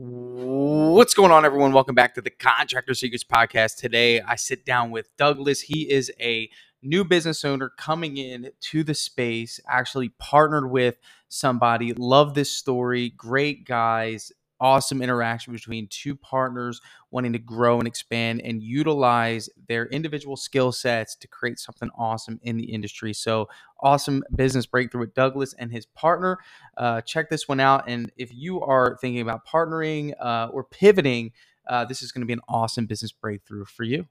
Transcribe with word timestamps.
What's 0.00 1.12
going 1.12 1.32
on, 1.32 1.44
everyone? 1.44 1.72
Welcome 1.72 1.96
back 1.96 2.14
to 2.14 2.20
the 2.20 2.30
Contractor 2.30 2.94
Secrets 2.94 3.24
Podcast. 3.24 3.78
Today, 3.78 4.20
I 4.20 4.36
sit 4.36 4.64
down 4.64 4.92
with 4.92 5.08
Douglas. 5.16 5.60
He 5.60 5.90
is 5.90 6.12
a 6.20 6.48
new 6.82 7.02
business 7.02 7.44
owner 7.44 7.68
coming 7.76 8.16
in 8.16 8.52
to 8.60 8.84
the 8.84 8.94
space, 8.94 9.58
actually 9.68 10.10
partnered 10.10 10.70
with 10.70 10.98
somebody. 11.28 11.94
Love 11.94 12.34
this 12.34 12.52
story. 12.52 13.10
Great 13.10 13.64
guys 13.64 14.30
awesome 14.60 15.02
interaction 15.02 15.52
between 15.52 15.86
two 15.88 16.14
partners 16.14 16.80
wanting 17.10 17.32
to 17.32 17.38
grow 17.38 17.78
and 17.78 17.86
expand 17.86 18.40
and 18.42 18.62
utilize 18.62 19.48
their 19.68 19.86
individual 19.86 20.36
skill 20.36 20.72
sets 20.72 21.14
to 21.16 21.28
create 21.28 21.58
something 21.58 21.90
awesome 21.96 22.38
in 22.42 22.56
the 22.56 22.64
industry. 22.64 23.12
So, 23.12 23.48
awesome 23.80 24.22
business 24.34 24.66
breakthrough 24.66 25.00
with 25.00 25.14
Douglas 25.14 25.54
and 25.54 25.72
his 25.72 25.86
partner. 25.86 26.38
Uh, 26.76 27.00
check 27.00 27.30
this 27.30 27.48
one 27.48 27.60
out. 27.60 27.84
And 27.86 28.10
if 28.16 28.34
you 28.34 28.60
are 28.60 28.98
thinking 29.00 29.20
about 29.20 29.46
partnering 29.46 30.14
uh, 30.20 30.48
or 30.52 30.64
pivoting, 30.64 31.32
uh, 31.68 31.84
this 31.84 32.02
is 32.02 32.12
going 32.12 32.22
to 32.22 32.26
be 32.26 32.32
an 32.32 32.40
awesome 32.48 32.86
business 32.86 33.12
breakthrough 33.12 33.64
for 33.64 33.84
you. 33.84 34.06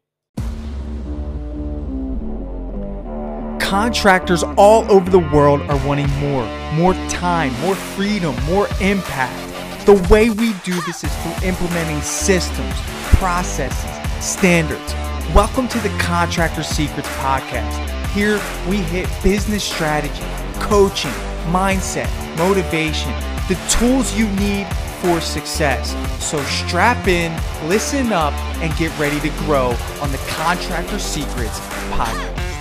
Contractors 3.60 4.44
all 4.56 4.90
over 4.90 5.10
the 5.10 5.20
world 5.20 5.60
are 5.64 5.86
wanting 5.86 6.10
more, 6.22 6.46
more 6.74 6.94
time, 7.10 7.52
more 7.60 7.76
freedom, 7.76 8.34
more 8.46 8.68
impact. 8.80 9.47
The 9.88 10.06
way 10.12 10.30
we 10.30 10.52
do 10.66 10.74
this 10.82 11.06
is 11.06 11.16
through 11.24 11.48
implementing 11.48 12.02
systems, 12.02 12.74
processes, 13.16 13.90
standards. 14.22 14.94
Welcome 15.34 15.70
to 15.70 15.80
the 15.80 15.88
Contractor 15.98 16.64
Secrets 16.64 17.08
Podcast. 17.20 17.72
Here 18.10 18.38
we 18.70 18.80
hit 18.80 19.08
business 19.24 19.64
strategy, 19.64 20.26
coaching, 20.60 21.14
mindset, 21.54 22.10
motivation, 22.38 23.14
the 23.48 23.56
tools 23.70 24.14
you 24.14 24.28
need 24.32 24.68
for 25.00 25.22
success. 25.22 25.96
So 26.22 26.38
strap 26.44 27.08
in, 27.08 27.32
listen 27.70 28.12
up, 28.12 28.34
and 28.62 28.76
get 28.76 28.92
ready 29.00 29.22
to 29.22 29.30
grow 29.46 29.68
on 30.02 30.12
the 30.12 30.20
Contractor 30.28 31.00
Secrets 31.00 31.62
Podcast. 31.92 32.57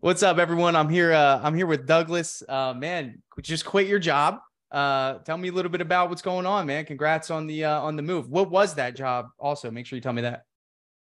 What's 0.00 0.22
up, 0.22 0.38
everyone? 0.38 0.74
I'm 0.74 0.88
here. 0.88 1.12
Uh, 1.12 1.40
I'm 1.42 1.54
here 1.54 1.66
with 1.66 1.86
Douglas. 1.86 2.42
Uh, 2.48 2.74
man, 2.74 3.22
just 3.40 3.64
quit 3.64 3.86
your 3.86 3.98
job. 3.98 4.38
Uh, 4.70 5.18
tell 5.18 5.36
me 5.36 5.48
a 5.48 5.52
little 5.52 5.70
bit 5.70 5.80
about 5.80 6.08
what's 6.08 6.22
going 6.22 6.46
on, 6.46 6.66
man. 6.66 6.84
Congrats 6.84 7.30
on 7.30 7.46
the 7.46 7.64
uh, 7.64 7.80
on 7.80 7.96
the 7.96 8.02
move. 8.02 8.28
What 8.30 8.50
was 8.50 8.74
that 8.74 8.96
job? 8.96 9.26
Also, 9.38 9.70
make 9.70 9.86
sure 9.86 9.96
you 9.96 10.00
tell 10.00 10.12
me 10.12 10.22
that. 10.22 10.44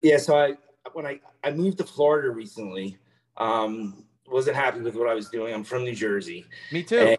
Yeah, 0.02 0.18
so 0.18 0.38
I 0.38 0.54
when 0.92 1.06
I 1.06 1.20
I 1.42 1.50
moved 1.50 1.78
to 1.78 1.84
Florida 1.84 2.30
recently, 2.30 2.96
um, 3.36 4.04
wasn't 4.26 4.56
happy 4.56 4.80
with 4.80 4.94
what 4.94 5.08
I 5.08 5.14
was 5.14 5.28
doing. 5.28 5.52
I'm 5.52 5.64
from 5.64 5.84
New 5.84 5.94
Jersey. 5.94 6.46
Me 6.72 6.82
too. 6.82 6.98
And 6.98 7.18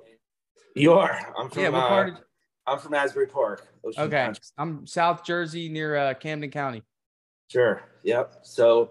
you 0.75 0.93
are. 0.93 1.33
I'm 1.38 1.49
from. 1.49 1.63
Yeah, 1.63 1.69
what 1.69 1.88
part? 1.88 2.09
Of- 2.09 2.21
I'm 2.67 2.79
from 2.79 2.95
Asbury 2.95 3.27
Park. 3.27 3.67
Ocean 3.83 4.03
okay, 4.03 4.25
Country. 4.25 4.43
I'm 4.57 4.88
South 4.88 5.23
Jersey 5.23 5.69
near 5.69 5.95
uh, 5.95 6.13
Camden 6.16 6.49
County. 6.49 6.81
Sure. 7.51 7.83
Yep. 8.03 8.39
So 8.41 8.89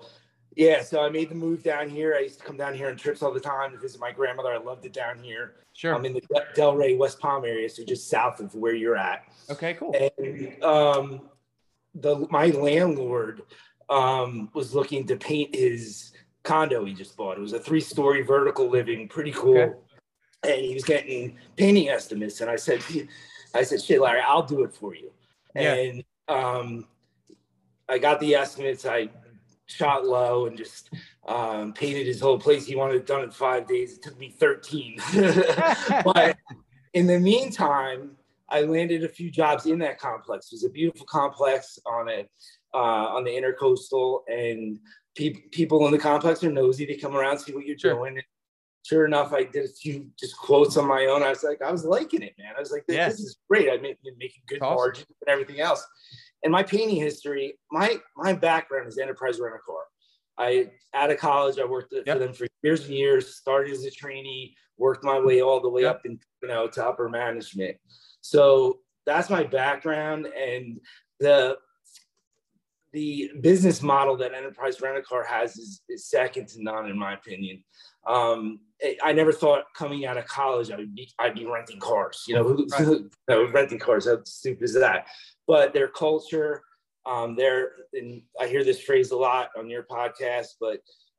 yeah, 0.57 0.83
so 0.83 1.03
I 1.03 1.09
made 1.09 1.29
the 1.29 1.35
move 1.35 1.63
down 1.63 1.89
here. 1.89 2.15
I 2.17 2.21
used 2.21 2.39
to 2.41 2.45
come 2.45 2.57
down 2.57 2.75
here 2.75 2.89
on 2.89 2.97
trips 2.97 3.23
all 3.23 3.33
the 3.33 3.41
time 3.41 3.73
to 3.73 3.79
visit 3.79 4.01
my 4.01 4.13
grandmother. 4.13 4.53
I 4.53 4.59
loved 4.59 4.85
it 4.85 4.93
down 4.93 5.19
here. 5.19 5.55
Sure. 5.73 5.95
I'm 5.95 6.05
in 6.05 6.13
the 6.13 6.23
Delray, 6.57 6.97
West 6.97 7.19
Palm 7.19 7.45
area, 7.45 7.69
so 7.69 7.85
just 7.85 8.09
south 8.09 8.41
of 8.41 8.55
where 8.55 8.75
you're 8.75 8.97
at. 8.97 9.25
Okay, 9.51 9.75
cool. 9.75 9.95
And 10.19 10.63
um, 10.63 11.23
the 11.95 12.27
my 12.31 12.47
landlord 12.47 13.43
um, 13.91 14.51
was 14.55 14.75
looking 14.75 15.07
to 15.09 15.17
paint 15.17 15.55
his 15.55 16.13
condo 16.45 16.85
he 16.85 16.95
just 16.95 17.17
bought. 17.17 17.39
It 17.39 17.41
was 17.41 17.55
a 17.55 17.59
three 17.59 17.81
story 17.81 18.23
vertical 18.23 18.69
living, 18.69 19.09
pretty 19.09 19.33
cool. 19.33 19.59
Okay. 19.59 19.75
And 20.45 20.61
he 20.61 20.75
was 20.75 20.85
getting 20.85 21.39
painting 21.57 21.89
estimates, 21.89 22.43
and 22.43 22.51
I 22.51 22.57
said, 22.57 22.83
I 23.55 23.63
said, 23.63 23.83
shit, 23.83 24.01
Larry, 24.01 24.21
I'll 24.21 24.43
do 24.43 24.63
it 24.63 24.75
for 24.75 24.95
you. 24.95 25.11
Yeah. 25.57 25.75
And 25.75 26.05
um, 26.29 26.87
I 27.89 27.97
got 27.99 28.21
the 28.21 28.35
estimates. 28.35 28.85
I 28.85 29.09
shot 29.75 30.07
low 30.07 30.47
and 30.47 30.57
just 30.57 30.91
um, 31.27 31.73
painted 31.73 32.07
his 32.07 32.21
whole 32.21 32.39
place. 32.39 32.67
He 32.67 32.77
wanted 32.77 32.97
it 32.97 33.07
done 33.07 33.23
in 33.23 33.31
five 33.31 33.67
days. 33.67 33.95
It 33.95 34.03
took 34.03 34.19
me 34.19 34.31
13. 34.31 34.99
but 36.05 36.37
in 36.93 37.07
the 37.07 37.19
meantime, 37.19 38.13
I 38.49 38.63
landed 38.63 39.05
a 39.05 39.09
few 39.09 39.31
jobs 39.31 39.67
in 39.67 39.79
that 39.81 39.99
complex. 39.99 40.47
It 40.47 40.57
was 40.57 40.65
a 40.65 40.71
beautiful 40.71 41.07
complex 41.07 41.79
on 41.87 42.09
it, 42.09 42.31
uh, 42.73 42.77
on 42.77 43.25
the 43.25 43.31
intercoastal, 43.31 44.21
and 44.29 44.79
pe- 45.17 45.49
people 45.51 45.85
in 45.87 45.93
the 45.93 45.99
complex 45.99 46.45
are 46.45 46.53
nosy. 46.53 46.87
They 46.87 46.97
come 46.97 47.17
around, 47.17 47.39
see 47.39 47.53
what 47.53 47.67
you're 47.67 47.79
sure. 47.79 47.95
doing. 47.95 48.17
And 48.17 48.25
sure 48.85 49.07
enough, 49.07 49.33
I 49.33 49.45
did 49.45 49.65
a 49.65 49.69
few 49.69 50.09
just 50.21 50.37
quotes 50.37 50.77
on 50.77 50.87
my 50.87 51.07
own. 51.07 51.23
I 51.23 51.31
was 51.31 51.43
like, 51.43 51.63
I 51.63 51.73
was 51.73 51.85
liking 51.85 52.23
it, 52.23 52.35
man. 52.39 52.53
I 52.57 52.61
was 52.61 52.71
like, 52.71 52.85
this, 52.87 52.97
yes. 52.97 53.13
this 53.13 53.21
is 53.21 53.39
great. 53.49 53.71
I've 53.71 53.83
been 53.83 53.97
making 54.19 54.43
good 54.47 54.63
awesome. 54.63 54.77
margins 54.77 55.07
and 55.27 55.33
everything 55.33 55.61
else 55.61 55.85
and 56.45 56.53
my 56.53 56.63
painting 56.63 56.97
history, 56.97 57.59
my 57.73 57.97
my 58.17 58.35
background 58.35 58.87
is 58.87 58.99
enterprise 58.99 59.41
rent 59.41 59.57
a 59.57 59.59
car. 59.59 59.83
I 60.39 60.71
out 60.95 61.11
of 61.11 61.19
college, 61.19 61.59
I 61.59 61.65
worked 61.65 61.93
yep. 61.93 62.07
for 62.07 62.19
them 62.19 62.35
for 62.35 62.47
years 62.63 62.85
and 62.85 62.95
years. 62.95 63.37
Started 63.37 63.73
as 63.73 63.85
a 63.85 63.91
trainee, 63.91 64.55
worked 64.77 65.05
my 65.05 65.19
way 65.19 65.41
all 65.41 65.61
the 65.61 65.71
way 65.71 65.83
yep. 65.83 65.97
up 65.97 66.07
in 66.07 66.19
you 66.43 66.49
know 66.49 66.69
to 66.69 66.87
upper 66.87 67.09
management. 67.09 67.77
So 68.21 68.81
that's 69.07 69.31
my 69.31 69.43
background, 69.43 70.27
and 70.27 70.81
the 71.19 71.57
the 72.93 73.33
business 73.41 73.83
model 73.83 74.17
that 74.19 74.35
enterprise 74.35 74.81
rent 74.81 74.97
a 74.97 75.03
car 75.03 75.25
has 75.25 75.57
is, 75.57 75.83
is 75.89 76.09
second 76.09 76.47
to 76.47 76.63
none, 76.63 76.89
in 76.89 76.97
my 76.97 77.15
opinion. 77.15 77.65
Um, 78.07 78.61
I 79.03 79.13
never 79.13 79.33
thought 79.33 79.65
coming 79.77 80.07
out 80.07 80.17
of 80.17 80.27
college 80.27 80.71
I 80.71 80.77
would 80.77 80.95
be 80.95 81.11
I'd 81.19 81.35
be 81.35 81.47
renting 81.47 81.81
cars. 81.81 82.23
You 82.29 82.37
know, 82.37 82.67
right. 83.29 83.53
renting 83.53 83.79
cars. 83.79 84.07
How 84.07 84.23
stupid 84.25 84.63
is 84.63 84.75
that? 84.75 85.07
But 85.47 85.73
their 85.73 85.89
culture, 85.89 86.63
um, 87.07 87.37
they're, 87.37 87.73
and 87.93 88.23
I 88.41 88.47
hear 88.47 88.65
this 88.65 88.81
phrase 88.81 89.11
a 89.11 89.17
lot 89.17 89.51
on 89.59 89.69
your 89.69 89.85
podcast, 89.85 90.49
but 90.61 90.79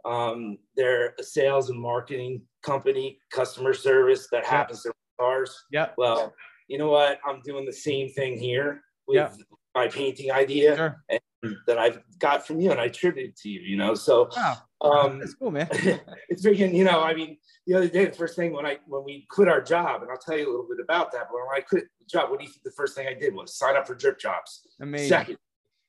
um, 0.09 0.57
they're 0.75 1.13
a 1.19 1.23
sales 1.23 1.69
and 1.69 1.79
marketing 1.79 2.41
company, 2.63 3.19
customer 3.31 3.73
service 3.73 4.27
that 4.31 4.45
happens 4.45 4.83
to 4.83 4.93
cars. 5.19 5.55
Yeah. 5.71 5.89
Well, 5.97 6.33
you 6.67 6.77
know 6.77 6.89
what? 6.89 7.19
I'm 7.27 7.41
doing 7.41 7.65
the 7.65 7.73
same 7.73 8.09
thing 8.09 8.37
here 8.37 8.81
with 9.07 9.37
my 9.75 9.87
painting 9.87 10.31
idea 10.31 10.75
sure. 10.75 11.03
and, 11.09 11.19
that 11.67 11.77
I've 11.77 12.01
got 12.19 12.45
from 12.45 12.59
you, 12.59 12.71
and 12.71 12.79
I 12.79 12.85
attribute 12.85 13.35
to 13.37 13.49
you. 13.49 13.61
You 13.61 13.77
know, 13.77 13.93
so 13.93 14.29
wow. 14.35 14.57
um, 14.81 15.19
that's 15.19 15.33
cool, 15.33 15.51
man. 15.51 15.67
it's 16.29 16.45
freaking. 16.45 16.73
You 16.73 16.83
know, 16.83 17.01
I 17.01 17.13
mean, 17.13 17.37
the 17.67 17.75
other 17.75 17.87
day, 17.87 18.05
the 18.05 18.13
first 18.13 18.35
thing 18.35 18.53
when 18.53 18.65
I 18.65 18.77
when 18.87 19.03
we 19.03 19.25
quit 19.29 19.47
our 19.47 19.61
job, 19.61 20.01
and 20.01 20.11
I'll 20.11 20.17
tell 20.17 20.37
you 20.37 20.47
a 20.47 20.51
little 20.51 20.67
bit 20.67 20.83
about 20.83 21.11
that. 21.11 21.27
But 21.31 21.33
when 21.33 21.57
I 21.57 21.61
quit 21.61 21.85
the 21.99 22.05
job, 22.05 22.29
what 22.29 22.39
do 22.39 22.45
you 22.45 22.51
think 22.51 22.63
the 22.63 22.71
first 22.71 22.95
thing 22.95 23.07
I 23.07 23.13
did 23.13 23.33
was 23.33 23.57
sign 23.57 23.75
up 23.75 23.87
for 23.87 23.95
Drip 23.95 24.19
Jobs? 24.19 24.67
Amazing. 24.79 25.09
Second, 25.09 25.37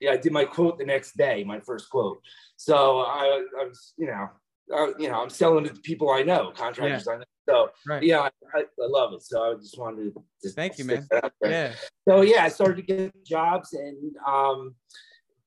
yeah, 0.01 0.13
I 0.13 0.17
did 0.17 0.33
my 0.33 0.45
quote 0.45 0.79
the 0.79 0.85
next 0.85 1.17
day, 1.17 1.45
my 1.45 1.61
first 1.61 1.91
quote. 1.91 2.21
So 2.57 3.01
I, 3.01 3.45
I 3.61 3.65
was, 3.65 3.95
you 3.97 4.07
know, 4.07 4.29
uh, 4.75 4.89
you 4.99 5.09
know, 5.09 5.23
I'm 5.23 5.31
selling 5.31 5.65
to 5.65 5.73
people 5.75 6.11
I 6.11 6.23
know, 6.23 6.53
contractors 6.55 7.07
yeah. 7.07 7.15
I 7.15 7.19
know. 7.19 7.25
So 7.49 7.71
right. 7.87 8.03
yeah, 8.03 8.21
I, 8.21 8.59
I, 8.59 8.65
love 8.79 9.13
it. 9.13 9.23
So 9.23 9.53
I 9.53 9.55
just 9.55 9.79
wanted 9.79 10.13
to 10.13 10.25
just 10.43 10.57
thank 10.57 10.79
you, 10.79 10.85
man. 10.85 11.07
Yeah. 11.45 11.73
So 12.09 12.23
yeah, 12.23 12.45
I 12.45 12.49
started 12.49 12.77
to 12.77 12.83
get 12.83 13.25
jobs, 13.25 13.73
and 13.73 14.17
um, 14.27 14.75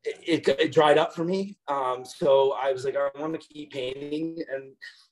it, 0.03 0.47
it, 0.47 0.71
dried 0.71 0.97
up 0.97 1.13
for 1.13 1.23
me. 1.23 1.57
Um, 1.67 2.03
so 2.05 2.53
I 2.53 2.71
was 2.71 2.85
like, 2.85 2.95
I 2.95 3.09
want 3.19 3.39
to 3.39 3.47
keep 3.47 3.71
painting, 3.71 4.37
and 4.51 4.71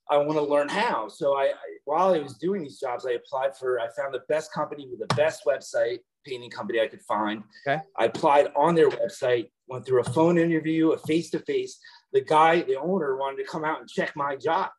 I 0.10 0.18
want 0.18 0.34
to 0.34 0.44
learn 0.44 0.70
how. 0.70 1.08
So 1.08 1.36
I, 1.36 1.46
I, 1.46 1.54
while 1.86 2.14
I 2.14 2.20
was 2.20 2.38
doing 2.38 2.64
these 2.64 2.80
jobs, 2.80 3.06
I 3.06 3.12
applied 3.12 3.56
for. 3.56 3.80
I 3.80 3.88
found 3.98 4.14
the 4.14 4.24
best 4.30 4.54
company 4.54 4.88
with 4.90 5.08
the 5.08 5.16
best 5.16 5.44
website 5.46 6.00
painting 6.26 6.50
company 6.50 6.80
I 6.80 6.88
could 6.88 7.02
find. 7.02 7.44
Okay. 7.66 7.82
I 7.98 8.06
applied 8.06 8.48
on 8.56 8.76
their 8.76 8.90
website. 8.90 9.50
Went 9.68 9.86
through 9.86 10.02
a 10.02 10.12
phone 10.12 10.38
interview, 10.38 10.92
a 10.92 10.98
face 11.00 11.30
to 11.32 11.40
face. 11.40 11.78
The 12.14 12.22
guy, 12.22 12.62
the 12.62 12.80
owner, 12.80 13.18
wanted 13.18 13.44
to 13.44 13.50
come 13.50 13.66
out 13.66 13.82
and 13.82 13.90
check 13.90 14.16
my 14.16 14.38
job, 14.38 14.70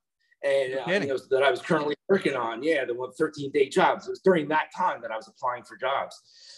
and 0.43 0.75
uh, 0.75 0.91
you 0.91 1.01
know, 1.01 1.19
that 1.31 1.43
I 1.43 1.51
was 1.51 1.61
currently 1.61 1.95
working 2.09 2.35
on. 2.35 2.63
Yeah, 2.63 2.87
the 2.87 3.13
13 3.19 3.51
day 3.53 3.69
jobs. 3.69 4.07
It 4.07 4.11
was 4.11 4.21
during 4.21 4.49
that 4.49 4.69
time 4.77 5.03
that 5.03 5.11
I 5.11 5.17
was 5.17 5.29
applying 5.29 5.65
for 5.65 5.77
jobs. 5.77 6.17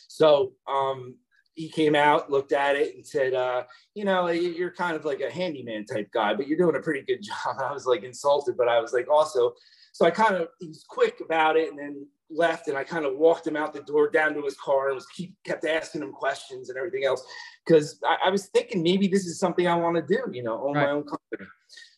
So 0.08 0.52
um, 0.68 1.16
he 1.60 1.68
came 1.68 1.94
out, 1.94 2.30
looked 2.30 2.52
at 2.52 2.74
it, 2.74 2.94
and 2.94 3.06
said, 3.06 3.34
uh, 3.34 3.64
"You 3.94 4.06
know, 4.06 4.28
you're 4.28 4.72
kind 4.72 4.96
of 4.96 5.04
like 5.04 5.20
a 5.20 5.30
handyman 5.30 5.84
type 5.84 6.10
guy, 6.10 6.32
but 6.32 6.48
you're 6.48 6.56
doing 6.56 6.76
a 6.76 6.80
pretty 6.80 7.02
good 7.02 7.22
job." 7.22 7.56
I 7.62 7.72
was 7.72 7.84
like 7.84 8.02
insulted, 8.02 8.56
but 8.56 8.66
I 8.66 8.80
was 8.80 8.94
like 8.94 9.08
also, 9.10 9.52
so 9.92 10.06
I 10.06 10.10
kind 10.10 10.36
of 10.36 10.48
he 10.58 10.68
was 10.68 10.84
quick 10.88 11.20
about 11.22 11.58
it, 11.58 11.68
and 11.68 11.78
then 11.78 12.06
left, 12.30 12.68
and 12.68 12.78
I 12.78 12.84
kind 12.84 13.04
of 13.04 13.18
walked 13.18 13.46
him 13.46 13.56
out 13.56 13.74
the 13.74 13.82
door 13.82 14.08
down 14.08 14.32
to 14.34 14.42
his 14.42 14.56
car, 14.56 14.86
and 14.86 14.94
was 14.94 15.06
keep 15.06 15.34
kept 15.44 15.66
asking 15.66 16.02
him 16.02 16.12
questions 16.12 16.70
and 16.70 16.78
everything 16.78 17.04
else 17.04 17.22
because 17.66 18.00
I, 18.04 18.28
I, 18.28 18.30
was 18.30 18.46
thinking 18.46 18.82
maybe 18.82 19.06
this 19.06 19.26
is 19.26 19.38
something 19.38 19.66
I 19.66 19.74
want 19.74 19.96
to 19.96 20.02
do, 20.02 20.30
you 20.32 20.42
know, 20.42 20.62
own 20.66 20.74
right. 20.74 20.86
my 20.86 20.90
own 20.92 21.02
company. 21.02 21.50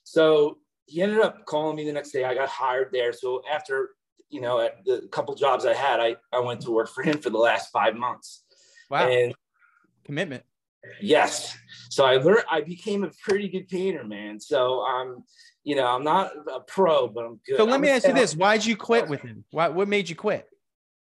So 0.03 0.59
he 0.87 1.03
ended 1.03 1.21
up 1.21 1.47
calling 1.47 1.77
me 1.77 1.85
the 1.85 1.93
next 1.93 2.11
day. 2.11 2.25
I 2.25 2.35
got 2.35 2.49
hired 2.49 2.89
there. 2.93 3.13
So 3.13 3.43
after 3.51 3.91
you 4.29 4.41
know, 4.41 4.61
at 4.61 4.85
the 4.85 5.07
couple 5.13 5.35
jobs 5.35 5.67
I 5.67 5.75
had, 5.75 6.01
I, 6.01 6.17
I 6.33 6.41
went 6.41 6.63
to 6.63 6.71
work 6.71 6.89
for 6.89 7.03
him 7.03 7.19
for 7.19 7.31
the 7.31 7.39
last 7.39 7.71
five 7.71 7.95
months. 7.95 8.45
Wow. 8.91 9.09
And 9.09 9.35
commitment. 10.05 10.45
Yes. 11.01 11.57
So 11.91 12.05
I 12.05 12.17
learned, 12.17 12.45
I 12.51 12.61
became 12.61 13.05
a 13.05 13.11
pretty 13.25 13.49
good 13.49 13.69
painter, 13.69 14.05
man. 14.05 14.41
So 14.41 14.85
I'm, 14.85 15.09
um, 15.09 15.25
you 15.65 15.77
know, 15.77 15.87
I'm 15.87 16.03
not 16.03 16.33
a 16.53 16.59
pro, 16.61 17.07
but 17.07 17.25
I'm 17.25 17.41
good. 17.47 17.57
So 17.57 17.65
let 17.65 17.75
I'm 17.75 17.81
me 17.83 17.89
ask 17.89 18.07
you 18.07 18.15
this: 18.15 18.35
Why'd 18.35 18.65
you 18.65 18.77
quit 18.77 19.09
with 19.09 19.21
him? 19.21 19.45
Why? 19.53 19.69
What 19.69 19.87
made 19.87 20.09
you 20.09 20.17
quit? 20.17 20.49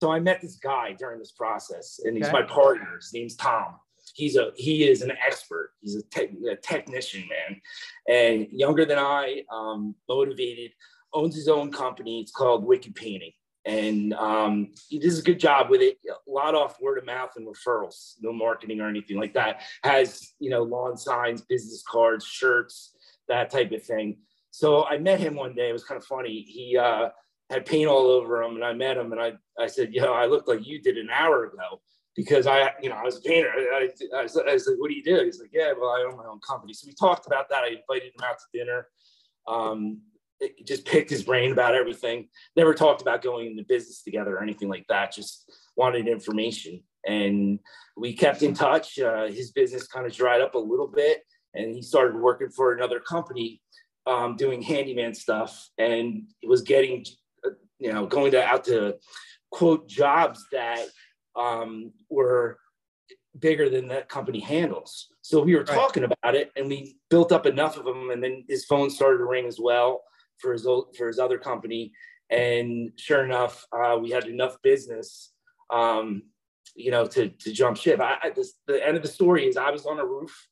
so 0.00 0.12
I 0.12 0.20
met 0.20 0.40
this 0.40 0.56
guy 0.56 0.94
during 0.98 1.18
this 1.18 1.32
process, 1.32 2.00
and 2.04 2.16
he's 2.16 2.32
my 2.32 2.42
partner. 2.42 2.96
His 2.96 3.12
name's 3.12 3.36
Tom. 3.36 3.74
He's 4.14 4.36
a 4.36 4.52
he 4.56 4.88
is 4.88 5.02
an 5.02 5.12
expert. 5.26 5.72
He's 5.80 5.96
a, 5.96 6.02
tech, 6.02 6.30
a 6.50 6.56
technician, 6.56 7.28
man, 7.28 7.60
and 8.08 8.46
younger 8.50 8.84
than 8.84 8.98
I. 8.98 9.42
Um, 9.52 9.94
motivated, 10.08 10.72
owns 11.12 11.34
his 11.34 11.48
own 11.48 11.70
company. 11.72 12.20
It's 12.20 12.30
called 12.30 12.64
Wicked 12.64 12.94
Painting, 12.94 13.32
and 13.68 14.14
um, 14.14 14.72
he 14.88 14.98
does 14.98 15.18
a 15.18 15.22
good 15.22 15.38
job 15.38 15.68
with 15.68 15.82
it. 15.82 15.98
A 16.08 16.30
lot 16.30 16.54
off 16.54 16.80
word 16.80 16.96
of 16.96 17.04
mouth 17.04 17.32
and 17.36 17.46
referrals. 17.46 18.14
No 18.22 18.32
marketing 18.32 18.80
or 18.80 18.88
anything 18.88 19.18
like 19.18 19.34
that. 19.34 19.60
Has 19.84 20.32
you 20.40 20.48
know 20.48 20.62
lawn 20.62 20.96
signs, 20.96 21.42
business 21.42 21.84
cards, 21.86 22.24
shirts, 22.24 22.96
that 23.28 23.50
type 23.50 23.70
of 23.72 23.82
thing. 23.82 24.16
So 24.50 24.86
I 24.86 24.96
met 24.96 25.20
him 25.20 25.34
one 25.34 25.54
day. 25.54 25.68
It 25.68 25.74
was 25.74 25.84
kind 25.84 26.00
of 26.00 26.06
funny. 26.06 26.46
He 26.48 26.78
uh, 26.78 27.10
had 27.50 27.66
paint 27.66 27.88
all 27.88 28.06
over 28.06 28.42
him, 28.42 28.54
and 28.54 28.64
I 28.64 28.72
met 28.72 28.96
him, 28.96 29.12
and 29.12 29.20
I 29.20 29.34
I 29.58 29.66
said, 29.66 29.92
you 29.92 30.00
know, 30.00 30.14
I 30.14 30.24
look 30.24 30.48
like 30.48 30.66
you 30.66 30.80
did 30.80 30.96
an 30.96 31.10
hour 31.10 31.44
ago." 31.44 31.82
Because 32.16 32.48
I, 32.48 32.72
you 32.82 32.88
know, 32.88 32.96
I 32.96 33.04
was 33.04 33.18
a 33.18 33.20
painter. 33.20 33.48
I, 33.48 33.88
I, 34.12 34.18
I, 34.18 34.22
was, 34.22 34.36
I 34.36 34.52
was 34.54 34.66
like, 34.66 34.76
"What 34.78 34.88
do 34.88 34.96
you 34.96 35.04
do?" 35.04 35.24
He's 35.24 35.40
like, 35.40 35.50
"Yeah, 35.52 35.72
well, 35.78 35.90
I 35.90 36.04
own 36.08 36.16
my 36.16 36.24
own 36.24 36.40
company." 36.40 36.72
So 36.72 36.86
we 36.86 36.94
talked 36.94 37.26
about 37.26 37.48
that. 37.50 37.64
I 37.64 37.68
invited 37.68 38.14
him 38.14 38.24
out 38.24 38.38
to 38.38 38.58
dinner. 38.58 38.88
Um, 39.46 40.00
it- 40.40 40.66
just 40.66 40.84
picked 40.84 41.10
his 41.10 41.22
brain 41.22 41.52
about 41.52 41.74
everything. 41.74 42.28
Never 42.56 42.74
talked 42.74 43.02
about 43.02 43.22
going 43.22 43.46
into 43.50 43.64
business 43.64 44.02
together 44.02 44.36
or 44.36 44.42
anything 44.42 44.68
like 44.68 44.86
that. 44.88 45.12
Just 45.12 45.50
wanted 45.76 46.08
information, 46.08 46.82
and 47.06 47.58
we 47.96 48.14
kept 48.14 48.42
in 48.42 48.54
touch. 48.54 48.98
Uh, 48.98 49.26
his 49.26 49.52
business 49.52 49.86
kind 49.86 50.06
of 50.06 50.12
dried 50.14 50.40
up 50.40 50.54
a 50.54 50.58
little 50.58 50.88
bit, 50.88 51.22
and 51.54 51.74
he 51.74 51.82
started 51.82 52.16
working 52.20 52.50
for 52.50 52.72
another 52.72 53.00
company 53.00 53.60
um, 54.06 54.36
doing 54.36 54.62
handyman 54.62 55.14
stuff, 55.14 55.68
and 55.76 56.22
was 56.42 56.62
getting, 56.62 57.04
uh, 57.44 57.50
you 57.78 57.92
know, 57.92 58.06
going 58.06 58.32
to 58.32 58.42
out 58.42 58.64
to 58.64 58.96
quote 59.50 59.86
jobs 59.88 60.44
that 60.52 60.86
um, 61.36 61.92
were 62.08 62.58
bigger 63.38 63.68
than 63.68 63.88
that 63.88 64.08
company 64.08 64.40
handles. 64.40 65.08
So 65.22 65.42
we 65.42 65.54
were 65.54 65.60
Right. 65.60 65.68
talking 65.74 66.04
about 66.04 66.34
it, 66.34 66.50
and 66.56 66.68
we 66.68 66.96
built 67.10 67.32
up 67.32 67.46
enough 67.46 67.76
of 67.76 67.84
them, 67.84 68.10
and 68.10 68.22
then 68.22 68.44
his 68.48 68.64
phone 68.64 68.90
started 68.90 69.18
to 69.18 69.24
ring 69.24 69.46
as 69.46 69.60
well 69.60 70.02
for 70.38 70.52
his 70.52 70.66
old, 70.66 70.96
for 70.96 71.06
his 71.06 71.18
other 71.18 71.38
company, 71.38 71.92
and 72.30 72.92
sure 72.96 73.24
enough, 73.24 73.64
uh, 73.72 73.96
we 74.00 74.10
had 74.10 74.24
enough 74.24 74.56
business, 74.62 75.32
um, 75.70 76.22
you 76.74 76.90
know, 76.90 77.06
to 77.06 77.28
to 77.28 77.52
jump 77.52 77.76
ship. 77.76 78.00
I, 78.00 78.16
I 78.22 78.30
this, 78.30 78.54
the 78.66 78.84
end 78.86 78.96
of 78.96 79.02
the 79.02 79.08
story 79.08 79.46
is 79.46 79.56
I 79.56 79.70
was 79.70 79.86
on 79.86 79.98
a 79.98 80.04
roof, 80.06 80.48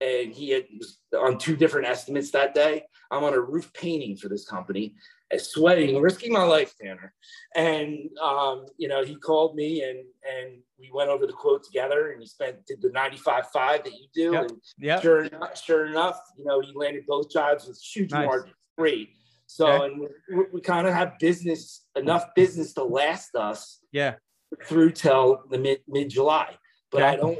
and 0.00 0.32
he 0.32 0.50
had 0.50 0.64
was 0.78 0.98
on 1.18 1.38
two 1.38 1.56
different 1.56 1.86
estimates 1.86 2.30
that 2.32 2.54
day. 2.54 2.84
I'm 3.10 3.24
on 3.24 3.34
a 3.34 3.40
roof 3.40 3.72
painting 3.72 4.16
for 4.16 4.28
this 4.28 4.46
company, 4.46 4.94
sweating, 5.36 6.00
risking 6.00 6.32
my 6.32 6.44
life, 6.44 6.74
Tanner. 6.80 7.12
And 7.54 8.08
um, 8.22 8.66
you 8.78 8.88
know, 8.88 9.04
he 9.04 9.16
called 9.16 9.54
me 9.54 9.82
and 9.82 9.98
and 10.28 10.60
we 10.78 10.90
went 10.92 11.10
over 11.10 11.26
the 11.26 11.32
quote 11.32 11.64
together 11.64 12.12
and 12.12 12.20
he 12.20 12.26
spent 12.26 12.64
did 12.66 12.80
the 12.80 12.88
95.5 12.88 13.52
that 13.52 13.92
you 13.92 14.06
do. 14.14 14.32
Yep. 14.32 14.42
And 14.42 14.60
Yeah. 14.78 15.00
sure 15.00 15.24
enough, 15.24 15.62
sure 15.62 15.86
enough, 15.86 16.20
you 16.36 16.44
know, 16.44 16.60
he 16.60 16.72
landed 16.74 17.04
both 17.06 17.30
jobs 17.30 17.66
with 17.66 17.80
huge 17.80 18.12
Nice. 18.12 18.26
margins. 18.26 18.54
Great. 18.78 19.10
So 19.52 19.66
Okay. 19.66 19.84
and 19.84 20.08
we, 20.38 20.44
we 20.52 20.60
kind 20.60 20.86
of 20.86 20.94
have 20.94 21.18
business 21.18 21.84
enough 21.96 22.26
business 22.36 22.72
to 22.74 22.84
last 22.84 23.34
us 23.34 23.80
Yeah. 23.90 24.14
through 24.64 24.92
till 24.92 25.42
the 25.50 25.58
mid 25.58 25.80
mid 25.88 26.08
July. 26.08 26.54
But 26.92 27.02
I 27.02 27.16
don't. 27.16 27.36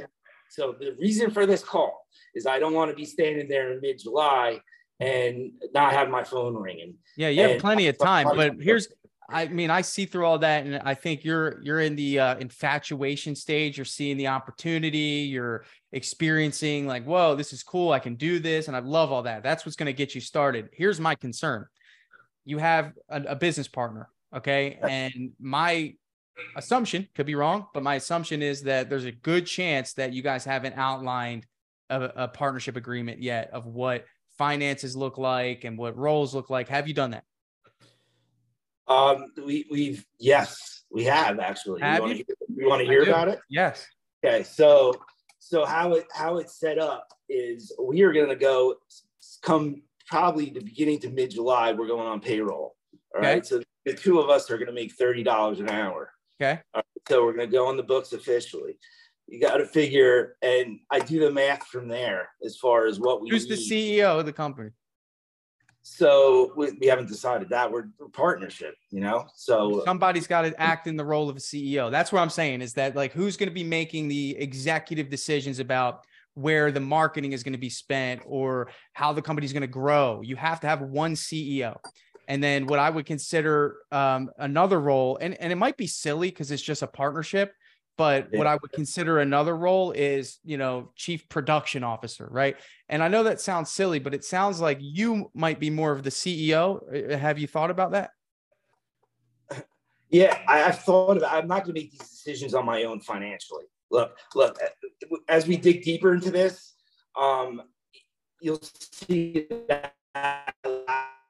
So 0.49 0.75
the 0.77 0.93
reason 0.99 1.31
for 1.31 1.45
this 1.45 1.63
call 1.63 2.05
is 2.35 2.45
I 2.45 2.59
don't 2.59 2.73
want 2.73 2.91
to 2.91 2.97
be 2.97 3.05
standing 3.05 3.47
there 3.47 3.71
in 3.71 3.79
mid 3.79 3.97
July 3.99 4.59
and 4.99 5.51
not 5.73 5.93
have 5.93 6.09
my 6.09 6.25
phone 6.25 6.55
ringing. 6.55 6.95
Yeah, 7.15 7.29
you 7.29 7.41
have 7.43 7.51
And- 7.51 7.61
plenty 7.61 7.87
of 7.87 7.97
time, 7.97 8.27
but 8.35 8.55
here's 8.59 8.89
I 9.29 9.47
mean, 9.47 9.69
I 9.69 9.79
see 9.79 10.05
through 10.05 10.25
all 10.25 10.39
that 10.39 10.65
and 10.65 10.81
I 10.83 10.93
think 10.93 11.23
you're 11.23 11.61
you're 11.63 11.79
in 11.79 11.95
the 11.95 12.19
uh, 12.19 12.35
infatuation 12.39 13.35
stage, 13.35 13.77
you're 13.77 13.85
seeing 13.85 14.17
the 14.17 14.27
opportunity, 14.27 15.29
you're 15.31 15.63
experiencing 15.93 16.87
like, 16.87 17.05
"Whoa, 17.05 17.35
this 17.35 17.53
is 17.53 17.63
cool. 17.63 17.93
I 17.93 17.99
can 17.99 18.15
do 18.15 18.39
this." 18.39 18.67
And 18.67 18.75
I 18.75 18.81
love 18.81 19.13
all 19.13 19.23
that. 19.23 19.43
That's 19.43 19.65
what's 19.65 19.77
going 19.77 19.85
to 19.85 19.93
get 19.93 20.13
you 20.13 20.19
started. 20.19 20.67
Here's 20.73 20.99
my 20.99 21.15
concern. 21.15 21.65
You 22.51 22.57
have 22.57 22.91
a, 23.07 23.21
a 23.29 23.35
business 23.35 23.69
partner, 23.69 24.09
okay? 24.35 24.77
And 24.81 25.31
my 25.39 25.95
assumption 26.57 27.07
could 27.15 27.25
be 27.25 27.35
wrong, 27.35 27.67
but 27.73 27.81
my 27.81 27.95
assumption 27.95 28.41
is 28.41 28.63
that 28.63 28.89
there's 28.89 29.05
a 29.05 29.11
good 29.13 29.45
chance 29.45 29.93
that 29.93 30.11
you 30.11 30.21
guys 30.21 30.43
haven't 30.43 30.75
outlined 30.77 31.45
a, 31.89 32.01
a 32.23 32.27
partnership 32.27 32.75
agreement 32.75 33.21
yet 33.21 33.51
of 33.53 33.67
what 33.67 34.03
finances 34.37 34.97
look 34.97 35.17
like 35.17 35.63
and 35.63 35.77
what 35.77 35.95
roles 35.95 36.35
look 36.35 36.49
like. 36.49 36.67
Have 36.67 36.89
you 36.89 36.93
done 36.93 37.11
that? 37.11 37.23
Um, 38.89 39.27
we 39.37 39.65
we've 39.71 40.05
yes, 40.19 40.83
we 40.91 41.05
have 41.05 41.39
actually. 41.39 41.79
Have 41.79 41.99
you 41.99 42.01
want 42.01 42.11
to 42.11 42.17
hear, 42.17 42.25
you 42.57 42.67
want 42.67 42.81
to 42.81 42.85
hear 42.85 43.03
about 43.03 43.29
it? 43.29 43.39
Yes. 43.49 43.87
Okay, 44.25 44.43
so 44.43 44.93
so 45.39 45.63
how 45.63 45.93
it 45.93 46.05
how 46.11 46.35
it's 46.35 46.59
set 46.59 46.79
up 46.79 47.07
is 47.29 47.71
we 47.79 48.01
are 48.01 48.11
going 48.11 48.27
to 48.27 48.35
go 48.35 48.75
come 49.41 49.83
probably 50.11 50.49
the 50.51 50.59
beginning 50.59 50.99
to 50.99 51.09
mid 51.09 51.31
July. 51.31 51.71
We're 51.71 51.87
going 51.87 52.05
on 52.07 52.19
payroll. 52.19 52.75
All 53.15 53.21
right, 53.21 53.37
Okay. 53.37 53.47
so 53.47 53.63
the 53.85 53.93
two 53.93 54.19
of 54.19 54.29
us 54.29 54.51
are 54.51 54.57
going 54.57 54.67
to 54.67 54.73
make 54.73 54.91
thirty 54.93 55.23
dollars 55.23 55.59
an 55.59 55.69
hour. 55.69 56.11
Okay. 56.39 56.61
So 57.09 57.25
we're 57.25 57.33
going 57.33 57.49
to 57.49 57.55
go 57.55 57.67
on 57.67 57.77
the 57.77 57.83
books 57.83 58.13
officially. 58.13 58.77
You 59.27 59.39
got 59.39 59.57
to 59.57 59.65
figure, 59.65 60.35
and 60.41 60.79
I 60.91 60.99
do 60.99 61.19
the 61.19 61.31
math 61.31 61.65
from 61.67 61.87
there 61.87 62.29
as 62.45 62.57
far 62.57 62.85
as 62.85 62.99
what 62.99 63.21
we. 63.21 63.29
Who's 63.29 63.47
the. 63.47 63.55
CEO 63.55 64.19
of 64.19 64.25
the 64.25 64.33
company? 64.33 64.71
So 65.83 66.53
we, 66.55 66.71
we 66.79 66.87
haven't 66.87 67.07
decided 67.07 67.49
that 67.49 67.71
we're, 67.71 67.85
we're 67.99 68.09
partnership, 68.09 68.75
you 68.91 68.99
know. 68.99 69.25
So 69.33 69.81
uh, 69.81 69.85
Somebody's 69.85 70.27
got 70.27 70.43
to 70.43 70.61
act 70.61 70.85
in 70.85 70.95
the 70.95 71.03
role 71.03 71.27
of 71.27 71.37
a 71.37 71.39
CEO. 71.39 71.89
That's 71.89 72.11
what 72.11 72.19
I'm 72.21 72.29
saying 72.29 72.61
is 72.61 72.73
that 72.75 72.95
like 72.95 73.13
who's 73.13 73.35
going 73.35 73.49
to 73.49 73.55
be 73.55 73.63
making 73.63 74.07
the 74.07 74.37
executive 74.37 75.09
decisions 75.09 75.57
about 75.57 76.05
where 76.33 76.71
the 76.71 76.79
marketing 76.79 77.33
is 77.33 77.43
going 77.43 77.53
to 77.53 77.59
be 77.59 77.69
spent 77.69 78.21
or 78.25 78.69
how 78.93 79.13
the 79.13 79.21
company's 79.21 79.53
going 79.53 79.61
to 79.61 79.67
grow. 79.67 80.21
You 80.21 80.35
have 80.35 80.59
to 80.61 80.67
have 80.67 80.81
one 80.81 81.13
CEO. 81.13 81.77
And 82.27 82.41
then 82.41 82.67
what 82.67 82.79
I 82.79 82.89
would 82.89 83.05
consider 83.05 83.77
um, 83.91 84.29
another 84.37 84.79
role, 84.79 85.17
and, 85.19 85.33
and 85.41 85.51
it 85.51 85.57
might 85.57 85.75
be 85.75 85.87
silly 85.87 86.29
because 86.29 86.51
it's 86.51 86.61
just 86.61 86.81
a 86.81 86.87
partnership, 86.87 87.53
but 87.97 88.29
what 88.31 88.47
I 88.47 88.57
would 88.61 88.71
consider 88.71 89.19
another 89.19 89.55
role 89.55 89.91
is, 89.91 90.39
you 90.43 90.57
know, 90.57 90.91
chief 90.95 91.27
production 91.29 91.83
officer, 91.83 92.27
right? 92.31 92.55
And 92.89 93.03
I 93.03 93.09
know 93.09 93.23
that 93.23 93.41
sounds 93.41 93.69
silly, 93.69 93.99
but 93.99 94.13
it 94.13 94.23
sounds 94.23 94.61
like 94.61 94.77
you 94.79 95.29
might 95.33 95.59
be 95.59 95.69
more 95.69 95.91
of 95.91 96.03
the 96.03 96.09
CEO. 96.09 97.11
Uh, 97.13 97.17
Have 97.17 97.37
you 97.37 97.47
thought 97.47 97.69
about 97.69 97.91
that? 97.91 98.11
Yeah, 100.09 100.37
I, 100.47 100.63
I've 100.63 100.79
thought 100.79 101.17
about. 101.17 101.31
I'm 101.31 101.47
not 101.47 101.63
going 101.63 101.75
to 101.75 101.81
make 101.81 101.91
these 101.91 102.09
decisions 102.09 102.53
on 102.53 102.65
my 102.65 102.83
own 102.83 103.01
financially. 103.01 103.65
Look, 103.91 104.17
look. 104.35 104.57
As 105.27 105.47
we 105.47 105.57
dig 105.57 105.83
deeper 105.83 106.13
into 106.13 106.31
this, 106.31 106.73
um, 107.19 107.63
you'll 108.41 108.61
see 108.61 109.47
that. 109.67 109.93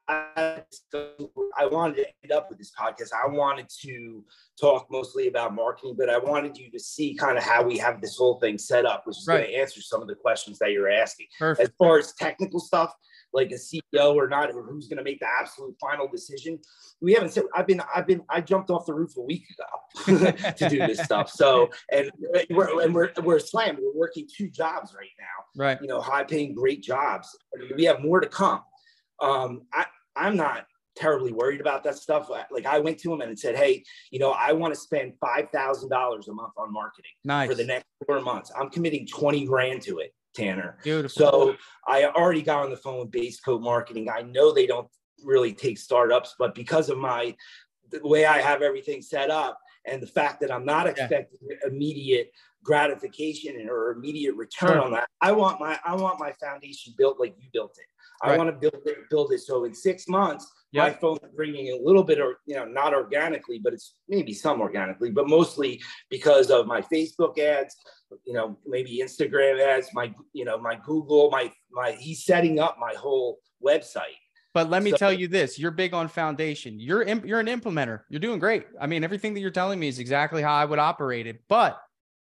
I 0.08 1.66
wanted 1.70 1.96
to 1.96 2.06
end 2.22 2.32
up 2.32 2.48
with 2.48 2.58
this 2.58 2.72
podcast. 2.78 3.10
I 3.12 3.28
wanted 3.28 3.68
to 3.82 4.24
talk 4.60 4.86
mostly 4.90 5.28
about 5.28 5.54
marketing, 5.54 5.94
but 5.96 6.08
I 6.08 6.18
wanted 6.18 6.56
you 6.56 6.70
to 6.70 6.78
see 6.78 7.14
kind 7.14 7.38
of 7.38 7.44
how 7.44 7.62
we 7.62 7.78
have 7.78 8.00
this 8.00 8.16
whole 8.16 8.40
thing 8.40 8.58
set 8.58 8.84
up, 8.84 9.06
which 9.06 9.18
is 9.18 9.26
going 9.26 9.44
to 9.44 9.54
answer 9.54 9.80
some 9.80 10.02
of 10.02 10.08
the 10.08 10.14
questions 10.14 10.58
that 10.58 10.72
you're 10.72 10.90
asking. 10.90 11.26
Perfect. 11.38 11.68
As 11.68 11.74
far 11.78 11.98
as 11.98 12.12
technical 12.14 12.60
stuff, 12.60 12.92
like 13.32 13.50
a 13.50 13.54
CEO 13.54 14.14
or 14.14 14.28
not, 14.28 14.50
or 14.50 14.62
who's 14.62 14.88
going 14.88 14.98
to 14.98 15.04
make 15.04 15.20
the 15.20 15.28
absolute 15.40 15.74
final 15.80 16.08
decision, 16.08 16.58
we 17.00 17.14
haven't 17.14 17.30
said. 17.30 17.44
I've 17.54 17.66
been, 17.66 17.80
I've 17.94 18.06
been, 18.06 18.22
I 18.28 18.40
jumped 18.40 18.70
off 18.70 18.84
the 18.86 18.94
roof 18.94 19.16
a 19.16 19.22
week 19.22 19.44
ago 19.50 20.32
to 20.56 20.68
do 20.68 20.78
this 20.78 20.98
stuff. 21.00 21.30
So, 21.30 21.70
and 21.90 22.10
we're 22.50 22.82
and 22.82 22.94
we're 22.94 23.10
we're 23.22 23.38
slammed. 23.38 23.78
We're 23.80 23.98
working 23.98 24.28
two 24.34 24.50
jobs 24.50 24.94
right 24.94 25.08
now. 25.18 25.64
Right. 25.64 25.78
You 25.80 25.88
know, 25.88 26.00
high 26.00 26.24
paying, 26.24 26.54
great 26.54 26.82
jobs. 26.82 27.36
We 27.74 27.84
have 27.84 28.00
more 28.00 28.20
to 28.20 28.28
come. 28.28 28.62
Um, 29.22 29.62
I 29.72 29.86
I'm 30.16 30.36
not 30.36 30.66
terribly 30.94 31.32
worried 31.32 31.60
about 31.60 31.82
that 31.84 31.96
stuff. 31.96 32.28
Like 32.50 32.66
I 32.66 32.78
went 32.78 32.98
to 32.98 33.12
him 33.12 33.22
and 33.22 33.38
said, 33.38 33.56
hey, 33.56 33.82
you 34.10 34.18
know, 34.18 34.32
I 34.32 34.52
want 34.52 34.74
to 34.74 34.80
spend 34.80 35.14
five 35.20 35.48
thousand 35.50 35.88
dollars 35.88 36.28
a 36.28 36.32
month 36.34 36.52
on 36.56 36.72
marketing 36.72 37.12
Nice. 37.24 37.48
for 37.48 37.54
the 37.54 37.64
next 37.64 37.86
four 38.06 38.20
months. 38.20 38.50
I'm 38.58 38.68
committing 38.68 39.06
twenty 39.06 39.46
grand 39.46 39.82
to 39.82 40.00
it, 40.00 40.12
Tanner. 40.34 40.78
Beautiful. 40.82 41.08
So 41.30 41.56
I 41.86 42.04
already 42.06 42.42
got 42.42 42.64
on 42.64 42.70
the 42.70 42.76
phone 42.76 42.98
with 42.98 43.10
Base 43.10 43.40
Coat 43.40 43.62
Marketing. 43.62 44.10
I 44.10 44.22
know 44.22 44.52
they 44.52 44.66
don't 44.66 44.88
really 45.24 45.52
take 45.52 45.78
startups, 45.78 46.34
but 46.38 46.54
because 46.54 46.90
of 46.90 46.98
my 46.98 47.34
the 47.90 48.06
way 48.06 48.24
I 48.26 48.38
have 48.40 48.62
everything 48.62 49.02
set 49.02 49.30
up 49.30 49.58
and 49.86 50.02
the 50.02 50.06
fact 50.06 50.40
that 50.40 50.50
I'm 50.50 50.64
not 50.64 50.86
expecting 50.86 51.38
immediate 51.66 52.32
gratification 52.64 53.68
or 53.68 53.90
immediate 53.92 54.34
return 54.34 54.70
Sure. 54.70 54.80
on 54.82 54.92
that, 54.92 55.08
I 55.20 55.32
want 55.32 55.60
my 55.60 55.78
I 55.84 55.94
want 55.94 56.18
my 56.18 56.32
foundation 56.32 56.94
built 56.98 57.18
like 57.20 57.34
you 57.38 57.48
built 57.52 57.76
it. 57.78 57.86
I 58.22 58.30
Right. 58.30 58.38
want 58.38 58.50
to 58.50 58.56
build 58.70 58.82
it 58.86 58.98
build 59.10 59.32
it 59.32 59.40
so 59.40 59.64
in 59.64 59.74
six 59.74 60.06
months 60.08 60.50
my 60.72 60.86
Yep. 60.86 61.00
phone's 61.00 61.18
bringing 61.34 61.68
a 61.72 61.76
little 61.82 62.04
bit 62.04 62.18
or 62.20 62.38
you 62.46 62.54
know 62.54 62.64
not 62.64 62.94
organically 62.94 63.58
but 63.58 63.72
it's 63.72 63.96
maybe 64.08 64.32
some 64.32 64.60
organically 64.60 65.10
but 65.10 65.28
mostly 65.28 65.82
because 66.08 66.50
of 66.50 66.66
my 66.66 66.80
facebook 66.82 67.38
ads 67.38 67.76
you 68.24 68.32
know 68.32 68.56
maybe 68.66 69.00
instagram 69.02 69.60
ads 69.60 69.88
my 69.92 70.14
you 70.32 70.44
know 70.44 70.56
my 70.58 70.76
google 70.84 71.30
my 71.30 71.52
my 71.70 71.92
he's 71.92 72.24
setting 72.24 72.58
up 72.60 72.76
my 72.78 72.94
whole 72.94 73.38
website 73.64 74.16
But 74.54 74.68
let 74.70 74.82
me 74.82 74.90
So- 74.90 74.96
tell 74.98 75.12
you 75.12 75.28
this: 75.28 75.58
you're 75.58 75.70
big 75.70 75.94
on 75.94 76.08
foundation. 76.08 76.78
You're 76.78 77.02
you're 77.24 77.40
an 77.40 77.46
implementer. 77.46 78.02
You're 78.10 78.20
doing 78.20 78.38
great. 78.38 78.66
I 78.78 78.86
mean, 78.86 79.02
everything 79.02 79.32
that 79.34 79.40
you're 79.40 79.50
telling 79.62 79.78
me 79.80 79.88
is 79.88 79.98
exactly 79.98 80.42
how 80.42 80.52
I 80.54 80.66
would 80.66 80.78
operate 80.78 81.26
it. 81.26 81.38
But 81.48 81.80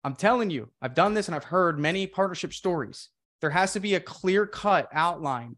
I'm 0.05 0.15
telling 0.15 0.49
you, 0.49 0.69
I've 0.81 0.93
done 0.93 1.13
this 1.13 1.27
and 1.27 1.35
I've 1.35 1.43
heard 1.57 1.77
many 1.77 2.07
partnership 2.07 2.53
stories. 2.53 3.09
There 3.41 3.49
has 3.49 3.73
to 3.73 3.81
be 3.81 3.95
a 3.95 3.99
clear 3.99 4.45
cut 4.47 4.87
outline 4.93 5.57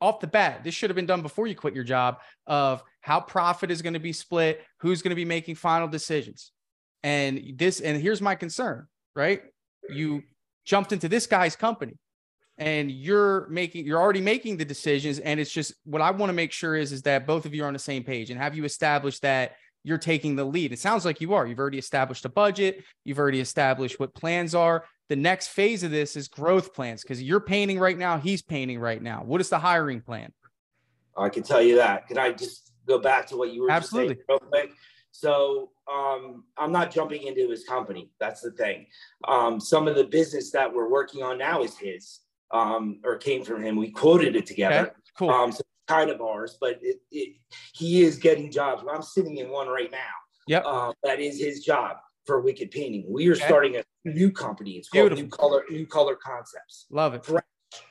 off 0.00 0.20
the 0.20 0.26
bat. 0.26 0.64
This 0.64 0.74
should 0.74 0.90
have 0.90 0.96
been 0.96 1.06
done 1.06 1.22
before 1.22 1.46
you 1.46 1.54
quit 1.54 1.74
your 1.74 1.84
job 1.84 2.18
of 2.46 2.82
how 3.00 3.20
profit 3.20 3.70
is 3.70 3.82
going 3.82 3.94
to 3.94 4.00
be 4.00 4.12
split, 4.12 4.62
who's 4.80 5.02
going 5.02 5.10
to 5.10 5.16
be 5.16 5.24
making 5.24 5.54
final 5.54 5.88
decisions. 5.88 6.52
And 7.02 7.54
this, 7.56 7.80
and 7.80 8.00
here's 8.00 8.20
my 8.20 8.34
concern, 8.34 8.86
right? 9.14 9.42
You 9.88 10.22
jumped 10.64 10.92
into 10.92 11.08
this 11.08 11.26
guy's 11.26 11.56
company 11.56 11.94
and 12.60 12.90
you're 12.90 13.48
making 13.48 13.86
you're 13.86 13.98
already 13.98 14.20
making 14.20 14.58
the 14.58 14.64
decisions 14.64 15.18
and 15.18 15.40
it's 15.40 15.50
just 15.50 15.72
what 15.84 16.02
i 16.02 16.10
want 16.10 16.28
to 16.28 16.34
make 16.34 16.52
sure 16.52 16.76
is 16.76 16.92
is 16.92 17.02
that 17.02 17.26
both 17.26 17.46
of 17.46 17.54
you 17.54 17.64
are 17.64 17.66
on 17.66 17.72
the 17.72 17.78
same 17.78 18.04
page 18.04 18.30
and 18.30 18.38
have 18.38 18.54
you 18.54 18.64
established 18.64 19.22
that 19.22 19.52
you're 19.82 19.98
taking 19.98 20.36
the 20.36 20.44
lead 20.44 20.70
it 20.70 20.78
sounds 20.78 21.04
like 21.04 21.20
you 21.20 21.32
are 21.32 21.46
you've 21.46 21.58
already 21.58 21.78
established 21.78 22.24
a 22.26 22.28
budget 22.28 22.84
you've 23.04 23.18
already 23.18 23.40
established 23.40 23.98
what 23.98 24.14
plans 24.14 24.54
are 24.54 24.84
the 25.10 25.16
next 25.16 25.48
phase 25.48 25.82
of 25.82 25.90
this 25.90 26.16
is 26.16 26.28
growth 26.28 26.72
plans 26.72 27.02
because 27.02 27.22
you're 27.22 27.40
painting 27.40 27.78
right 27.78 27.98
now 27.98 28.16
he's 28.16 28.40
painting 28.40 28.80
right 28.80 29.02
now 29.02 29.22
what 29.22 29.42
is 29.42 29.50
the 29.50 29.58
hiring 29.58 30.00
plan 30.00 30.32
I 31.16 31.28
can 31.28 31.42
tell 31.42 31.62
you 31.62 31.76
that. 31.76 32.06
Can 32.08 32.18
I 32.18 32.32
just 32.32 32.72
go 32.86 32.98
back 32.98 33.26
to 33.28 33.36
what 33.36 33.52
you 33.52 33.62
were 33.62 33.68
just 33.68 33.90
saying 33.90 34.10
Absolutely. 34.10 34.24
real 34.28 34.38
quick? 34.38 34.72
So 35.12 35.70
um, 35.92 36.44
I'm 36.56 36.72
not 36.72 36.90
jumping 36.90 37.24
into 37.24 37.48
his 37.48 37.64
company. 37.64 38.10
That's 38.20 38.40
the 38.40 38.52
thing. 38.52 38.86
Um, 39.26 39.60
some 39.60 39.88
of 39.88 39.96
the 39.96 40.04
business 40.04 40.50
that 40.52 40.72
we're 40.72 40.88
working 40.88 41.22
on 41.22 41.38
now 41.38 41.62
is 41.62 41.76
his 41.76 42.20
um, 42.52 43.00
or 43.04 43.16
came 43.16 43.44
from 43.44 43.62
him. 43.62 43.76
We 43.76 43.90
quoted 43.90 44.36
it 44.36 44.46
together. 44.46 44.80
okay 44.80 44.90
cool 45.18 45.30
Um, 45.30 45.52
so 45.52 45.62
kind 45.88 46.10
of 46.10 46.20
ours, 46.20 46.56
but 46.60 46.78
it, 46.82 47.00
it, 47.10 47.36
he 47.74 48.02
is 48.02 48.16
getting 48.16 48.50
jobs. 48.50 48.84
I'm 48.90 49.02
sitting 49.02 49.38
in 49.38 49.50
one 49.50 49.66
right 49.66 49.90
now. 49.90 49.98
Yep. 50.46 50.62
Uh, 50.64 50.92
that 51.02 51.20
is 51.20 51.38
his 51.38 51.64
job 51.64 51.96
for 52.30 52.40
Wicked 52.40 52.70
Painting. 52.70 53.04
We 53.08 53.28
are 53.28 53.32
Okay. 53.32 53.44
starting 53.44 53.76
a 53.76 53.82
new 54.04 54.30
company. 54.30 54.76
It's 54.76 54.88
called 54.88 55.08
Beautiful. 55.08 55.24
New 55.24 55.30
Color 55.30 55.64
New 55.68 55.86
Color 55.86 56.14
Concepts. 56.14 56.86
love 56.88 57.14
it 57.14 57.28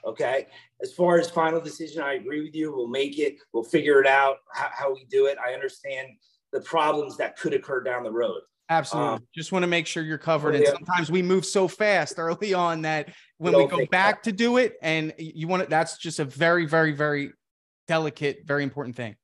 Okay. 0.06 0.48
As 0.82 0.94
far 0.94 1.20
as 1.20 1.30
final 1.30 1.60
decision, 1.60 2.02
I 2.02 2.14
agree 2.14 2.42
with 2.42 2.56
you. 2.56 2.74
We'll 2.74 2.88
make 2.88 3.20
it. 3.20 3.36
We'll 3.52 3.66
figure 3.66 4.00
it 4.00 4.08
out 4.08 4.38
how, 4.54 4.70
how 4.72 4.94
we 4.94 5.06
do 5.10 5.26
it. 5.26 5.38
I 5.46 5.54
understand 5.54 6.08
the 6.54 6.62
problems 6.62 7.18
that 7.18 7.38
could 7.38 7.54
occur 7.54 7.82
down 7.84 8.04
the 8.04 8.12
road. 8.12 8.40
absolutely 8.70 9.16
Um, 9.16 9.28
just 9.36 9.52
want 9.52 9.64
to 9.64 9.68
make 9.68 9.86
sure 9.88 10.04
you're 10.04 10.18
covered 10.18 10.56
and 10.56 10.66
sometimes 10.66 11.12
we 11.12 11.22
move 11.22 11.46
so 11.46 11.68
fast 11.68 12.18
early 12.18 12.54
on 12.54 12.84
that 12.84 13.10
when 13.40 13.54
We 13.58 13.68
go 13.68 13.86
back 13.88 14.24
to 14.24 14.32
do 14.32 14.56
it 14.56 14.78
and 14.82 15.14
you 15.18 15.48
want 15.50 15.64
to 15.64 15.70
that's 15.70 15.98
just 15.98 16.20
a 16.20 16.26
very 16.26 16.66
very 16.66 16.94
very 16.94 17.34
delicate 17.88 18.44
very 18.46 18.64
important 18.64 18.96
thing 18.96 19.16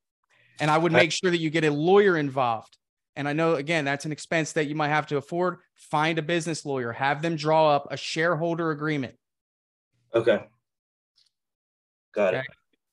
and 0.59 0.71
i 0.71 0.77
would 0.77 0.91
make 0.91 1.11
sure 1.11 1.29
that 1.29 1.37
you 1.39 1.51
get 1.51 1.63
a 1.63 1.69
lawyer 1.71 2.17
involved 2.17 2.75
and 3.15 3.27
i 3.27 3.33
know 3.33 3.55
again 3.55 3.85
that's 3.85 4.05
an 4.05 4.11
expense 4.11 4.51
that 4.53 4.67
you 4.67 4.75
might 4.75 4.89
have 4.89 5.07
to 5.07 5.17
afford. 5.17 5.57
Find 5.75 6.17
a 6.17 6.21
business 6.21 6.65
lawyer 6.65 6.91
have 6.91 7.21
them 7.21 7.35
draw 7.35 7.75
up 7.75 7.87
a 7.91 7.97
shareholder 7.97 8.71
agreement. 8.71 9.15
Okay. 10.13 10.43
Got 12.13 12.35
it. 12.35 12.45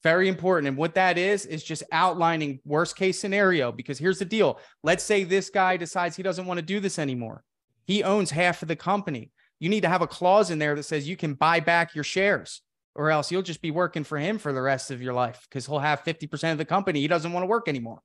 Very 0.02 0.28
important. 0.28 0.66
And 0.66 0.76
what 0.76 0.96
that 0.96 1.16
is 1.16 1.46
is 1.46 1.62
just 1.62 1.84
outlining 1.92 2.58
worst 2.64 2.96
case 2.96 3.20
scenario 3.20 3.70
because 3.70 3.98
here's 3.98 4.18
the 4.18 4.24
deal. 4.24 4.58
Let's 4.82 5.04
say 5.04 5.22
this 5.22 5.48
guy 5.48 5.76
decides 5.76 6.16
he 6.16 6.24
doesn't 6.24 6.46
want 6.46 6.58
to 6.58 6.66
do 6.66 6.80
this 6.80 6.98
anymore. 6.98 7.44
He 7.84 8.02
owns 8.02 8.32
half 8.32 8.62
of 8.62 8.68
the 8.68 8.76
company. 8.76 9.30
You 9.60 9.68
need 9.68 9.82
to 9.82 9.88
have 9.88 10.02
a 10.02 10.08
clause 10.08 10.50
in 10.50 10.58
there 10.58 10.74
that 10.74 10.82
says 10.82 11.08
you 11.08 11.16
can 11.16 11.34
buy 11.34 11.60
back 11.60 11.94
your 11.94 12.04
shares 12.04 12.62
or 12.96 13.10
else 13.10 13.30
you'll 13.30 13.42
just 13.42 13.62
be 13.62 13.70
working 13.70 14.02
for 14.02 14.18
him 14.18 14.38
for 14.38 14.52
the 14.52 14.60
rest 14.60 14.90
of 14.90 15.00
your 15.00 15.14
life 15.14 15.46
because 15.48 15.66
he'll 15.66 15.78
have 15.78 16.02
50% 16.02 16.50
of 16.50 16.58
the 16.58 16.64
company. 16.64 17.00
He 17.00 17.08
doesn't 17.08 17.32
want 17.32 17.44
to 17.44 17.48
work 17.48 17.68
anymore. 17.68 18.02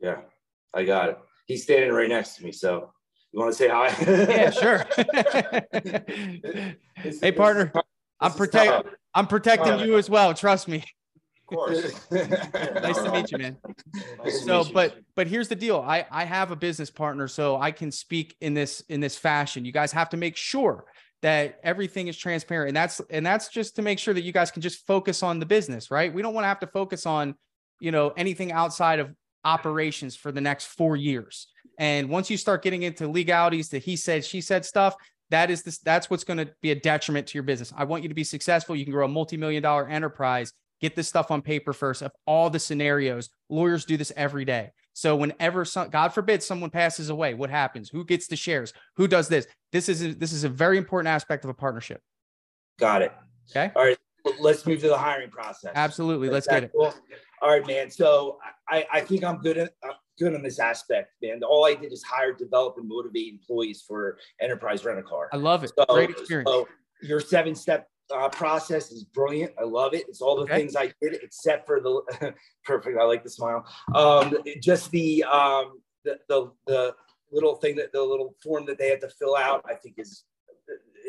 Yeah. 0.00 0.22
I 0.74 0.84
got 0.84 1.10
it. 1.10 1.18
He's 1.46 1.62
standing 1.64 1.92
right 1.92 2.08
next 2.08 2.36
to 2.36 2.44
me. 2.44 2.52
So 2.52 2.92
you 3.32 3.40
want 3.40 3.52
to 3.52 3.56
say 3.56 3.68
hi? 3.68 3.88
yeah 4.30 4.50
sure 4.50 4.84
This- 7.02 7.20
hey 7.20 7.30
this 7.30 7.36
partner 7.36 7.72
is- 7.74 7.82
i'm 8.20 8.30
this 8.30 8.36
protect 8.38 8.88
i'm 9.14 9.26
protecting 9.26 9.72
Alright. 9.72 9.86
you 9.86 9.96
as 9.96 10.08
well 10.10 10.32
trust 10.34 10.68
me 10.68 10.84
Of 11.48 11.56
course. 11.56 11.92
nice 12.10 12.98
to 13.02 13.10
meet 13.12 13.32
you 13.32 13.38
man 13.38 13.56
Nice 14.22 14.44
so 14.44 14.64
you. 14.64 14.72
but 14.72 14.98
but 15.16 15.26
here's 15.26 15.48
the 15.48 15.54
deal 15.56 15.78
i 15.78 16.06
i 16.10 16.24
have 16.24 16.50
a 16.50 16.56
business 16.56 16.90
partner 16.90 17.26
so 17.26 17.56
i 17.56 17.70
can 17.70 17.90
speak 17.90 18.36
in 18.40 18.52
this 18.54 18.82
in 18.90 19.00
this 19.00 19.16
fashion 19.16 19.64
you 19.64 19.72
guys 19.72 19.92
have 19.92 20.10
to 20.10 20.16
make 20.16 20.36
sure 20.36 20.84
that 21.22 21.58
everything 21.64 22.08
is 22.08 22.16
transparent 22.18 22.68
and 22.68 22.76
that's 22.76 23.00
and 23.10 23.24
that's 23.24 23.48
just 23.48 23.76
to 23.76 23.82
make 23.82 23.98
sure 23.98 24.12
that 24.14 24.22
you 24.22 24.32
guys 24.32 24.50
can 24.50 24.60
just 24.62 24.86
focus 24.86 25.22
on 25.22 25.38
the 25.40 25.46
business 25.46 25.90
right 25.90 26.12
we 26.12 26.20
don't 26.22 26.34
want 26.34 26.44
to 26.44 26.48
have 26.48 26.60
to 26.60 26.66
focus 26.66 27.06
on 27.06 27.34
you 27.80 27.90
know 27.90 28.12
anything 28.16 28.52
outside 28.52 28.98
of 29.00 29.10
operations 29.44 30.16
for 30.16 30.32
the 30.32 30.40
next 30.40 30.66
four 30.66 30.96
years. 30.96 31.48
And 31.78 32.08
once 32.08 32.30
you 32.30 32.36
start 32.36 32.62
getting 32.62 32.82
into 32.82 33.08
legalities 33.08 33.68
the 33.68 33.78
he 33.78 33.96
said 33.96 34.24
she 34.24 34.40
said 34.40 34.64
stuff 34.64 34.94
that 35.30 35.50
is 35.50 35.62
this 35.62 35.78
that's 35.78 36.10
what's 36.10 36.24
going 36.24 36.38
to 36.38 36.50
be 36.60 36.70
a 36.70 36.74
detriment 36.74 37.26
to 37.28 37.34
your 37.34 37.42
business. 37.42 37.72
I 37.76 37.84
want 37.84 38.02
you 38.02 38.08
to 38.08 38.14
be 38.14 38.24
successful. 38.24 38.76
You 38.76 38.84
can 38.84 38.92
grow 38.92 39.06
a 39.06 39.08
multi-million 39.08 39.62
dollar 39.62 39.88
enterprise. 39.88 40.52
Get 40.80 40.94
this 40.96 41.08
stuff 41.08 41.30
on 41.30 41.42
paper 41.42 41.72
first 41.72 42.02
of 42.02 42.12
all 42.26 42.50
the 42.50 42.58
scenarios. 42.58 43.30
Lawyers 43.48 43.84
do 43.84 43.96
this 43.96 44.12
every 44.16 44.44
day. 44.44 44.70
So 44.92 45.16
whenever 45.16 45.64
some 45.64 45.88
god 45.88 46.12
forbid 46.12 46.42
someone 46.42 46.70
passes 46.70 47.08
away 47.08 47.34
what 47.34 47.50
happens? 47.50 47.88
Who 47.88 48.04
gets 48.04 48.26
the 48.26 48.36
shares? 48.36 48.72
Who 48.96 49.08
does 49.08 49.28
this? 49.28 49.46
This 49.72 49.88
is 49.88 50.02
a, 50.02 50.14
this 50.14 50.32
is 50.32 50.44
a 50.44 50.48
very 50.48 50.76
important 50.76 51.08
aspect 51.08 51.44
of 51.44 51.50
a 51.50 51.54
partnership. 51.54 52.00
Got 52.78 53.02
it. 53.02 53.12
Okay. 53.50 53.72
All 53.74 53.84
right. 53.84 53.98
Let's 54.38 54.64
move 54.66 54.80
to 54.80 54.88
the 54.88 54.96
hiring 54.96 55.30
process. 55.30 55.72
absolutely 55.74 56.28
let's 56.28 56.46
get 56.46 56.64
it? 56.64 56.72
All 56.74 56.92
right, 57.50 57.66
man. 57.66 57.90
So 57.90 58.38
I, 58.68 58.86
I 58.92 59.00
think 59.00 59.24
I'm 59.24 59.38
good 59.38 59.58
at 59.58 59.72
I'm 59.82 59.92
good 60.18 60.34
on 60.34 60.42
this 60.42 60.58
aspect, 60.60 61.12
man. 61.22 61.42
All 61.42 61.64
I 61.64 61.74
did 61.74 61.92
is 61.92 62.02
hire, 62.04 62.32
develop, 62.32 62.76
and 62.78 62.88
motivate 62.88 63.32
employees 63.32 63.82
for 63.86 64.18
enterprise 64.40 64.84
rent 64.84 64.98
a 65.00 65.02
car. 65.02 65.28
i 65.32 65.36
love 65.36 65.64
it 65.64 65.72
So, 65.76 65.84
great 65.88 66.10
experience 66.10 66.48
so 66.50 66.68
your 67.02 67.18
seven 67.20 67.54
step 67.54 67.88
uh, 68.14 68.28
process 68.28 68.92
is 68.92 69.04
brilliant. 69.04 69.52
I 69.58 69.64
love 69.64 69.94
it. 69.94 70.04
It's 70.08 70.20
all 70.20 70.36
the 70.36 70.42
Okay. 70.42 70.56
things 70.58 70.76
I 70.76 70.92
did 71.00 71.14
except 71.22 71.66
for 71.66 71.80
the 71.80 72.34
perfect. 72.64 72.98
I 72.98 73.04
like 73.04 73.24
the 73.24 73.30
smile. 73.30 73.64
Um, 73.94 74.36
just 74.60 74.90
the 74.92 75.24
um, 75.24 75.80
the, 76.04 76.18
the 76.28 76.52
the 76.66 76.94
little 77.32 77.56
thing 77.56 77.74
that 77.76 77.92
the 77.92 78.02
little 78.02 78.36
form 78.42 78.66
that 78.66 78.78
they 78.78 78.88
had 78.90 79.00
to 79.00 79.08
fill 79.08 79.34
out. 79.34 79.64
I 79.68 79.74
think 79.74 79.94
is 79.98 80.24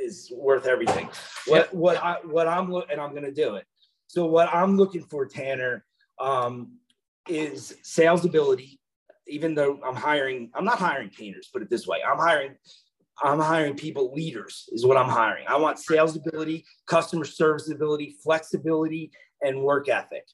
is 0.03 0.31
worth 0.35 0.65
everything. 0.65 1.09
What 1.47 1.73
what 1.73 1.97
I 1.97 2.17
what 2.23 2.47
I'm 2.47 2.71
look 2.71 2.91
and 2.91 2.99
I'm 2.99 3.13
gonna 3.13 3.31
do 3.31 3.55
it. 3.55 3.65
So 4.07 4.25
what 4.25 4.53
I'm 4.53 4.77
looking 4.77 5.01
for, 5.01 5.25
Tanner, 5.25 5.85
um, 6.19 6.77
is 7.27 7.75
sales 7.83 8.25
ability. 8.25 8.79
Even 9.27 9.55
though 9.55 9.79
I'm 9.85 9.95
hiring, 9.95 10.51
I'm 10.53 10.65
not 10.65 10.79
hiring 10.79 11.09
painters. 11.09 11.49
Put 11.51 11.61
it 11.61 11.69
this 11.69 11.87
way, 11.87 11.99
I'm 12.05 12.19
hiring 12.19 12.55
I'm 13.21 13.39
hiring 13.39 13.75
people 13.75 14.13
leaders 14.13 14.67
is 14.71 14.85
what 14.85 14.97
I'm 14.97 15.09
hiring. 15.09 15.45
I 15.47 15.57
want 15.57 15.79
sales 15.79 16.15
ability, 16.15 16.65
customer 16.87 17.25
service 17.25 17.69
ability, 17.69 18.15
flexibility, 18.23 19.11
and 19.41 19.61
work 19.61 19.87
ethic. 19.87 20.25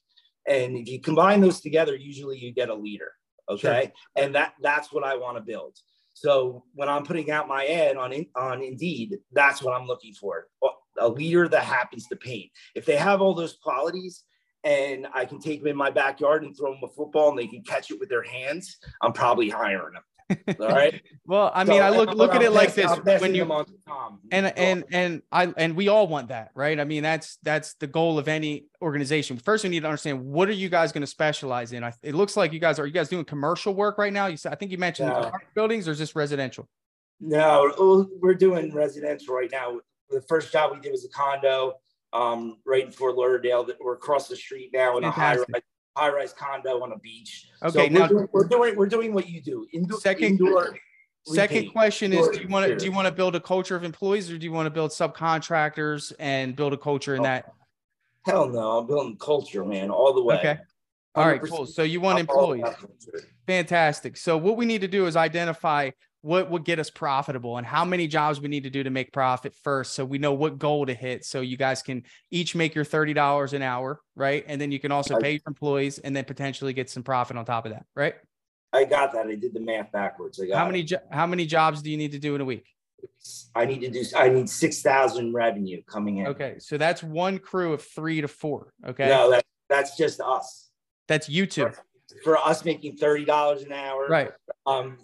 And 0.48 0.76
if 0.76 0.88
you 0.88 1.00
combine 1.00 1.40
those 1.40 1.60
together, 1.60 1.94
usually 1.94 2.38
you 2.38 2.52
get 2.52 2.70
a 2.70 2.74
leader. 2.74 3.12
Okay. 3.48 3.92
And 4.16 4.34
that 4.34 4.54
that's 4.62 4.92
what 4.92 5.04
I 5.04 5.16
want 5.16 5.36
to 5.36 5.42
build. 5.42 5.76
So 6.12 6.64
when 6.74 6.88
I'm 6.88 7.04
putting 7.04 7.30
out 7.30 7.48
my 7.48 7.66
ad 7.66 7.96
on 7.96 8.12
on 8.36 8.62
Indeed, 8.62 9.18
that's 9.32 9.62
what 9.62 9.74
I'm 9.74 9.86
looking 9.86 10.12
for. 10.14 10.48
A 10.98 11.08
leader 11.08 11.48
that 11.48 11.64
happens 11.64 12.06
to 12.08 12.16
paint. 12.16 12.50
If 12.74 12.84
they 12.84 12.96
have 12.96 13.22
all 13.22 13.34
those 13.34 13.56
qualities 13.62 14.24
and 14.64 15.06
I 15.14 15.24
can 15.24 15.40
take 15.40 15.60
them 15.60 15.68
in 15.68 15.76
my 15.76 15.90
backyard 15.90 16.42
and 16.42 16.54
throw 16.56 16.72
them 16.72 16.80
a 16.84 16.88
football 16.88 17.30
and 17.30 17.38
they 17.38 17.46
can 17.46 17.62
catch 17.62 17.90
it 17.90 17.98
with 17.98 18.10
their 18.10 18.22
hands, 18.22 18.76
I'm 19.00 19.12
probably 19.12 19.48
hiring 19.48 19.94
them. 19.94 20.02
All 20.60 20.68
right. 20.68 21.00
well 21.26 21.50
i 21.54 21.64
mean 21.64 21.78
So, 21.78 21.84
i 21.84 21.90
look 21.90 22.14
look 22.14 22.34
at 22.34 22.42
it 22.42 22.50
like 22.50 22.74
this 22.74 22.90
when 23.20 23.34
you 23.34 23.50
and 24.30 24.46
and 24.46 24.84
and 24.90 25.22
i 25.30 25.52
and 25.56 25.76
we 25.76 25.88
all 25.88 26.06
want 26.08 26.28
that 26.28 26.50
right 26.54 26.78
i 26.78 26.84
mean 26.84 27.02
that's 27.02 27.38
that's 27.42 27.74
the 27.74 27.86
goal 27.86 28.18
of 28.18 28.28
any 28.28 28.66
organization 28.82 29.36
first 29.36 29.64
we 29.64 29.70
need 29.70 29.80
to 29.80 29.86
understand 29.86 30.24
what 30.24 30.48
are 30.48 30.52
you 30.52 30.68
guys 30.68 30.92
going 30.92 31.02
to 31.02 31.06
specialize 31.06 31.72
in 31.72 31.84
I, 31.84 31.92
it 32.02 32.14
looks 32.14 32.36
like 32.36 32.52
you 32.52 32.58
guys 32.60 32.78
are 32.78 32.86
you 32.86 32.92
guys 32.92 33.08
doing 33.08 33.24
commercial 33.24 33.74
work 33.74 33.98
right 33.98 34.12
now 34.12 34.26
you 34.26 34.36
said 34.36 34.52
i 34.52 34.56
think 34.56 34.70
you 34.70 34.78
mentioned 34.78 35.08
No. 35.10 35.30
buildings 35.54 35.88
or 35.88 35.92
is 35.92 35.98
this 35.98 36.14
residential 36.16 36.68
No, 37.20 38.08
we're 38.20 38.34
doing 38.34 38.72
residential 38.74 39.34
right 39.34 39.50
now. 39.52 39.78
The 40.08 40.22
first 40.22 40.50
job 40.52 40.72
we 40.72 40.80
did 40.80 40.90
was 40.90 41.04
a 41.04 41.08
condo 41.10 41.74
um, 42.12 42.56
right 42.64 42.86
in 42.86 42.90
Fort 42.90 43.14
Lauderdale. 43.14 43.62
That 43.64 43.76
we're 43.78 43.94
across 43.94 44.26
the 44.26 44.36
street 44.36 44.70
now 44.72 44.96
in 44.96 45.04
a 45.04 45.10
high 45.10 45.36
Fantastic. 45.36 45.54
rise, 45.54 45.62
high 45.96 46.10
rise 46.10 46.32
condo 46.32 46.82
on 46.82 46.92
a 46.92 46.98
beach. 46.98 47.46
Okay, 47.62 47.88
so 47.88 47.92
now- 47.92 48.00
we're, 48.02 48.08
doing, 48.08 48.28
we're 48.32 48.44
doing 48.48 48.76
we're 48.76 48.86
doing 48.88 49.14
what 49.14 49.28
you 49.28 49.40
do. 49.40 49.66
Indoor, 49.72 50.00
Second- 50.00 50.24
indoor 50.40 50.76
second 51.26 51.56
repaint. 51.56 51.72
question 51.74 52.12
is 52.14 52.26
do 52.28 52.40
you 52.40 52.48
want 52.48 52.66
to 52.66 52.74
do 52.76 52.84
you 52.86 52.92
want 52.92 53.06
to 53.06 53.12
build 53.12 53.36
a 53.36 53.40
culture 53.40 53.76
of 53.76 53.84
employees 53.84 54.30
or 54.30 54.38
do 54.38 54.44
you 54.46 54.52
want 54.52 54.64
to 54.64 54.70
build 54.70 54.90
subcontractors 54.90 56.14
and 56.18 56.56
build 56.56 56.72
a 56.72 56.78
culture 56.78 57.14
in 57.14 57.20
Oh, 57.20 57.24
that 57.24 57.52
Hell 58.24 58.48
no, 58.48 58.78
I'm 58.78 58.86
building 58.86 59.16
culture, 59.18 59.62
man, 59.64 59.90
all 59.90 60.14
the 60.14 60.22
way. 60.22 60.36
okay 60.38 60.58
all 61.14 61.26
right 61.26 61.42
100%. 61.42 61.48
cool 61.50 61.66
so 61.66 61.82
you 61.82 62.00
want 62.00 62.18
employees. 62.20 62.64
Fantastic. 63.46 64.16
So 64.16 64.38
what 64.38 64.56
we 64.56 64.64
need 64.64 64.80
to 64.80 64.88
do 64.88 65.06
is 65.06 65.14
identify 65.16 65.90
what 66.22 66.50
would 66.50 66.64
get 66.64 66.78
us 66.78 66.90
profitable 66.90 67.56
and 67.56 67.66
how 67.66 67.84
many 67.84 68.06
jobs 68.06 68.40
we 68.40 68.48
need 68.48 68.64
to 68.64 68.70
do 68.70 68.82
to 68.82 68.90
make 68.90 69.12
profit 69.12 69.54
first 69.62 69.94
so 69.94 70.04
we 70.04 70.18
know 70.18 70.34
what 70.34 70.58
goal 70.58 70.84
to 70.84 70.92
hit 70.92 71.24
so 71.24 71.40
you 71.40 71.56
guys 71.56 71.82
can 71.82 72.02
each 72.30 72.54
make 72.54 72.74
your 72.74 72.84
$30 72.84 73.52
an 73.52 73.62
hour 73.62 74.00
right? 74.16 74.44
And 74.46 74.60
then 74.60 74.70
you 74.70 74.78
can 74.78 74.92
also 74.92 75.18
pay 75.18 75.32
your 75.32 75.42
employees 75.46 75.98
and 75.98 76.14
then 76.14 76.24
potentially 76.24 76.72
get 76.72 76.90
some 76.90 77.02
profit 77.02 77.36
on 77.36 77.44
top 77.44 77.64
of 77.64 77.72
that 77.72 77.86
right? 77.96 78.14
I 78.72 78.84
got 78.84 79.12
that. 79.14 79.26
I 79.26 79.34
did 79.34 79.52
the 79.52 79.60
math 79.60 79.90
backwards. 79.90 80.40
I 80.40 80.46
got 80.46 80.58
how 80.58 80.66
many 80.66 80.82
jo- 80.82 80.98
how 81.10 81.26
many 81.26 81.46
jobs 81.46 81.82
do 81.82 81.90
you 81.90 81.96
need 81.96 82.12
to 82.12 82.18
do 82.18 82.34
in 82.34 82.40
a 82.40 82.44
week? 82.44 82.66
I 83.54 83.64
need 83.64 83.80
to 83.80 83.90
do 83.90 84.04
i 84.14 84.28
need 84.28 84.48
6000 84.48 85.32
revenue 85.32 85.82
coming 85.84 86.18
in. 86.18 86.26
Okay 86.28 86.56
so 86.58 86.76
that's 86.76 87.02
one 87.02 87.38
crew 87.38 87.72
of 87.72 87.82
three 87.82 88.20
to 88.20 88.28
four 88.28 88.74
okay? 88.86 89.08
No 89.08 89.30
that, 89.30 89.44
that's 89.70 89.96
just 89.96 90.20
us. 90.20 90.68
That's 91.08 91.28
you 91.28 91.46
two. 91.46 91.70
For, 91.70 91.84
for 92.22 92.38
us 92.38 92.64
making 92.64 92.98
$30 92.98 93.64
an 93.64 93.72
hour. 93.72 94.06
Right. 94.06 94.30
Um 94.66 94.98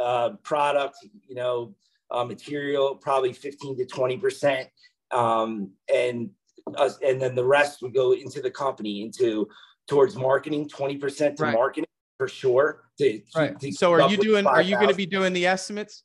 uh, 0.00 0.30
product, 0.42 0.96
you 1.28 1.34
know, 1.34 1.74
uh, 2.10 2.24
material, 2.24 2.94
probably 2.96 3.32
15 3.32 3.78
to 3.78 3.86
20 3.86 4.16
percent, 4.18 4.68
um, 5.10 5.70
and 5.92 6.30
us, 6.76 6.98
and 7.04 7.20
then 7.20 7.34
the 7.34 7.44
rest 7.44 7.82
would 7.82 7.94
go 7.94 8.12
into 8.12 8.40
the 8.40 8.50
company 8.50 9.02
into 9.02 9.48
towards 9.88 10.14
marketing, 10.16 10.68
20 10.68 10.96
percent 10.98 11.36
to 11.38 11.44
Right. 11.44 11.54
marketing 11.54 11.86
for 12.18 12.28
sure. 12.28 12.82
To, 12.98 13.20
right 13.34 13.58
to 13.60 13.72
so 13.72 13.92
are 13.92 14.10
you 14.10 14.16
doing 14.16 14.46
are 14.46 14.62
you 14.62 14.76
going 14.76 14.88
to 14.88 14.94
be 14.94 15.06
doing 15.06 15.32
the 15.32 15.46
estimates 15.46 16.04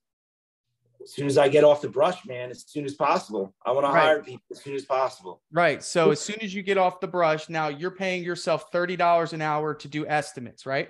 as 1.04 1.14
soon 1.14 1.28
as 1.28 1.38
I 1.38 1.48
get 1.48 1.64
off 1.64 1.82
the 1.82 1.90
brush, 1.90 2.26
man? 2.26 2.50
As 2.50 2.66
soon 2.68 2.86
as 2.86 2.96
possible. 2.96 3.54
I 3.66 3.72
want 3.72 3.86
to 3.86 3.92
hire 3.92 4.24
people 4.24 4.42
as 4.52 4.62
soon 4.64 4.74
as 4.76 4.86
possible. 4.86 5.42
right 5.52 5.84
so 5.84 6.10
as 6.12 6.20
soon 6.20 6.38
as 6.42 6.56
you 6.56 6.64
get 6.64 6.78
off 6.78 7.00
the 7.02 7.08
brush 7.08 7.50
now 7.50 7.68
you're 7.68 7.92
paying 7.92 8.24
yourself 8.24 8.72
$30 8.72 9.34
an 9.34 9.42
hour 9.42 9.74
to 9.76 9.88
do 9.88 10.08
estimates 10.08 10.66
right 10.66 10.90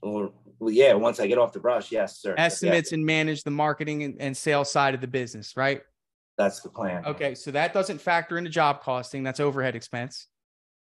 Or 0.00 0.32
well, 0.64 0.72
yeah, 0.72 0.94
once 0.94 1.20
I 1.20 1.26
get 1.26 1.38
off 1.38 1.52
the 1.52 1.60
brush, 1.60 1.92
yes, 1.92 2.18
sir. 2.18 2.34
Yeah, 2.36 2.44
estimates 2.44 2.92
and 2.92 3.04
manage 3.04 3.44
the 3.44 3.50
marketing 3.50 4.02
and, 4.02 4.16
and 4.20 4.36
sales 4.36 4.72
side 4.72 4.94
of 4.94 5.00
the 5.00 5.06
business, 5.06 5.56
right? 5.56 5.82
that's 6.36 6.60
the 6.60 6.68
plan. 6.68 7.04
Okay, 7.06 7.34
so 7.36 7.52
that 7.52 7.72
doesn't 7.72 8.00
factor 8.00 8.38
into 8.38 8.50
job 8.50 8.82
costing. 8.82 9.22
That's 9.22 9.38
overhead 9.38 9.76
expense. 9.76 10.26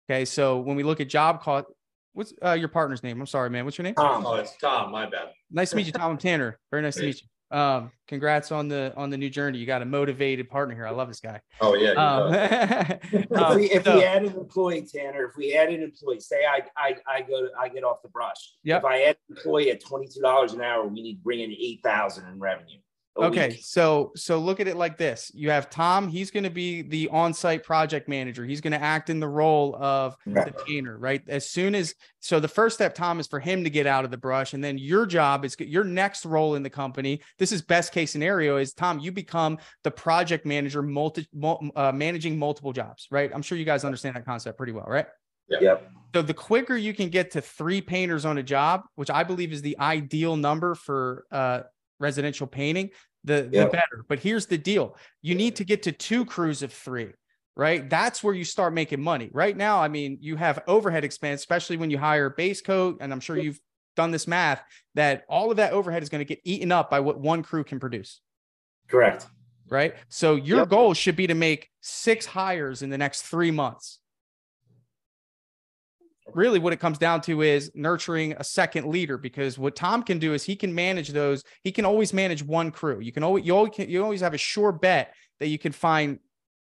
Okay, 0.10 0.24
so 0.24 0.60
when 0.60 0.78
we 0.78 0.84
look 0.84 1.02
at 1.02 1.10
job 1.10 1.42
cost, 1.42 1.66
what's 2.14 2.34
uh, 2.44 2.54
your 2.54 2.70
partner's 2.70 3.04
name? 3.04 3.20
I'm 3.20 3.28
sorry, 3.28 3.50
man. 3.50 3.66
What's 3.66 3.78
your 3.78 3.84
name? 3.84 3.96
Tom, 3.96 4.26
Oh, 4.26 4.36
it's 4.36 4.56
Tom. 4.58 4.92
My 4.92 5.10
bad. 5.10 5.30
Nice 5.50 5.72
to 5.72 5.76
meet 5.76 5.88
you, 5.88 5.92
Tom. 5.92 6.12
I'm 6.12 6.18
Tanner. 6.18 6.58
Very 6.70 6.84
nice 6.84 6.96
to 6.96 7.04
meet 7.04 7.22
you. 7.22 7.28
Um, 7.52 7.92
congrats 8.08 8.52
on 8.52 8.70
the 8.70 8.94
on 8.96 9.10
the 9.10 9.18
new 9.18 9.30
journey. 9.30 9.58
You 9.58 9.66
got 9.66 9.82
a 9.82 9.86
motivated 9.86 10.50
partner 10.50 10.74
here. 10.74 10.88
I 10.88 10.92
love 10.92 11.10
this 11.10 11.20
guy. 11.20 11.42
Oh 11.60 11.76
yeah. 11.76 11.92
Um, 11.92 12.34
if, 12.34 13.32
um, 13.32 13.56
we, 13.58 13.70
if 13.70 13.84
so- 13.84 13.98
we 13.98 14.04
add 14.04 14.24
an 14.24 14.34
employee, 14.38 14.88
Tanner, 14.90 15.26
if 15.26 15.36
we 15.36 15.54
add 15.54 15.70
an 15.70 15.84
employee, 15.84 16.22
say 16.22 16.46
I 16.46 16.62
I, 16.78 16.96
I 17.08 17.22
go 17.22 17.42
to 17.42 17.50
I 17.60 17.68
get 17.68 17.84
off 17.84 18.02
the 18.02 18.10
brush. 18.10 18.54
Yep. 18.64 18.80
If 18.82 18.86
I 18.86 19.02
add 19.02 19.18
an 19.30 19.36
employee 19.38 19.70
at 19.72 19.84
twenty 19.84 20.08
two 20.08 20.22
dollars 20.22 20.54
an 20.54 20.62
hour, 20.62 20.88
we 20.88 21.02
need 21.02 21.16
to 21.16 21.22
bring 21.22 21.42
in 21.42 21.52
eight 21.52 21.82
thousand 21.84 22.28
in 22.30 22.40
revenue. 22.40 22.80
A 23.18 23.24
Okay, 23.26 23.50
week. 23.50 23.60
so 23.62 24.12
so 24.16 24.40
look 24.40 24.60
at 24.62 24.68
it 24.68 24.78
like 24.78 24.98
this. 24.98 25.32
You 25.34 25.50
have 25.50 25.70
Tom, 25.70 26.08
he's 26.08 26.32
going 26.32 26.46
to 26.46 26.50
be 26.50 26.82
the 26.82 27.10
on-site 27.10 27.64
project 27.64 28.08
manager. 28.08 28.46
He's 28.46 28.62
going 28.62 28.72
to 28.72 28.82
act 28.82 29.10
in 29.10 29.20
the 29.20 29.28
role 29.28 29.76
of 29.76 30.16
Okay. 30.28 30.46
the 30.46 30.54
painter, 30.66 30.98
right? 30.98 31.22
As 31.28 31.50
soon 31.50 31.76
as 31.76 31.94
so 32.22 32.40
the 32.40 32.48
first 32.48 32.76
step 32.76 32.96
Tom 32.96 33.20
is 33.20 33.28
for 33.28 33.40
him 33.40 33.64
to 33.66 33.70
get 33.70 33.86
out 33.86 34.06
of 34.06 34.12
the 34.12 34.18
brush 34.18 34.54
and 34.54 34.64
then 34.64 34.78
your 34.78 35.06
job 35.06 35.44
is 35.44 35.56
your 35.60 35.84
next 35.84 36.26
role 36.26 36.56
in 36.56 36.64
the 36.64 36.70
company. 36.70 37.22
This 37.38 37.52
is 37.52 37.62
best 37.62 37.92
case 37.92 38.12
scenario 38.12 38.58
is 38.58 38.74
Tom, 38.74 39.00
you 39.00 39.12
become 39.12 39.58
the 39.84 39.92
project 39.92 40.46
manager 40.46 40.82
multi 40.82 41.28
mul- 41.34 41.70
uh, 41.76 41.92
managing 41.92 42.40
multiple 42.40 42.72
jobs, 42.72 43.08
right? 43.12 43.30
I'm 43.34 43.42
sure 43.42 43.58
you 43.58 43.66
guys 43.66 43.84
understand 43.84 44.16
that 44.16 44.26
concept 44.26 44.58
pretty 44.58 44.74
well, 44.74 44.86
right? 44.88 45.08
Yep. 45.50 45.92
So 46.16 46.22
the 46.22 46.34
quicker 46.34 46.78
you 46.78 46.94
can 46.94 47.10
get 47.10 47.32
to 47.32 47.42
three 47.42 47.82
painters 47.82 48.24
on 48.24 48.38
a 48.38 48.44
job, 48.44 48.84
which 48.96 49.10
I 49.10 49.24
believe 49.24 49.52
is 49.52 49.62
the 49.62 49.78
ideal 49.80 50.38
number 50.38 50.76
for 50.76 51.26
uh, 51.30 51.62
residential 52.02 52.48
painting, 52.48 52.90
the, 53.24 53.44
the 53.44 53.66
better. 53.68 54.04
But 54.08 54.20
here's 54.20 54.48
the 54.48 54.58
deal: 54.58 54.98
you 55.22 55.36
need 55.36 55.56
to 55.58 55.64
get 55.64 55.84
to 55.84 55.92
two 55.92 56.26
crews 56.26 56.64
of 56.64 56.74
three, 56.74 57.12
right? 57.56 57.90
That's 57.90 58.24
where 58.24 58.34
you 58.34 58.44
start 58.44 58.74
making 58.74 59.02
money. 59.02 59.30
Right 59.32 59.56
now, 59.56 59.80
I 59.82 59.88
mean, 59.88 60.18
you 60.20 60.36
have 60.36 60.64
overhead 60.68 61.04
expense, 61.04 61.42
especially 61.42 61.78
when 61.78 61.90
you 61.90 61.98
hire 61.98 62.30
base 62.30 62.62
coat, 62.62 62.98
and 63.00 63.14
I'm 63.14 63.20
sure 63.20 63.38
you've 63.38 63.60
done 63.96 64.12
this 64.12 64.28
math 64.28 64.62
that 64.96 65.24
all 65.30 65.52
of 65.52 65.58
that 65.58 65.74
overhead 65.74 66.04
is 66.04 66.10
going 66.10 66.20
to 66.20 66.26
get 66.26 66.40
eaten 66.44 66.72
up 66.72 66.90
by 66.90 67.00
what 67.00 67.20
one 67.20 67.44
crew 67.44 67.64
can 67.64 67.80
produce 67.80 68.22
Correct. 68.88 69.28
right? 69.70 69.96
So 70.10 70.36
your 70.36 70.60
Yep. 70.60 70.70
goal 70.70 70.94
should 70.94 71.16
be 71.16 71.28
to 71.28 71.34
make 71.34 71.70
six 71.82 72.26
hires 72.26 72.82
in 72.82 72.90
the 72.90 72.98
next 72.98 73.24
three 73.24 73.52
months. 73.52 74.00
Really, 76.36 76.60
what 76.60 76.74
it 76.74 76.80
comes 76.80 76.98
down 76.98 77.22
to 77.22 77.42
is 77.42 77.72
nurturing 77.76 78.34
a 78.34 78.44
second 78.44 78.88
leader 78.88 79.18
because 79.18 79.58
what 79.58 79.76
Tom 79.76 80.04
can 80.04 80.20
do 80.20 80.34
is 80.34 80.44
he 80.44 80.56
can 80.56 80.74
manage 80.74 81.10
those. 81.10 81.44
He 81.64 81.72
can 81.72 81.86
always 81.86 82.14
manage 82.14 82.44
one 82.44 82.72
crew. 82.72 83.00
You 83.00 83.12
can 83.12 83.24
always 83.24 83.46
you 83.46 83.56
always 83.56 83.78
you 83.80 84.04
always 84.04 84.22
have 84.22 84.34
a 84.34 84.38
sure 84.38 84.72
bet 84.72 85.14
that 85.40 85.48
you 85.48 85.58
can 85.58 85.72
find, 85.72 86.20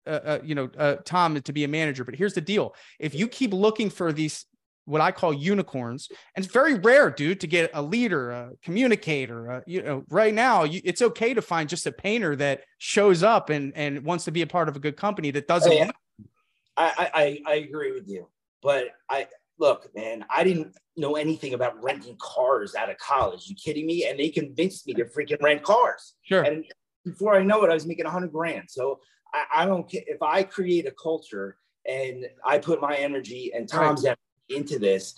uh, 0.06 0.10
uh, 0.10 0.38
you 0.44 0.54
know, 0.54 0.68
uh, 0.76 0.96
Tom 1.04 1.40
to 1.40 1.52
be 1.52 1.64
a 1.64 1.68
manager. 1.68 2.04
But 2.04 2.14
here's 2.16 2.34
the 2.34 2.40
deal: 2.40 2.74
if 2.98 3.14
you 3.14 3.28
keep 3.28 3.52
looking 3.52 3.90
for 3.90 4.12
these 4.12 4.44
what 4.84 5.02
I 5.02 5.12
call 5.12 5.34
unicorns, 5.34 6.08
and 6.34 6.42
it's 6.42 6.52
very 6.52 6.74
rare, 6.74 7.10
dude, 7.10 7.40
to 7.40 7.46
get 7.46 7.70
a 7.74 7.82
leader, 7.82 8.30
a 8.30 8.50
communicator. 8.62 9.52
Uh, 9.52 9.60
you 9.66 9.82
know, 9.82 10.02
right 10.08 10.32
now, 10.32 10.64
you, 10.64 10.80
it's 10.82 11.02
okay 11.02 11.34
to 11.34 11.42
find 11.42 11.68
just 11.68 11.86
a 11.86 11.92
painter 11.92 12.34
that 12.36 12.62
shows 12.78 13.22
up 13.22 13.50
and 13.50 13.72
and 13.76 14.02
wants 14.04 14.24
to 14.24 14.30
be 14.30 14.40
a 14.42 14.46
part 14.46 14.68
of 14.68 14.76
a 14.76 14.78
good 14.78 14.96
company 14.96 15.30
that 15.32 15.46
doesn't. 15.46 15.72
Oh, 15.72 15.76
yeah. 15.76 15.90
I 16.76 17.10
I- 17.46 17.52
I 17.52 17.54
agree 17.56 17.92
with 17.92 18.08
you, 18.08 18.28
but 18.62 18.86
I 19.10 19.26
look, 19.58 19.88
man. 19.94 20.24
I 20.30 20.44
didn't 20.44 20.76
know 20.96 21.16
anything 21.16 21.54
about 21.54 21.82
renting 21.82 22.16
cars 22.20 22.74
out 22.74 22.90
of 22.90 22.98
college. 22.98 23.46
You 23.48 23.56
kidding 23.56 23.86
me? 23.86 24.06
And 24.06 24.18
they 24.18 24.30
convinced 24.30 24.86
me 24.86 24.94
to 24.94 25.04
freaking 25.04 25.42
rent 25.42 25.62
cars. 25.62 26.14
Sure. 26.22 26.42
And 26.42 26.64
before 27.04 27.34
I 27.34 27.42
know 27.42 27.64
it, 27.64 27.70
I 27.70 27.74
was 27.74 27.86
making 27.86 28.06
a 28.06 28.10
hundred 28.10 28.32
grand. 28.32 28.64
So 28.68 29.00
I, 29.34 29.62
I 29.62 29.66
don't 29.66 29.90
care 29.90 30.02
if 30.06 30.22
I 30.22 30.42
create 30.42 30.86
a 30.86 30.92
culture 30.92 31.56
and 31.86 32.26
I 32.44 32.58
put 32.58 32.80
my 32.80 32.96
energy 32.96 33.52
and 33.54 33.68
Tom's 33.68 34.04
energy 34.04 34.20
into 34.50 34.78
this. 34.78 35.14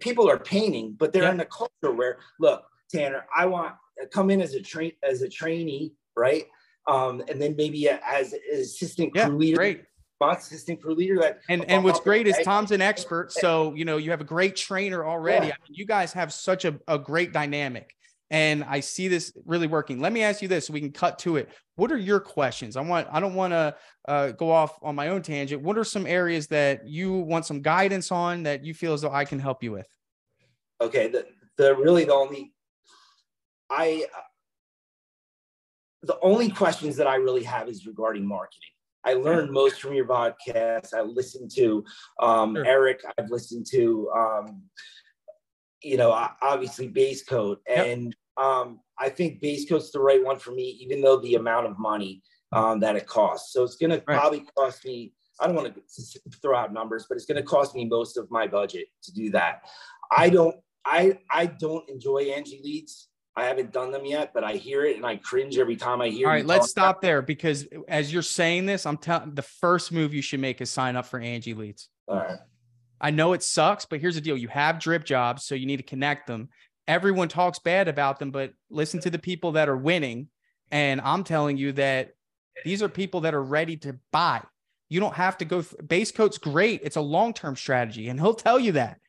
People 0.00 0.28
are 0.28 0.38
painting, 0.38 0.96
but 0.98 1.12
they're 1.12 1.24
Yeah. 1.24 1.32
in 1.32 1.40
a 1.40 1.46
culture 1.46 1.92
where, 1.92 2.18
look, 2.40 2.64
Tanner, 2.90 3.26
I 3.36 3.46
want 3.46 3.74
come 4.10 4.30
in 4.30 4.40
as 4.40 4.54
a 4.54 4.60
train 4.60 4.92
as 5.02 5.22
a 5.22 5.28
trainee, 5.28 5.92
right? 6.16 6.46
Um, 6.86 7.22
and 7.28 7.40
then 7.40 7.54
maybe 7.56 7.88
as 7.88 8.32
an 8.32 8.40
assistant 8.52 9.12
Yeah, 9.14 9.28
crew 9.28 9.38
leader, 9.38 9.56
great. 9.56 9.84
Assistant 10.20 10.82
crew 10.82 10.94
leader. 10.94 11.18
That 11.20 11.40
And 11.48 11.64
and 11.70 11.84
what's 11.84 12.00
great 12.00 12.26
is 12.26 12.36
Tom's 12.44 12.70
an 12.70 12.80
expert, 12.80 13.32
so 13.32 13.74
you 13.74 13.84
know 13.84 13.96
you 13.96 14.10
have 14.10 14.20
a 14.20 14.24
great 14.24 14.56
trainer 14.56 15.04
already. 15.04 15.48
Yeah. 15.48 15.54
I 15.54 15.68
mean, 15.68 15.74
you 15.76 15.86
guys 15.86 16.12
have 16.12 16.32
such 16.32 16.64
a, 16.64 16.78
a 16.88 16.98
great 16.98 17.32
dynamic, 17.32 17.94
and 18.30 18.64
I 18.64 18.80
see 18.80 19.08
this 19.08 19.32
really 19.44 19.66
working. 19.66 20.00
Let 20.00 20.12
me 20.12 20.22
ask 20.22 20.40
you 20.42 20.48
this, 20.48 20.66
so 20.66 20.72
we 20.72 20.80
can 20.80 20.92
cut 20.92 21.18
to 21.20 21.36
it. 21.36 21.50
What 21.76 21.92
are 21.92 21.98
your 21.98 22.20
questions? 22.20 22.76
I 22.76 22.80
want 22.80 23.08
I 23.10 23.20
don't 23.20 23.34
want 23.34 23.52
to 23.52 23.76
uh, 24.08 24.32
go 24.32 24.50
off 24.50 24.78
on 24.82 24.94
my 24.94 25.08
own 25.08 25.22
tangent. 25.22 25.62
What 25.62 25.76
are 25.76 25.84
some 25.84 26.06
areas 26.06 26.46
that 26.48 26.86
you 26.86 27.12
want 27.12 27.46
some 27.46 27.60
guidance 27.60 28.10
on 28.10 28.44
that 28.44 28.64
you 28.64 28.74
feel 28.74 28.92
as 28.92 29.02
though 29.02 29.12
I 29.12 29.24
can 29.24 29.38
help 29.38 29.62
you 29.62 29.72
with? 29.72 29.86
okay 30.80 31.08
the, 31.08 31.26
the 31.56 31.74
really 31.76 32.04
the 32.04 32.12
only 32.12 32.52
i 33.70 34.04
the 36.02 36.18
only 36.20 36.50
questions 36.50 36.96
that 36.96 37.06
i 37.06 37.16
really 37.16 37.42
have 37.42 37.68
is 37.68 37.86
regarding 37.86 38.26
marketing 38.26 38.73
i 39.04 39.12
learned 39.14 39.50
most 39.50 39.80
from 39.80 39.94
your 39.94 40.06
podcast. 40.06 40.94
I 40.94 41.02
listened 41.02 41.50
to 41.56 41.84
um, 42.20 42.54
Sure. 42.56 42.66
eric. 42.66 43.00
I've 43.18 43.30
listened 43.30 43.66
to 43.70 44.10
um, 44.16 44.62
you 45.82 45.96
know 45.96 46.10
obviously 46.42 46.88
base 46.88 47.22
coat. 47.24 47.60
Yep. 47.68 47.86
and 47.86 48.16
um, 48.36 48.80
i 48.98 49.08
think 49.08 49.40
base 49.40 49.68
coat's 49.68 49.90
the 49.92 50.00
right 50.00 50.22
one 50.24 50.38
for 50.38 50.52
me 50.52 50.78
even 50.80 51.00
though 51.00 51.18
the 51.20 51.34
amount 51.34 51.66
of 51.66 51.78
money 51.78 52.22
um, 52.52 52.78
that 52.80 52.94
it 52.96 53.06
costs. 53.06 53.52
So 53.52 53.64
it's 53.64 53.76
going 53.76 53.90
to 53.90 54.00
probably 54.00 54.44
cost 54.56 54.84
me 54.84 55.12
i 55.40 55.46
don't 55.46 55.56
want 55.56 55.74
to 55.74 56.20
throw 56.40 56.56
out 56.56 56.72
numbers 56.72 57.06
but 57.08 57.16
it's 57.16 57.26
going 57.26 57.36
to 57.36 57.42
cost 57.42 57.74
me 57.74 57.84
most 57.84 58.16
of 58.16 58.30
my 58.30 58.46
budget 58.46 58.86
to 59.02 59.12
do 59.12 59.30
that. 59.30 59.62
I 60.16 60.30
don't 60.30 60.56
I 60.86 61.18
I 61.30 61.46
don't 61.46 61.88
enjoy 61.88 62.24
Angi 62.26 62.62
leads. 62.62 63.08
I 63.36 63.44
haven't 63.44 63.72
done 63.72 63.90
them 63.90 64.04
yet, 64.04 64.32
but 64.32 64.44
I 64.44 64.52
hear 64.52 64.84
it 64.84 64.96
and 64.96 65.04
I 65.04 65.16
cringe 65.16 65.58
every 65.58 65.76
time 65.76 66.00
I 66.00 66.08
hear. 66.08 66.28
All 66.28 66.32
right, 66.32 66.46
let's 66.46 66.70
stop 66.70 67.00
there 67.00 67.20
because 67.20 67.66
as 67.88 68.12
you're 68.12 68.22
saying 68.22 68.66
this, 68.66 68.86
I'm 68.86 68.96
telling 68.96 69.34
the 69.34 69.42
first 69.42 69.90
move 69.90 70.14
you 70.14 70.22
should 70.22 70.40
make 70.40 70.60
is 70.60 70.70
sign 70.70 70.94
up 70.94 71.06
for 71.06 71.18
Angi 71.20 71.56
Leads. 71.56 71.88
All 72.06 72.16
right. 72.16 72.38
I 73.00 73.10
know 73.10 73.32
it 73.32 73.42
sucks, 73.42 73.84
but 73.86 74.00
here's 74.00 74.14
the 74.14 74.20
deal. 74.20 74.36
You 74.36 74.48
have 74.48 74.78
drip 74.78 75.04
jobs, 75.04 75.44
so 75.44 75.54
you 75.56 75.66
need 75.66 75.78
to 75.78 75.82
connect 75.82 76.28
them. 76.28 76.48
Everyone 76.86 77.28
talks 77.28 77.58
bad 77.58 77.88
about 77.88 78.18
them, 78.18 78.30
but 78.30 78.52
listen 78.70 79.00
to 79.00 79.10
the 79.10 79.18
people 79.18 79.52
that 79.52 79.68
are 79.68 79.76
winning. 79.76 80.28
And 80.70 81.00
I'm 81.00 81.24
telling 81.24 81.56
you 81.56 81.72
that 81.72 82.12
these 82.64 82.82
are 82.82 82.88
people 82.88 83.22
that 83.22 83.34
are 83.34 83.42
ready 83.42 83.76
to 83.78 83.98
buy. 84.12 84.42
You 84.88 85.00
don't 85.00 85.14
have 85.14 85.38
to 85.38 85.44
go 85.44 85.62
th- 85.62 85.74
base 85.86 86.12
coat's 86.12 86.38
great. 86.38 86.82
It's 86.84 86.96
a 86.96 87.00
long-term 87.00 87.56
strategy. 87.56 88.08
And 88.08 88.20
he'll 88.20 88.34
tell 88.34 88.60
you 88.60 88.72
that. 88.72 89.00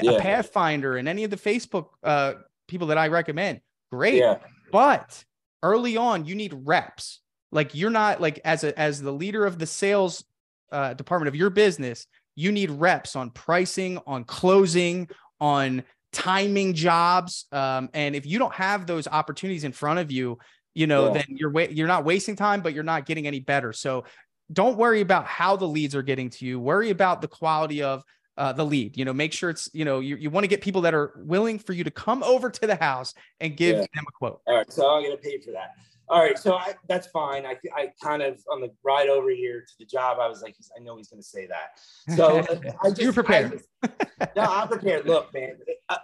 Yeah. 0.00 0.12
A 0.12 0.20
Pathfinder 0.20 0.96
and 0.96 1.08
any 1.08 1.24
of 1.24 1.30
the 1.30 1.36
Facebook 1.36 1.88
uh, 2.02 2.34
people 2.68 2.88
that 2.88 2.98
I 2.98 3.08
recommend, 3.08 3.60
great 3.90 4.16
Yeah. 4.16 4.38
but 4.72 5.24
early 5.62 5.96
on 5.96 6.24
you 6.26 6.34
need 6.34 6.54
reps 6.64 7.20
like 7.50 7.74
you're 7.74 7.90
not 7.90 8.20
like 8.20 8.40
as 8.44 8.62
a 8.62 8.78
as 8.78 9.00
the 9.00 9.10
leader 9.12 9.46
of 9.46 9.58
the 9.58 9.66
sales 9.66 10.22
uh, 10.70 10.92
department 10.94 11.28
of 11.28 11.34
your 11.34 11.48
business 11.50 12.06
you 12.34 12.52
need 12.52 12.70
reps 12.70 13.16
on 13.16 13.30
pricing 13.30 13.98
on 14.06 14.22
closing 14.24 15.08
on 15.40 15.82
timing 16.12 16.74
jobs. 16.74 17.46
Um, 17.52 17.90
and 17.92 18.14
if 18.14 18.26
you 18.26 18.38
don't 18.38 18.54
have 18.54 18.86
those 18.86 19.08
opportunities 19.08 19.64
in 19.64 19.72
front 19.72 19.98
of 19.98 20.10
you, 20.10 20.38
you 20.74 20.86
know, 20.86 21.06
yeah. 21.06 21.12
then 21.14 21.24
you're 21.28 21.50
wa- 21.50 21.66
you're 21.70 21.86
not 21.86 22.04
wasting 22.04 22.36
time, 22.36 22.60
but 22.60 22.74
you're 22.74 22.84
not 22.84 23.06
getting 23.06 23.26
any 23.26 23.40
better. 23.40 23.72
So 23.72 24.04
don't 24.52 24.76
worry 24.76 25.00
about 25.00 25.26
how 25.26 25.56
the 25.56 25.66
leads 25.66 25.94
are 25.94 26.02
getting 26.02 26.30
to 26.30 26.46
you. 26.46 26.60
Worry 26.60 26.90
about 26.90 27.20
the 27.20 27.28
quality 27.28 27.82
of 27.82 28.02
uh, 28.36 28.52
the 28.52 28.64
lead. 28.64 28.96
You 28.96 29.04
know, 29.04 29.12
make 29.12 29.32
sure 29.32 29.50
it's 29.50 29.68
you 29.72 29.84
know 29.84 30.00
you, 30.00 30.16
you 30.16 30.30
want 30.30 30.44
to 30.44 30.48
get 30.48 30.60
people 30.60 30.82
that 30.82 30.94
are 30.94 31.12
willing 31.16 31.58
for 31.58 31.72
you 31.72 31.84
to 31.84 31.90
come 31.90 32.22
over 32.22 32.50
to 32.50 32.66
the 32.66 32.76
house 32.76 33.14
and 33.40 33.56
give 33.56 33.76
yeah. 33.76 33.86
them 33.94 34.04
a 34.08 34.12
quote. 34.12 34.40
All 34.46 34.56
right, 34.56 34.72
so 34.72 34.90
I'm 34.90 35.02
gonna 35.02 35.16
pay 35.16 35.38
for 35.40 35.52
that. 35.52 35.70
All 36.08 36.20
right, 36.20 36.38
so 36.38 36.54
I, 36.54 36.74
that's 36.88 37.08
fine. 37.08 37.44
I, 37.44 37.56
I 37.74 37.90
kind 38.00 38.22
of 38.22 38.40
on 38.50 38.60
the 38.60 38.70
ride 38.84 39.08
over 39.08 39.30
here 39.30 39.62
to 39.62 39.72
the 39.80 39.84
job, 39.84 40.18
I 40.20 40.28
was 40.28 40.40
like, 40.40 40.54
I 40.76 40.80
know 40.80 40.96
he's 40.96 41.08
going 41.08 41.20
to 41.20 41.26
say 41.26 41.48
that. 41.48 41.80
So 42.16 42.38
I 42.84 42.90
just, 42.90 43.00
you're 43.00 43.12
prepared. 43.12 43.60
I 43.82 44.28
no, 44.36 44.42
I'm 44.42 44.68
prepared. 44.68 45.06
Look, 45.06 45.34
man, 45.34 45.56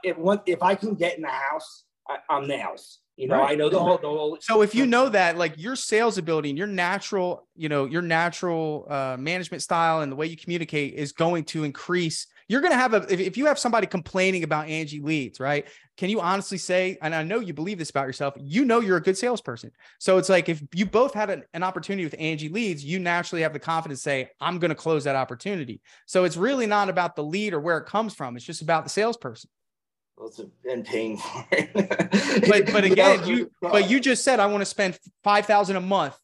if, 0.03 0.16
if 0.47 0.61
I 0.61 0.75
can 0.75 0.97
get 0.97 1.14
in 1.14 1.23
the 1.23 1.29
house, 1.29 1.85
I, 2.09 2.37
am 2.37 2.49
the 2.49 2.59
house. 2.59 2.99
You 3.16 3.29
know, 3.29 3.38
right. 3.38 3.53
I 3.53 3.55
know 3.55 3.68
the 3.68 3.79
whole, 3.79 3.98
the 3.98 4.09
whole. 4.09 4.38
So 4.40 4.62
if 4.62 4.75
you 4.75 4.87
know 4.87 5.09
that, 5.11 5.37
like 5.37 5.55
your 5.59 5.77
sales 5.77 6.16
ability 6.16 6.48
and 6.48 6.59
your 6.59 6.66
natural, 6.66 7.46
you 7.55 7.68
know, 7.68 7.85
your 7.85 8.01
natural 8.01 8.87
uh, 8.88 9.16
management 9.18 9.62
style 9.62 10.01
and 10.01 10.11
the 10.11 10.16
way 10.16 10.27
you 10.27 10.37
communicate 10.37 10.94
is 10.94 11.12
going 11.12 11.44
to 11.44 11.64
increase. 11.64 12.27
You're 12.48 12.62
going 12.62 12.72
to 12.72 12.79
have 12.79 12.94
a, 12.94 13.07
if, 13.12 13.20
if 13.20 13.37
you 13.37 13.46
have 13.46 13.59
somebody 13.59 13.87
complaining 13.87 14.44
about 14.44 14.66
Angi 14.66 15.03
leads, 15.03 15.40
right? 15.40 15.66
Can 15.98 16.09
you 16.09 16.20
honestly 16.20 16.57
say, 16.57 16.96
and 17.03 17.14
I 17.14 17.22
know 17.22 17.38
you 17.38 17.53
believe 17.53 17.79
this 17.79 17.90
about 17.90 18.07
yourself, 18.07 18.35
you 18.38 18.64
know 18.64 18.81
you're 18.81 18.96
a 18.96 19.03
good 19.03 19.16
salesperson. 19.16 19.72
So 19.98 20.16
it's 20.16 20.31
like 20.31 20.48
if 20.48 20.62
you 20.75 20.87
both 20.87 21.12
had 21.12 21.29
an, 21.29 21.44
an 21.53 21.62
opportunity 21.62 22.05
with 22.05 22.18
Angi 22.18 22.51
leads, 22.51 22.83
you 22.83 22.98
naturally 22.98 23.42
have 23.42 23.53
the 23.53 23.59
confidence 23.59 24.01
to 24.01 24.05
say, 24.05 24.31
I'm 24.40 24.59
going 24.59 24.70
to 24.70 24.75
close 24.75 25.05
that 25.05 25.16
opportunity. 25.16 25.83
So 26.07 26.25
it's 26.25 26.38
really 26.38 26.66
not 26.66 26.88
about 26.88 27.14
the 27.14 27.25
lead 27.25 27.53
or 27.53 27.61
where 27.61 27.77
it 27.77 27.87
comes 27.87 28.14
from. 28.14 28.37
It's 28.37 28.44
just 28.44 28.62
about 28.62 28.85
the 28.85 28.90
salesperson 28.90 29.51
and 30.68 30.85
paying 30.85 31.18
for 31.18 31.46
it. 31.53 31.72
but 32.48 32.72
but 32.72 32.85
again, 32.92 33.27
you 33.27 33.51
but 33.61 33.90
you 33.90 34.01
just 34.01 34.25
said 34.25 34.40
I 34.40 34.46
want 34.46 34.61
to 34.61 34.66
spend 34.66 34.98
five 35.22 35.46
thousand 35.46 35.77
a 35.77 35.81
month. 35.81 36.16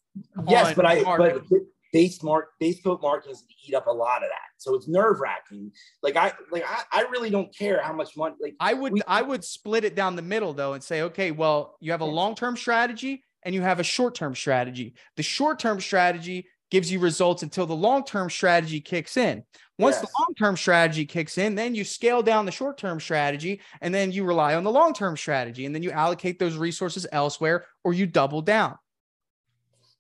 Yes, 0.49 0.75
but 0.75 0.87
I 0.87 1.03
marketing. 1.03 1.47
but 1.51 1.61
base 1.93 2.23
mark 2.23 2.51
base 2.61 2.81
coat 2.83 3.01
marketing 3.03 3.33
is 3.33 3.43
to 3.43 3.55
eat 3.67 3.75
up 3.75 3.87
a 3.87 3.93
lot 3.93 4.19
of 4.19 4.29
that. 4.29 4.49
So 4.59 4.75
it's 4.75 4.89
nerve 4.89 5.21
wracking. 5.21 5.73
Like 6.03 6.17
I 6.17 6.33
like 6.51 6.65
I, 6.67 6.83
I 6.93 7.03
really 7.11 7.31
don't 7.31 7.55
care 7.57 7.83
how 7.83 7.93
much 7.93 8.17
money. 8.17 8.35
Like 8.41 8.55
I 8.61 8.75
would 8.75 8.93
we, 8.93 9.03
I 9.07 9.23
would 9.23 9.45
split 9.45 9.85
it 9.85 9.95
down 9.95 10.17
the 10.17 10.23
middle 10.23 10.53
though 10.53 10.75
and 10.75 10.83
say, 10.83 11.03
okay, 11.03 11.31
well, 11.31 11.77
you 11.81 11.93
have 11.93 12.01
a 12.01 12.07
long 12.07 12.35
term 12.35 12.57
strategy 12.57 13.25
and 13.43 13.55
you 13.55 13.63
have 13.63 13.81
a 13.81 13.85
short 13.85 14.15
term 14.15 14.35
strategy. 14.35 14.95
The 15.17 15.23
short 15.23 15.59
term 15.59 15.81
strategy 15.81 16.47
gives 16.71 16.91
you 16.91 16.99
results 16.99 17.43
until 17.43 17.67
the 17.67 17.75
long 17.75 18.05
term 18.05 18.31
strategy 18.31 18.81
kicks 18.81 19.17
in. 19.17 19.45
Once 19.79 19.97
yes. 19.97 20.03
the 20.03 20.09
long 20.19 20.35
term 20.39 20.57
strategy 20.57 21.07
kicks 21.07 21.39
in, 21.39 21.55
then 21.55 21.75
you 21.75 21.85
scale 21.85 22.23
down 22.23 22.45
the 22.45 22.53
short 22.53 22.79
term 22.79 22.99
strategy 22.99 23.61
and 23.81 23.95
then 23.95 24.11
you 24.11 24.25
rely 24.25 24.55
on 24.55 24.65
the 24.65 24.71
long 24.71 24.93
term 24.93 25.17
strategy 25.17 25.67
and 25.67 25.75
then 25.75 25.83
you 25.83 25.91
allocate 25.91 26.39
those 26.39 26.57
resources 26.57 27.07
elsewhere 27.13 27.65
or 27.85 27.95
you 27.95 28.07
double 28.07 28.43
down. 28.43 28.77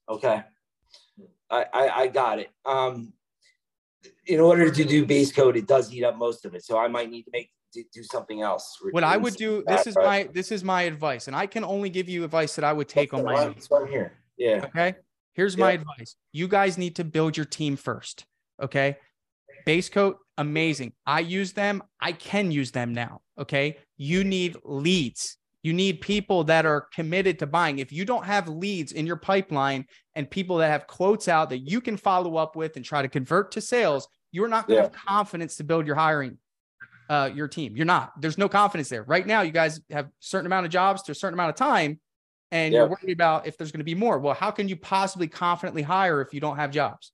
Okay. 0.08 0.42
I, 1.50 1.66
I, 1.72 1.88
I 1.88 2.06
got 2.08 2.38
it. 2.38 2.50
Um, 2.66 3.12
in 4.26 4.40
order 4.40 4.70
to 4.70 4.84
do 4.84 5.06
base 5.06 5.32
coat, 5.32 5.56
it 5.56 5.66
does 5.66 5.92
eat 5.92 6.04
up 6.04 6.16
most 6.16 6.44
of 6.44 6.54
it. 6.54 6.64
So 6.64 6.78
I 6.78 6.88
might 6.88 7.10
need 7.10 7.22
to 7.22 7.30
make 7.32 7.50
do 7.92 8.02
something 8.02 8.42
else. 8.42 8.78
What 8.90 9.04
I 9.04 9.16
would 9.16 9.34
do, 9.36 9.62
this 9.66 9.86
is 9.86 9.96
my 9.96 10.28
this 10.32 10.50
is 10.50 10.64
my 10.64 10.82
advice, 10.82 11.26
and 11.26 11.36
I 11.36 11.46
can 11.46 11.64
only 11.64 11.90
give 11.90 12.08
you 12.08 12.24
advice 12.24 12.54
that 12.56 12.64
I 12.64 12.72
would 12.72 12.88
take 12.88 13.12
on 13.14 13.24
my 13.24 13.44
own. 13.44 13.56
I'm 13.72 13.88
here. 13.88 14.12
Yeah. 14.36 14.64
Okay. 14.66 14.94
Here's 15.38 15.56
my 15.56 15.70
advice. 15.70 16.16
You 16.32 16.48
guys 16.48 16.76
need 16.76 16.96
to 16.96 17.04
build 17.04 17.36
your 17.36 17.46
team 17.46 17.76
first. 17.76 18.26
Okay. 18.60 18.96
Base 19.64 19.88
coat, 19.88 20.18
amazing. 20.36 20.94
I 21.06 21.20
use 21.20 21.52
them. 21.52 21.80
I 22.00 22.10
can 22.10 22.50
use 22.50 22.72
them 22.72 22.92
now. 22.92 23.20
Okay. 23.38 23.78
You 23.96 24.24
need 24.24 24.56
leads. 24.64 25.36
You 25.62 25.74
need 25.74 26.00
people 26.00 26.42
that 26.44 26.66
are 26.66 26.88
committed 26.92 27.38
to 27.38 27.46
buying. 27.46 27.78
If 27.78 27.92
you 27.92 28.04
don't 28.04 28.24
have 28.24 28.48
leads 28.48 28.90
in 28.90 29.06
your 29.06 29.14
pipeline 29.14 29.86
and 30.16 30.28
people 30.28 30.56
that 30.56 30.72
have 30.72 30.88
quotes 30.88 31.28
out 31.28 31.50
that 31.50 31.58
you 31.58 31.80
can 31.80 31.96
follow 31.96 32.36
up 32.36 32.56
with 32.56 32.74
and 32.74 32.84
try 32.84 33.00
to 33.00 33.08
convert 33.08 33.52
to 33.52 33.60
sales, 33.60 34.08
you're 34.32 34.48
not 34.48 34.66
going 34.66 34.78
to 34.78 34.82
yeah. 34.82 34.90
have 34.90 35.06
confidence 35.06 35.54
to 35.58 35.64
build 35.64 35.86
your 35.86 35.94
hiring, 35.94 36.38
uh, 37.10 37.30
your 37.32 37.46
team. 37.46 37.76
You're 37.76 37.86
not. 37.86 38.20
There's 38.20 38.38
no 38.38 38.48
confidence 38.48 38.88
there. 38.88 39.04
Right 39.04 39.24
now, 39.24 39.42
you 39.42 39.52
guys 39.52 39.80
have 39.90 40.06
a 40.06 40.12
certain 40.18 40.46
amount 40.46 40.66
of 40.66 40.72
jobs 40.72 41.02
to 41.02 41.12
a 41.12 41.14
certain 41.14 41.34
amount 41.34 41.50
of 41.50 41.54
time 41.54 42.00
and 42.50 42.72
yep. 42.72 42.80
you're 42.80 42.88
worried 42.88 43.12
about 43.12 43.46
if 43.46 43.56
there's 43.56 43.72
going 43.72 43.80
to 43.80 43.84
be 43.84 43.94
more. 43.94 44.18
Well, 44.18 44.34
how 44.34 44.50
can 44.50 44.68
you 44.68 44.76
possibly 44.76 45.28
confidently 45.28 45.82
hire 45.82 46.20
if 46.20 46.32
you 46.32 46.40
don't 46.40 46.56
have 46.56 46.70
jobs? 46.70 47.12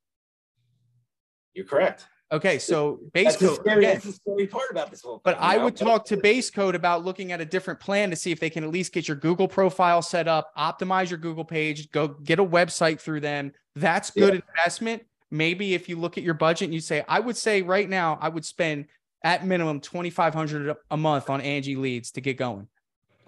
You're 1.54 1.66
correct. 1.66 2.06
Okay, 2.32 2.58
so 2.58 3.00
base 3.12 3.26
that's 3.26 3.36
code. 3.36 3.60
Scary, 3.60 3.84
again, 3.84 3.94
that's 3.94 4.06
the 4.06 4.12
scary 4.12 4.46
part 4.48 4.70
about 4.70 4.90
this 4.90 5.02
whole. 5.02 5.20
But 5.22 5.36
I 5.38 5.56
would 5.56 5.76
talk 5.76 6.04
to 6.06 6.16
base 6.16 6.50
coat 6.50 6.74
about 6.74 7.04
looking 7.04 7.30
at 7.30 7.40
a 7.40 7.44
different 7.44 7.78
plan 7.78 8.10
to 8.10 8.16
see 8.16 8.32
if 8.32 8.40
they 8.40 8.50
can 8.50 8.64
at 8.64 8.70
least 8.70 8.92
get 8.92 9.06
your 9.06 9.16
Google 9.16 9.46
profile 9.46 10.02
set 10.02 10.26
up, 10.26 10.50
optimize 10.56 11.10
your 11.10 11.18
Google 11.18 11.44
page, 11.44 11.90
go 11.92 12.08
get 12.08 12.40
a 12.40 12.44
website 12.44 13.00
through 13.00 13.20
them. 13.20 13.52
That's 13.76 14.10
good 14.10 14.34
yeah. 14.34 14.40
investment. 14.48 15.02
Maybe 15.30 15.74
if 15.74 15.88
you 15.88 15.96
look 15.98 16.18
at 16.18 16.24
your 16.24 16.34
budget 16.34 16.66
and 16.66 16.74
you 16.74 16.80
say, 16.80 17.04
I 17.06 17.20
would 17.20 17.36
say 17.36 17.62
right 17.62 17.88
now, 17.88 18.18
I 18.20 18.30
would 18.30 18.44
spend 18.44 18.86
at 19.22 19.46
minimum 19.46 19.80
twenty 19.80 20.10
five 20.10 20.34
hundred 20.34 20.74
a 20.90 20.96
month 20.96 21.30
on 21.30 21.40
Angi 21.40 21.76
leads 21.76 22.10
to 22.12 22.20
get 22.20 22.36
going. 22.36 22.66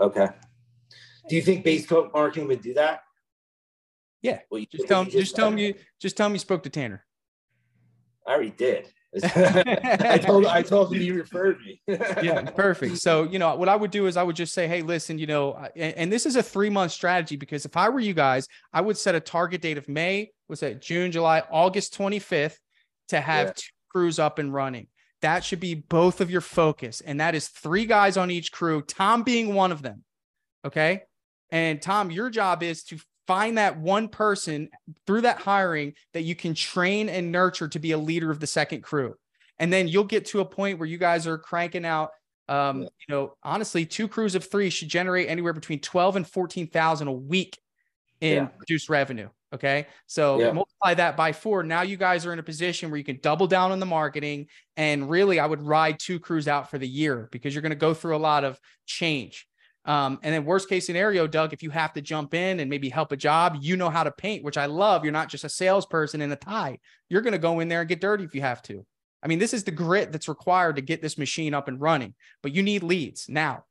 Okay. 0.00 0.28
Do 1.28 1.36
you 1.36 1.42
think 1.42 1.64
base 1.64 1.86
coat 1.86 2.10
marketing 2.14 2.48
would 2.48 2.62
do 2.62 2.74
that? 2.74 3.00
Yeah. 4.22 4.40
Well, 4.50 4.64
just 4.70 4.88
tell 4.88 5.02
him. 5.02 5.06
Just, 5.06 5.18
just 5.18 5.36
tell 5.36 5.48
him 5.48 5.58
you. 5.58 5.74
Just 6.00 6.16
tell 6.16 6.26
him 6.26 6.32
you 6.32 6.38
spoke 6.38 6.62
to 6.64 6.70
Tanner. 6.70 7.04
I 8.26 8.32
already 8.32 8.50
did. 8.50 8.88
I 9.24 10.18
told 10.18 10.46
I 10.46 10.62
told 10.62 10.92
him 10.92 11.00
you 11.00 11.14
referred 11.14 11.58
me. 11.60 11.80
yeah, 11.86 12.42
perfect. 12.42 12.98
So 12.98 13.22
you 13.22 13.38
know 13.38 13.54
what 13.56 13.68
I 13.68 13.76
would 13.76 13.90
do 13.90 14.06
is 14.06 14.16
I 14.16 14.22
would 14.22 14.36
just 14.36 14.52
say, 14.52 14.68
hey, 14.68 14.82
listen, 14.82 15.18
you 15.18 15.26
know, 15.26 15.54
and, 15.74 15.94
and 15.94 16.12
this 16.12 16.26
is 16.26 16.36
a 16.36 16.42
three 16.42 16.68
month 16.68 16.92
strategy 16.92 17.36
because 17.36 17.64
if 17.64 17.76
I 17.76 17.88
were 17.88 18.00
you 18.00 18.14
guys, 18.14 18.46
I 18.72 18.80
would 18.80 18.98
set 18.98 19.14
a 19.14 19.20
target 19.20 19.62
date 19.62 19.78
of 19.78 19.88
May. 19.88 20.32
Was 20.48 20.60
that 20.60 20.82
June, 20.82 21.12
July, 21.12 21.42
August 21.50 21.94
twenty 21.94 22.18
fifth 22.18 22.58
to 23.08 23.20
have 23.20 23.48
yeah. 23.48 23.52
two 23.56 23.70
crews 23.88 24.18
up 24.18 24.38
and 24.38 24.52
running. 24.52 24.88
That 25.22 25.44
should 25.44 25.60
be 25.60 25.74
both 25.74 26.20
of 26.20 26.30
your 26.30 26.42
focus, 26.42 27.00
and 27.00 27.20
that 27.20 27.34
is 27.34 27.48
three 27.48 27.86
guys 27.86 28.16
on 28.16 28.30
each 28.30 28.52
crew. 28.52 28.82
Tom 28.82 29.22
being 29.22 29.54
one 29.54 29.72
of 29.72 29.82
them. 29.82 30.04
Okay. 30.64 31.02
And 31.50 31.80
Tom, 31.80 32.10
your 32.10 32.30
job 32.30 32.62
is 32.62 32.82
to 32.84 32.98
find 33.26 33.58
that 33.58 33.78
one 33.78 34.08
person 34.08 34.68
through 35.06 35.22
that 35.22 35.38
hiring 35.38 35.94
that 36.12 36.22
you 36.22 36.34
can 36.34 36.54
train 36.54 37.08
and 37.08 37.32
nurture 37.32 37.68
to 37.68 37.78
be 37.78 37.92
a 37.92 37.98
leader 37.98 38.30
of 38.30 38.40
the 38.40 38.46
second 38.46 38.82
crew. 38.82 39.14
And 39.58 39.72
then 39.72 39.88
you'll 39.88 40.04
get 40.04 40.26
to 40.26 40.40
a 40.40 40.44
point 40.44 40.78
where 40.78 40.88
you 40.88 40.98
guys 40.98 41.26
are 41.26 41.38
cranking 41.38 41.84
out 41.84 42.10
um, 42.48 42.82
you 42.82 42.88
know, 43.08 43.36
honestly, 43.42 43.84
two 43.84 44.08
crews 44.08 44.34
of 44.34 44.44
three 44.44 44.70
should 44.70 44.88
generate 44.88 45.28
anywhere 45.28 45.52
between 45.52 45.80
12 45.80 46.16
and 46.16 46.28
14,000 46.28 47.08
a 47.08 47.12
week 47.12 47.58
in 48.20 48.44
yeah. 48.44 48.48
reduced 48.58 48.88
revenue. 48.88 49.28
Okay. 49.52 49.86
So 50.06 50.40
yeah. 50.40 50.52
multiply 50.52 50.94
that 50.94 51.16
by 51.16 51.32
four. 51.32 51.62
Now 51.62 51.82
you 51.82 51.96
guys 51.96 52.26
are 52.26 52.32
in 52.32 52.38
a 52.38 52.42
position 52.42 52.90
where 52.90 52.98
you 52.98 53.04
can 53.04 53.20
double 53.22 53.46
down 53.46 53.72
on 53.72 53.80
the 53.80 53.86
marketing. 53.86 54.48
And 54.76 55.08
really, 55.08 55.40
I 55.40 55.46
would 55.46 55.62
ride 55.62 55.98
two 55.98 56.18
crews 56.18 56.48
out 56.48 56.70
for 56.70 56.78
the 56.78 56.88
year 56.88 57.28
because 57.30 57.54
you're 57.54 57.62
going 57.62 57.70
to 57.70 57.76
go 57.76 57.94
through 57.94 58.16
a 58.16 58.18
lot 58.18 58.44
of 58.44 58.60
change. 58.86 59.46
Um, 59.86 60.18
and 60.24 60.34
then 60.34 60.44
worst 60.44 60.68
case 60.68 60.84
scenario, 60.84 61.28
Doug, 61.28 61.52
if 61.52 61.62
you 61.62 61.70
have 61.70 61.92
to 61.92 62.02
jump 62.02 62.34
in 62.34 62.58
and 62.58 62.68
maybe 62.68 62.88
help 62.88 63.12
a 63.12 63.16
job, 63.16 63.58
you 63.60 63.76
know 63.76 63.88
how 63.88 64.02
to 64.02 64.10
paint, 64.10 64.42
which 64.42 64.58
I 64.58 64.66
love. 64.66 65.04
You're 65.04 65.12
not 65.12 65.28
just 65.28 65.44
a 65.44 65.48
salesperson 65.48 66.20
in 66.20 66.32
a 66.32 66.36
tie. 66.36 66.78
You're 67.08 67.22
going 67.22 67.32
to 67.32 67.38
go 67.38 67.60
in 67.60 67.68
there 67.68 67.80
and 67.80 67.88
get 67.88 68.00
dirty 68.00 68.24
if 68.24 68.34
you 68.34 68.40
have 68.40 68.62
to. 68.62 68.84
I 69.22 69.28
mean, 69.28 69.38
this 69.38 69.54
is 69.54 69.62
the 69.64 69.70
grit 69.70 70.10
that's 70.10 70.28
required 70.28 70.76
to 70.76 70.82
get 70.82 71.02
this 71.02 71.16
machine 71.16 71.54
up 71.54 71.68
and 71.68 71.80
running, 71.80 72.14
but 72.42 72.52
you 72.52 72.62
need 72.62 72.82
leads 72.82 73.28
now. 73.28 73.64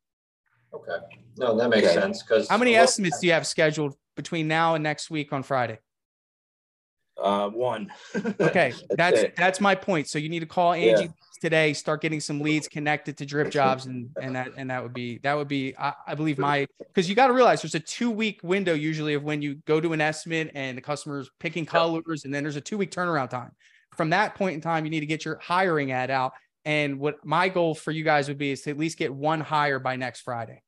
Okay. 0.73 1.05
No, 1.37 1.57
that 1.57 1.69
makes 1.69 1.87
okay. 1.87 1.95
sense. 1.95 2.23
Because 2.23 2.47
how 2.47 2.57
many 2.57 2.75
estimates 2.75 3.19
do 3.19 3.27
you 3.27 3.33
have 3.33 3.45
scheduled 3.45 3.95
between 4.15 4.47
now 4.47 4.75
and 4.75 4.83
next 4.83 5.11
week 5.11 5.33
on 5.33 5.43
Friday? 5.43 5.79
Uh, 7.21 7.49
one. 7.49 7.91
okay, 8.41 8.73
that's 8.89 9.21
that's, 9.21 9.37
that's, 9.37 9.61
my 9.61 9.75
point. 9.75 10.07
So 10.07 10.19
you 10.19 10.27
need 10.27 10.41
to 10.41 10.45
call 10.45 10.73
Angi 10.73 11.01
yeah 11.01 11.07
today, 11.37 11.73
start 11.73 12.01
getting 12.01 12.19
some 12.19 12.39
leads 12.39 12.67
connected 12.67 13.17
to 13.17 13.25
drip 13.25 13.51
jobs 13.51 13.85
and 13.85 14.09
and 14.21 14.35
that 14.35 14.49
and 14.57 14.69
that 14.69 14.81
would 14.81 14.93
be 14.93 15.19
that 15.19 15.35
would 15.35 15.47
be 15.47 15.75
I, 15.77 15.93
I 16.07 16.15
believe 16.15 16.37
my 16.37 16.67
because 16.79 17.09
you 17.09 17.15
got 17.15 17.27
to 17.27 17.33
realize 17.33 17.61
there's 17.61 17.75
a 17.75 17.79
two 17.79 18.11
week 18.11 18.39
window 18.43 18.73
usually 18.73 19.13
of 19.13 19.23
when 19.23 19.41
you 19.41 19.55
go 19.65 19.79
to 19.79 19.93
an 19.93 20.01
estimate 20.01 20.51
and 20.55 20.77
the 20.77 20.81
customer's 20.81 21.29
picking 21.39 21.65
colors 21.65 22.25
and 22.25 22.33
then 22.33 22.43
there's 22.43 22.55
a 22.55 22.61
two 22.61 22.77
week 22.77 22.91
turnaround 22.91 23.29
time. 23.29 23.51
From 23.95 24.09
that 24.09 24.35
point 24.35 24.55
in 24.55 24.61
time, 24.61 24.85
you 24.85 24.91
need 24.91 24.99
to 25.01 25.05
get 25.05 25.23
your 25.23 25.37
hiring 25.37 25.91
ad 25.91 26.11
out. 26.11 26.33
And 26.65 26.99
what 26.99 27.23
my 27.23 27.47
goal 27.47 27.75
for 27.75 27.91
you 27.91 28.03
guys 28.03 28.27
would 28.27 28.37
be 28.37 28.51
is 28.51 28.61
to 28.63 28.71
at 28.71 28.77
least 28.77 28.97
get 28.97 29.13
one 29.13 29.39
hire 29.39 29.79
by 29.79 29.95
next 29.95 30.21
Friday. 30.21 30.63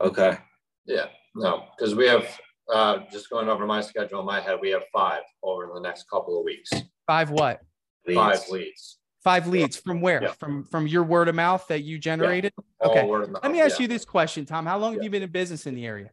Okay. 0.00 0.38
Yeah. 0.86 1.06
No, 1.34 1.66
because 1.76 1.94
we 1.94 2.06
have 2.06 2.26
uh, 2.72 3.00
just 3.12 3.30
going 3.30 3.48
over 3.48 3.66
my 3.66 3.80
schedule 3.80 4.20
in 4.20 4.26
my 4.26 4.40
head, 4.40 4.58
we 4.60 4.70
have 4.70 4.84
five 4.92 5.22
over 5.42 5.70
the 5.74 5.80
next 5.80 6.08
couple 6.08 6.38
of 6.38 6.44
weeks. 6.44 6.70
Five 7.06 7.30
what? 7.30 7.60
Leads. 8.06 8.18
Five 8.18 8.48
leads. 8.48 8.98
Five 9.26 9.48
leads 9.48 9.76
from 9.76 10.00
where? 10.00 10.22
Yeah. 10.22 10.32
From 10.38 10.62
from 10.62 10.86
your 10.86 11.02
word 11.02 11.26
of 11.26 11.34
mouth 11.34 11.66
that 11.66 11.82
you 11.82 11.98
generated? 11.98 12.52
Yeah. 12.80 12.86
Okay. 12.86 13.04
Let 13.42 13.50
me 13.50 13.60
ask 13.60 13.80
yeah. 13.80 13.82
you 13.82 13.88
this 13.88 14.04
question, 14.04 14.46
Tom. 14.46 14.64
How 14.64 14.78
long 14.78 14.94
have 14.94 15.02
you 15.02 15.10
been 15.10 15.24
in 15.24 15.30
business 15.32 15.66
in 15.66 15.74
the 15.74 15.84
area? 15.84 16.12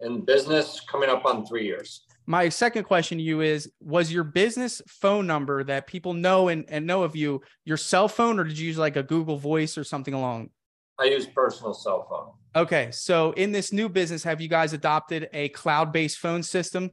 In 0.00 0.24
business, 0.24 0.80
coming 0.80 1.08
up 1.08 1.24
on 1.24 1.46
three 1.46 1.64
years. 1.64 2.04
My 2.26 2.48
second 2.48 2.82
question 2.82 3.18
to 3.18 3.22
you 3.22 3.42
is 3.42 3.70
Was 3.80 4.12
your 4.12 4.24
business 4.24 4.82
phone 4.88 5.24
number 5.24 5.62
that 5.62 5.86
people 5.86 6.14
know 6.14 6.48
and, 6.48 6.64
and 6.66 6.84
know 6.84 7.04
of 7.04 7.14
you 7.14 7.42
your 7.64 7.76
cell 7.76 8.08
phone, 8.08 8.40
or 8.40 8.44
did 8.44 8.58
you 8.58 8.66
use 8.66 8.76
like 8.76 8.96
a 8.96 9.04
Google 9.04 9.36
Voice 9.36 9.78
or 9.78 9.84
something 9.84 10.12
along? 10.12 10.50
I 10.98 11.04
use 11.04 11.26
personal 11.26 11.74
cell 11.74 12.08
phone. 12.10 12.32
Okay. 12.60 12.90
So 12.90 13.30
in 13.36 13.52
this 13.52 13.72
new 13.72 13.88
business, 13.88 14.24
have 14.24 14.40
you 14.40 14.48
guys 14.48 14.72
adopted 14.72 15.28
a 15.32 15.50
cloud-based 15.50 16.18
phone 16.18 16.42
system? 16.42 16.90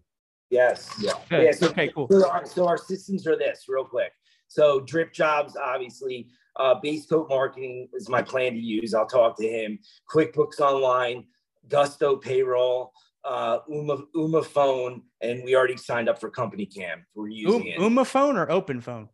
Yes. 0.52 0.94
Yeah. 1.00 1.14
Yeah, 1.32 1.52
so- 1.54 1.70
okay, 1.70 1.88
cool. 1.88 2.08
So 2.12 2.30
our, 2.30 2.46
so 2.46 2.68
our 2.68 2.78
systems 2.78 3.26
are 3.26 3.36
this 3.36 3.66
real 3.68 3.86
quick. 3.86 4.12
So 4.50 4.82
drip 4.82 5.14
jobs, 5.14 5.56
obviously, 5.56 6.28
uh, 6.58 6.76
base 6.82 7.06
coat 7.06 7.28
marketing 7.30 7.88
is 7.94 8.10
my 8.10 8.22
plan 8.22 8.54
to 8.54 8.60
use. 8.60 8.94
I'll 8.94 9.06
talk 9.06 9.38
to 9.38 9.48
him. 9.48 9.80
QuickBooks 10.12 10.60
Online, 10.60 11.26
Gusto 11.70 12.18
payroll, 12.18 12.92
uh, 13.24 13.60
Uma 13.70 14.00
Uma 14.16 14.44
phone, 14.44 15.04
and 15.22 15.44
we 15.46 15.56
already 15.56 15.78
signed 15.78 16.10
up 16.10 16.20
for 16.20 16.30
Company 16.30 16.66
Cam. 16.66 17.06
We're 17.16 17.30
using 17.30 17.62
Um, 17.62 17.68
it. 17.68 17.80
Uma 17.80 18.04
phone 18.04 18.36
or 18.38 18.52
open 18.52 18.82
phone? 18.82 19.08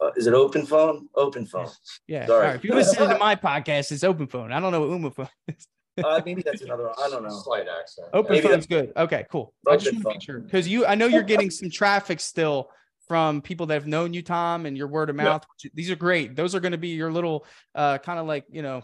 Uh, 0.00 0.10
is 0.16 0.26
it 0.26 0.34
open 0.34 0.64
phone? 0.66 1.08
Open 1.16 1.46
phone. 1.46 1.68
Yeah. 2.06 2.26
Sorry. 2.26 2.38
All 2.38 2.46
right. 2.46 2.56
If 2.56 2.64
you 2.64 2.74
listen 2.74 3.08
to 3.08 3.18
my 3.18 3.34
podcast, 3.36 3.90
it's 3.92 4.04
open 4.04 4.26
phone. 4.28 4.52
I 4.52 4.60
don't 4.60 4.70
know 4.72 4.80
what 4.80 4.90
Uma 4.90 5.10
phone 5.10 5.28
is. 5.48 5.66
Uh, 6.02 6.20
maybe 6.24 6.42
that's 6.42 6.62
another 6.62 6.84
one. 6.84 6.94
I 6.98 7.08
don't 7.08 7.22
know. 7.22 7.30
Slight 7.30 7.66
accent. 7.68 8.08
Open 8.12 8.32
Maybe 8.32 8.48
phone's 8.48 8.66
good. 8.66 8.92
Okay, 8.96 9.26
cool. 9.30 9.54
I 9.68 9.76
just 9.76 9.92
want 9.92 10.02
to 10.04 10.08
make 10.10 10.22
sure 10.22 10.40
because 10.40 10.66
you, 10.66 10.84
I 10.86 10.94
know 10.96 11.06
you're 11.06 11.22
getting 11.22 11.50
some 11.50 11.70
traffic 11.70 12.18
still 12.20 12.70
from 13.06 13.42
people 13.42 13.66
that 13.66 13.74
have 13.74 13.86
known 13.86 14.14
you, 14.14 14.22
Tom, 14.22 14.66
and 14.66 14.76
your 14.76 14.88
word 14.88 15.10
of 15.10 15.16
mouth. 15.16 15.44
These 15.74 15.90
are 15.90 15.96
great. 15.96 16.36
Those 16.36 16.54
are 16.54 16.60
going 16.60 16.72
to 16.72 16.78
be 16.78 16.88
your 16.88 17.12
little, 17.12 17.46
uh, 17.74 17.98
kind 17.98 18.18
of 18.18 18.26
like 18.26 18.44
you 18.50 18.62
know, 18.62 18.82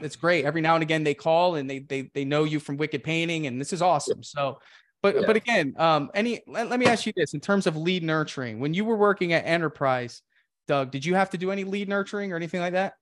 it's 0.00 0.16
great. 0.16 0.44
Every 0.44 0.60
now 0.60 0.74
and 0.74 0.82
again 0.82 1.04
they 1.04 1.14
call 1.14 1.54
and 1.56 1.68
they 1.68 1.80
they 1.80 2.10
they 2.14 2.24
know 2.24 2.44
you 2.44 2.60
from 2.60 2.76
Wicked 2.76 3.04
Painting, 3.04 3.46
and 3.46 3.60
this 3.60 3.72
is 3.72 3.82
awesome. 3.82 4.22
So, 4.22 4.58
but 5.02 5.14
Yeah. 5.16 5.22
but 5.26 5.36
again, 5.36 5.74
um, 5.78 6.10
any 6.14 6.40
let, 6.46 6.68
let 6.68 6.80
me 6.80 6.86
ask 6.86 7.06
you 7.06 7.12
this 7.16 7.34
in 7.34 7.40
terms 7.40 7.66
of 7.66 7.76
lead 7.76 8.02
nurturing. 8.02 8.60
When 8.60 8.74
you 8.74 8.84
were 8.84 8.96
working 8.96 9.32
at 9.32 9.46
Enterprise, 9.46 10.22
Doug, 10.66 10.90
did 10.90 11.04
you 11.04 11.14
have 11.14 11.30
to 11.30 11.38
do 11.38 11.50
any 11.50 11.64
lead 11.64 11.88
nurturing 11.88 12.32
or 12.32 12.36
anything 12.36 12.60
like 12.60 12.72
that? 12.72 12.94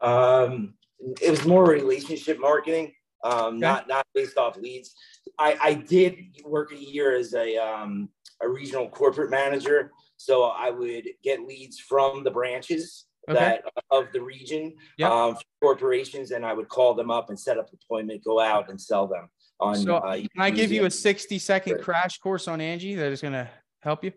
Um, 0.00 0.74
it 1.20 1.30
was 1.30 1.44
more 1.46 1.64
relationship 1.64 2.38
marketing, 2.38 2.92
um, 3.24 3.58
not 3.58 3.88
not 3.88 4.06
based 4.14 4.36
off 4.36 4.56
leads. 4.56 4.94
I, 5.38 5.58
I 5.62 5.74
did 5.74 6.18
work 6.44 6.72
a 6.72 6.76
year 6.76 7.16
as 7.16 7.34
a 7.34 7.56
um, 7.56 8.08
a 8.42 8.48
regional 8.48 8.88
corporate 8.88 9.30
manager, 9.30 9.92
so 10.16 10.44
I 10.44 10.70
would 10.70 11.04
get 11.22 11.40
leads 11.46 11.78
from 11.78 12.24
the 12.24 12.30
branches 12.30 13.06
Okay. 13.28 13.40
that 13.40 13.64
of 13.90 14.06
the 14.12 14.20
region, 14.20 14.76
Yeah. 14.98 15.10
um, 15.12 15.36
corporations, 15.60 16.30
and 16.30 16.46
I 16.46 16.52
would 16.52 16.68
call 16.68 16.94
them 16.94 17.10
up 17.10 17.28
and 17.28 17.38
set 17.38 17.58
up 17.58 17.68
an 17.72 17.78
appointment, 17.82 18.22
go 18.22 18.38
out 18.38 18.70
and 18.70 18.80
sell 18.80 19.08
them. 19.08 19.28
On 19.58 19.74
So 19.74 19.96
uh, 19.96 20.14
can 20.16 20.28
I 20.38 20.50
give 20.50 20.70
you 20.70 20.84
a 20.84 20.90
60 20.90 21.38
second 21.40 21.72
Sure. 21.72 21.82
crash 21.82 22.18
course 22.18 22.46
on 22.46 22.60
Angi 22.60 22.94
that 22.96 23.10
is 23.10 23.20
going 23.20 23.32
to 23.32 23.50
help 23.80 24.04
you? 24.04 24.12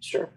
sure. 0.00 0.32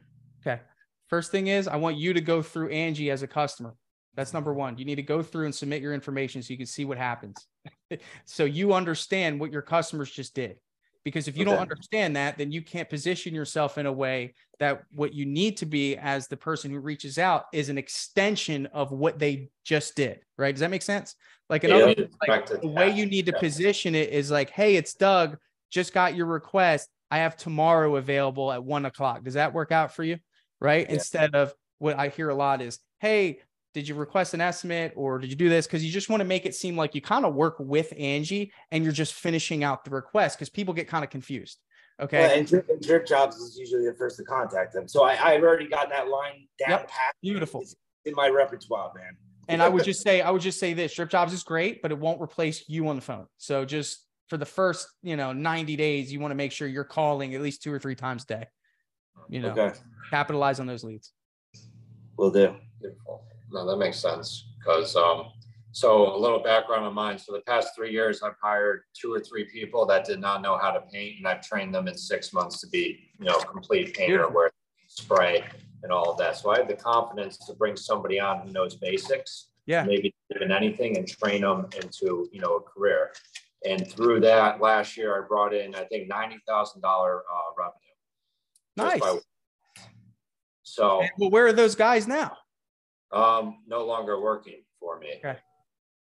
Okay. 0.46 0.62
First 1.08 1.32
thing 1.32 1.48
is, 1.48 1.68
I 1.68 1.78
want 1.78 1.98
you 1.98 2.14
to 2.14 2.22
go 2.22 2.44
through 2.44 2.70
Angi 2.70 3.12
as 3.12 3.24
a 3.24 3.28
customer. 3.28 3.76
That's 4.14 4.34
number 4.34 4.54
one. 4.54 4.78
You 4.78 4.86
need 4.86 4.96
to 4.96 5.02
go 5.02 5.24
through 5.24 5.46
and 5.46 5.56
submit 5.56 5.82
your 5.82 5.94
information 5.94 6.44
so 6.44 6.52
you 6.52 6.58
can 6.58 6.68
see 6.68 6.86
what 6.86 6.98
happens. 7.00 7.48
so 8.26 8.44
you 8.44 8.74
understand 8.74 9.40
what 9.40 9.52
your 9.52 9.62
customers 9.64 10.12
just 10.12 10.36
did. 10.36 10.60
Because 11.06 11.28
if 11.28 11.38
you 11.38 11.46
don't 11.46 11.60
understand 11.60 12.16
that, 12.18 12.38
then 12.38 12.52
you 12.52 12.62
can't 12.62 12.90
position 12.90 13.34
yourself 13.34 13.78
in 13.78 13.86
a 13.86 13.92
way 13.92 14.34
that 14.60 14.84
what 14.92 15.14
you 15.14 15.26
need 15.26 15.56
to 15.58 15.66
be 15.66 15.96
as 15.96 16.28
the 16.28 16.36
person 16.36 16.72
who 16.72 16.80
reaches 16.80 17.18
out 17.18 17.46
is 17.54 17.70
an 17.70 17.78
extension 17.78 18.66
of 18.68 18.92
what 18.92 19.18
they 19.18 19.50
just 19.64 19.96
did. 19.96 20.20
Right. 20.38 20.54
Does 20.54 20.60
that 20.60 20.70
make 20.70 20.82
sense? 20.82 21.16
Like, 21.50 21.64
in 21.64 21.70
Yeah. 21.70 21.78
other 21.78 21.88
words, 21.88 22.16
like, 22.28 22.48
the 22.48 22.68
way 22.68 22.90
you 22.90 23.06
need 23.06 23.26
to 23.28 23.32
Yeah. 23.32 23.40
position 23.40 23.96
it 23.96 24.10
is 24.10 24.30
like, 24.30 24.50
hey, 24.50 24.76
it's 24.76 24.94
Doug. 24.94 25.38
Just 25.72 25.94
got 25.94 26.16
your 26.16 26.26
request. 26.26 26.90
I 27.10 27.20
have 27.20 27.38
tomorrow 27.38 27.96
available 27.96 28.52
at 28.52 28.64
one 28.64 28.86
o'clock. 28.86 29.24
Does 29.24 29.36
that 29.36 29.54
work 29.54 29.72
out 29.72 29.96
for 29.96 30.04
you? 30.04 30.18
Right. 30.60 30.86
Yeah. 30.88 30.96
Instead 30.96 31.34
of 31.34 31.54
what 31.78 31.98
I 31.98 32.10
hear 32.10 32.30
a 32.30 32.36
lot 32.36 32.62
is, 32.62 32.78
hey, 33.00 33.40
did 33.74 33.88
you 33.88 33.96
request 33.96 34.34
an 34.34 34.42
estimate 34.42 34.94
or 34.96 35.20
did 35.20 35.30
you 35.30 35.36
do 35.36 35.50
this? 35.50 35.68
Because 35.68 35.86
you 35.86 35.92
just 35.92 36.10
want 36.10 36.22
to 36.22 36.26
make 36.26 36.46
it 36.46 36.56
seem 36.56 36.76
like 36.76 36.96
you 36.96 37.02
kind 37.02 37.26
of 37.26 37.36
work 37.36 37.56
with 37.60 37.94
Angi 37.98 38.52
and 38.72 38.84
you're 38.84 38.94
just 38.94 39.14
finishing 39.14 39.64
out 39.64 39.86
the 39.86 39.92
request 39.92 40.38
because 40.38 40.50
people 40.50 40.74
get 40.74 40.88
kind 40.88 41.04
of 41.04 41.10
confused. 41.10 41.60
Okay. 42.02 42.20
Well, 42.20 42.38
and, 42.38 42.48
drip, 42.48 42.70
and 42.70 42.82
drip 42.82 43.06
jobs 43.06 43.36
is 43.38 43.58
usually 43.58 43.86
the 43.86 43.94
first 43.94 44.18
to 44.18 44.24
contact 44.24 44.74
them. 44.74 44.88
So 44.88 45.04
I, 45.04 45.22
I've 45.22 45.44
already 45.44 45.68
got 45.68 45.90
that 45.90 46.08
line 46.08 46.48
down 46.58 46.80
Yep. 46.80 46.88
pat 46.88 47.16
Beautiful. 47.22 47.62
It's 47.62 47.76
in 48.06 48.16
my 48.16 48.30
repertoire, 48.30 48.92
man. 48.96 49.18
And 49.48 49.62
I 49.64 49.68
would 49.68 49.84
just 49.84 50.02
say, 50.02 50.22
I 50.22 50.30
would 50.30 50.42
just 50.44 50.60
say 50.60 50.74
this 50.74 50.94
drip 50.94 51.10
jobs 51.10 51.34
is 51.34 51.44
great, 51.44 51.82
but 51.82 51.92
it 51.92 51.98
won't 51.98 52.22
replace 52.22 52.70
you 52.70 52.88
on 52.88 52.96
the 52.96 53.02
phone. 53.02 53.26
So 53.38 53.66
just 53.66 54.06
for 54.30 54.38
the 54.38 54.46
first, 54.46 54.88
you 55.02 55.18
know, 55.18 55.34
90 55.34 55.76
days, 55.76 56.14
you 56.14 56.20
want 56.20 56.32
to 56.32 56.36
make 56.36 56.52
sure 56.52 56.68
you're 56.68 56.84
calling 56.84 57.34
at 57.34 57.42
least 57.42 57.64
two 57.64 57.74
or 57.74 57.80
three 57.80 57.96
times 57.96 58.24
a 58.24 58.28
day. 58.28 58.48
You 59.28 59.42
know, 59.42 59.50
Okay, 59.50 59.78
capitalize 60.10 60.60
on 60.60 60.68
those 60.68 60.84
leads. 60.84 61.12
will 62.18 62.32
do. 62.32 62.56
Beautiful. 62.80 63.24
No, 63.52 63.66
that 63.66 63.78
makes 63.78 64.00
sense. 64.00 64.50
Because, 64.60 64.96
um, 64.96 65.32
so 65.72 66.16
a 66.16 66.18
little 66.18 66.40
background 66.40 66.86
on 66.86 66.94
mine. 66.94 67.18
So 67.18 67.32
the 67.34 67.42
past 67.42 67.76
three 67.76 67.92
years, 67.92 68.22
I've 68.24 68.36
hired 68.42 68.84
two 68.94 69.14
or 69.14 69.20
three 69.20 69.46
people 69.46 69.86
that 69.88 70.04
did 70.06 70.20
not 70.20 70.42
know 70.42 70.58
how 70.58 70.72
to 70.72 70.82
paint, 70.82 71.18
and 71.20 71.28
I've 71.28 71.42
trained 71.42 71.74
them 71.74 71.88
in 71.88 71.98
six 71.98 72.34
months 72.34 72.60
to 72.62 72.68
be, 72.68 73.12
you 73.20 73.26
know, 73.26 73.38
complete 73.40 73.94
painter, 73.96 74.18
Beautiful. 74.18 74.34
where 74.36 74.52
spray 74.88 75.44
and 75.84 75.92
all 75.92 76.12
of 76.12 76.18
that. 76.18 76.36
So 76.38 76.50
I 76.50 76.58
have 76.58 76.68
the 76.68 76.76
confidence 76.76 77.38
to 77.48 77.54
bring 77.54 77.76
somebody 77.78 78.20
on 78.20 78.46
who 78.46 78.52
knows 78.52 78.76
basics, 78.76 79.50
Yeah. 79.68 79.84
maybe 79.84 80.14
even 80.36 80.52
anything, 80.52 80.98
and 80.98 81.08
train 81.08 81.42
them 81.42 81.68
into, 81.82 82.28
you 82.32 82.42
know, 82.42 82.56
a 82.56 82.62
career. 82.62 83.14
And 83.66 83.90
through 83.92 84.22
that, 84.22 84.60
last 84.62 84.98
year 84.98 85.24
I 85.24 85.28
brought 85.28 85.54
in, 85.54 85.76
I 85.76 85.84
think, 85.86 86.08
ninety 86.08 86.40
thousand 86.48 86.82
dollar 86.82 87.24
uh, 87.32 87.54
revenue. 87.58 87.76
Nice. 88.76 89.00
by- 89.00 89.20
So. 90.64 91.04
Well, 91.18 91.30
where 91.30 91.46
are 91.48 91.54
those 91.54 91.76
guys 91.76 92.08
now? 92.08 92.38
Um, 93.12 93.60
no 93.68 93.86
longer 93.86 94.22
working 94.22 94.62
for 94.80 95.00
me. 95.00 95.16
Okay. 95.18 95.38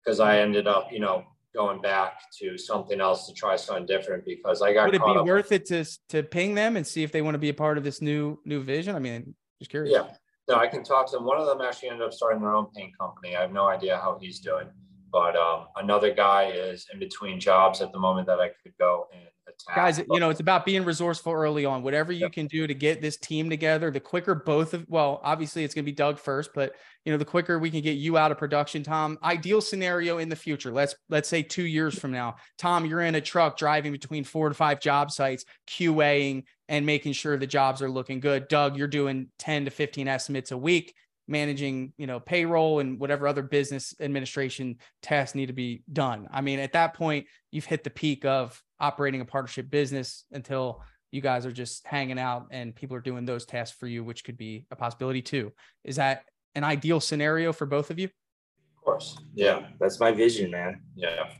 Because 0.04 0.20
I 0.20 0.38
ended 0.38 0.66
up, 0.66 0.88
you 0.90 1.00
know, 1.00 1.24
going 1.54 1.80
back 1.80 2.20
to 2.40 2.58
something 2.58 3.00
else 3.00 3.26
to 3.26 3.32
try 3.32 3.56
something 3.56 3.86
different 3.86 4.24
because 4.24 4.60
I 4.60 4.72
got 4.72 4.86
Would 4.86 4.96
it 4.96 5.04
be 5.04 5.12
up. 5.12 5.26
worth 5.26 5.52
it 5.52 5.66
to 5.66 5.84
to 6.08 6.22
ping 6.22 6.54
them 6.54 6.76
and 6.76 6.86
see 6.86 7.02
if 7.02 7.12
they 7.12 7.22
want 7.22 7.34
to 7.34 7.38
be 7.38 7.48
a 7.48 7.54
part 7.54 7.78
of 7.78 7.84
this 7.84 8.02
new 8.02 8.38
new 8.44 8.62
vision? 8.62 8.96
I 8.96 8.98
mean, 8.98 9.34
just 9.60 9.70
curious. 9.70 9.92
Yeah. 9.92 10.14
No, 10.48 10.56
I 10.56 10.66
can 10.66 10.84
talk 10.84 11.10
to 11.10 11.16
them. 11.16 11.24
One 11.24 11.38
of 11.38 11.46
them 11.46 11.60
actually 11.62 11.88
ended 11.88 12.06
up 12.06 12.12
starting 12.12 12.40
their 12.40 12.54
own 12.54 12.66
paint 12.74 12.92
company. 12.98 13.34
I 13.34 13.40
have 13.40 13.52
no 13.52 13.66
idea 13.66 13.96
how 13.96 14.18
he's 14.20 14.40
doing. 14.40 14.68
But 15.10 15.36
um, 15.36 15.66
another 15.76 16.12
guy 16.12 16.50
is 16.50 16.86
in 16.92 16.98
between 16.98 17.38
jobs 17.40 17.80
at 17.80 17.92
the 17.92 17.98
moment 17.98 18.26
that 18.26 18.40
I 18.40 18.48
could 18.62 18.72
go 18.78 19.06
and 19.14 19.28
attack. 19.62 19.76
guys 19.76 19.98
you 19.98 20.20
know 20.20 20.30
it's 20.30 20.40
about 20.40 20.64
being 20.64 20.84
resourceful 20.84 21.32
early 21.32 21.64
on. 21.64 21.82
Whatever 21.82 22.12
you 22.12 22.28
can 22.30 22.46
do 22.46 22.66
to 22.66 22.74
get 22.74 23.00
this 23.00 23.16
team 23.16 23.48
together 23.50 23.90
the 23.90 24.00
quicker 24.00 24.34
both 24.34 24.74
of 24.74 24.84
well 24.88 25.20
obviously 25.22 25.64
it's 25.64 25.74
going 25.74 25.84
to 25.84 25.90
be 25.90 25.94
doug 25.94 26.18
first 26.18 26.50
but 26.54 26.74
you 27.04 27.12
know 27.12 27.18
the 27.18 27.24
quicker 27.24 27.58
we 27.58 27.70
can 27.70 27.80
get 27.80 27.96
you 27.96 28.16
out 28.16 28.30
of 28.30 28.38
production 28.38 28.82
tom. 28.82 29.18
Ideal 29.22 29.60
scenario 29.60 30.18
in 30.18 30.28
the 30.28 30.36
future. 30.36 30.72
Let's 30.72 30.94
let's 31.08 31.28
say 31.28 31.42
two 31.42 31.64
years 31.64 31.98
from 31.98 32.10
now 32.10 32.36
tom 32.58 32.86
you're 32.86 33.02
in 33.02 33.14
a 33.14 33.20
truck 33.20 33.56
driving 33.56 33.92
between 33.92 34.24
four 34.24 34.48
to 34.48 34.54
five 34.54 34.80
job 34.80 35.10
sites 35.10 35.44
qaing 35.66 36.44
and 36.68 36.86
making 36.86 37.12
sure 37.12 37.36
the 37.36 37.46
jobs 37.46 37.82
are 37.82 37.90
looking 37.90 38.20
good. 38.20 38.48
Doug 38.48 38.76
you're 38.76 38.88
doing 38.88 39.28
10 39.38 39.66
to 39.66 39.70
15 39.70 40.08
estimates 40.08 40.50
a 40.50 40.58
week 40.58 40.94
managing 41.26 41.92
you 41.96 42.06
know 42.06 42.20
payroll 42.20 42.80
and 42.80 42.98
whatever 43.00 43.26
other 43.26 43.42
business 43.42 43.94
administration 44.00 44.76
tasks 45.02 45.34
need 45.34 45.46
to 45.46 45.52
be 45.52 45.82
done. 45.92 46.28
I 46.30 46.40
mean 46.40 46.58
at 46.58 46.72
that 46.72 46.94
point 46.94 47.26
you've 47.50 47.64
hit 47.64 47.84
the 47.84 47.90
peak 47.90 48.24
of 48.24 48.62
operating 48.80 49.20
a 49.20 49.24
partnership 49.24 49.70
business 49.70 50.24
until 50.32 50.82
you 51.12 51.20
guys 51.20 51.46
are 51.46 51.52
just 51.52 51.86
hanging 51.86 52.18
out 52.18 52.46
and 52.50 52.74
people 52.74 52.96
are 52.96 53.00
doing 53.00 53.24
those 53.24 53.46
tasks 53.46 53.76
for 53.78 53.86
you 53.86 54.02
which 54.02 54.24
could 54.24 54.36
be 54.36 54.66
a 54.70 54.76
possibility 54.76 55.22
too 55.22 55.52
is 55.84 55.96
that 55.96 56.24
an 56.54 56.64
ideal 56.64 57.00
scenario 57.00 57.52
for 57.52 57.66
both 57.66 57.90
of 57.90 57.98
you 57.98 58.06
Of 58.78 58.84
course. 58.84 59.16
Yeah. 59.34 59.68
That's 59.80 59.98
my 60.00 60.12
vision, 60.12 60.50
man. 60.50 60.80
Yeah. 60.96 61.30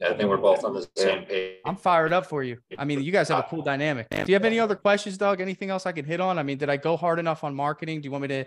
Yeah, 0.00 0.08
I 0.08 0.16
think 0.16 0.30
we're 0.30 0.38
both 0.38 0.64
on 0.64 0.72
the 0.72 0.88
same 0.96 1.26
page. 1.26 1.58
i'm 1.66 1.76
fired 1.76 2.14
up 2.14 2.24
for 2.24 2.42
you 2.42 2.56
i 2.78 2.86
mean 2.86 3.02
you 3.02 3.12
guys 3.12 3.28
have 3.28 3.40
a 3.40 3.42
cool 3.50 3.60
dynamic 3.60 4.08
do 4.08 4.24
you 4.28 4.34
have 4.34 4.46
any 4.46 4.58
other 4.58 4.74
questions 4.74 5.18
doug 5.18 5.42
anything 5.42 5.68
else 5.68 5.84
i 5.84 5.92
can 5.92 6.06
hit 6.06 6.22
on 6.22 6.38
i 6.38 6.42
mean 6.42 6.56
did 6.56 6.70
i 6.70 6.76
go 6.78 6.96
hard 6.96 7.18
enough 7.18 7.44
on 7.44 7.54
marketing 7.54 8.00
do 8.00 8.06
you 8.06 8.10
want 8.10 8.22
me 8.22 8.28
to 8.28 8.44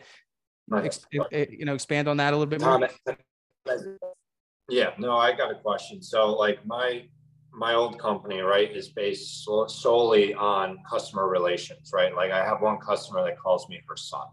ex- 0.83 1.05
eh, 1.13 1.19
eh, 1.31 1.45
you 1.51 1.65
know 1.65 1.75
expand 1.75 2.07
on 2.07 2.17
that 2.17 2.33
a 2.33 2.35
little 2.35 2.49
bit 2.49 2.59
more 2.59 2.83
eh, 2.83 3.13
eh, 3.69 3.75
Yeah, 4.69 4.91
no, 4.97 5.15
I 5.17 5.33
got 5.33 5.51
a 5.51 5.55
question. 5.55 6.01
So 6.01 6.33
like 6.33 6.65
my, 6.65 7.03
my 7.55 7.73
old 7.75 7.99
company, 7.99 8.39
right, 8.41 8.75
is 8.75 8.89
based 8.89 9.43
so- 9.43 9.67
solely 9.67 10.33
on 10.33 10.77
customer 10.89 11.27
relations, 11.27 11.91
right? 11.93 12.15
Like 12.15 12.31
I 12.31 12.43
have 12.43 12.61
one 12.61 12.77
customer 12.79 13.23
that 13.23 13.37
calls 13.37 13.67
me 13.69 13.81
her 13.87 13.95
son, 13.95 14.27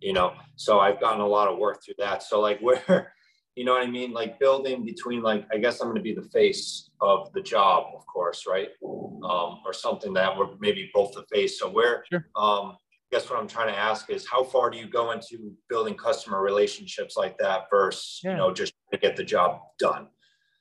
you 0.00 0.12
know, 0.12 0.32
so 0.56 0.80
I've 0.80 1.00
gotten 1.00 1.20
a 1.20 1.26
lot 1.26 1.48
of 1.48 1.58
work 1.58 1.82
through 1.84 1.94
that. 1.98 2.22
So 2.22 2.40
like 2.40 2.58
where, 2.66 3.12
you 3.54 3.64
know 3.64 3.72
what 3.74 3.82
I 3.86 3.90
mean? 3.90 4.12
Like 4.12 4.40
building 4.40 4.84
between 4.84 5.22
like, 5.22 5.46
I 5.52 5.58
guess 5.58 5.80
I'm 5.80 5.86
going 5.86 5.96
to 5.96 6.02
be 6.02 6.14
the 6.14 6.28
face 6.30 6.90
of 7.00 7.32
the 7.32 7.40
job, 7.40 7.92
of 7.94 8.04
course, 8.06 8.44
right? 8.48 8.68
Um, 8.84 9.60
or 9.64 9.72
something 9.72 10.12
that 10.14 10.36
we're 10.36 10.56
maybe 10.58 10.90
both 10.92 11.12
the 11.14 11.24
face. 11.32 11.60
So 11.60 11.70
where, 11.70 12.04
Sure. 12.10 12.26
um, 12.34 12.76
I 13.12 13.16
guess 13.20 13.30
what 13.30 13.38
I'm 13.38 13.46
trying 13.46 13.68
to 13.72 13.78
ask 13.78 14.10
is 14.10 14.26
how 14.28 14.42
far 14.42 14.70
do 14.70 14.78
you 14.78 14.88
go 14.88 15.12
into 15.12 15.52
building 15.68 15.94
customer 15.94 16.42
relationships 16.42 17.16
like 17.16 17.38
that 17.38 17.66
versus, 17.70 18.20
Yeah. 18.24 18.32
you 18.32 18.36
know, 18.38 18.52
just 18.52 18.74
to 18.92 18.98
get 18.98 19.14
the 19.14 19.22
job 19.22 19.60
done? 19.78 20.08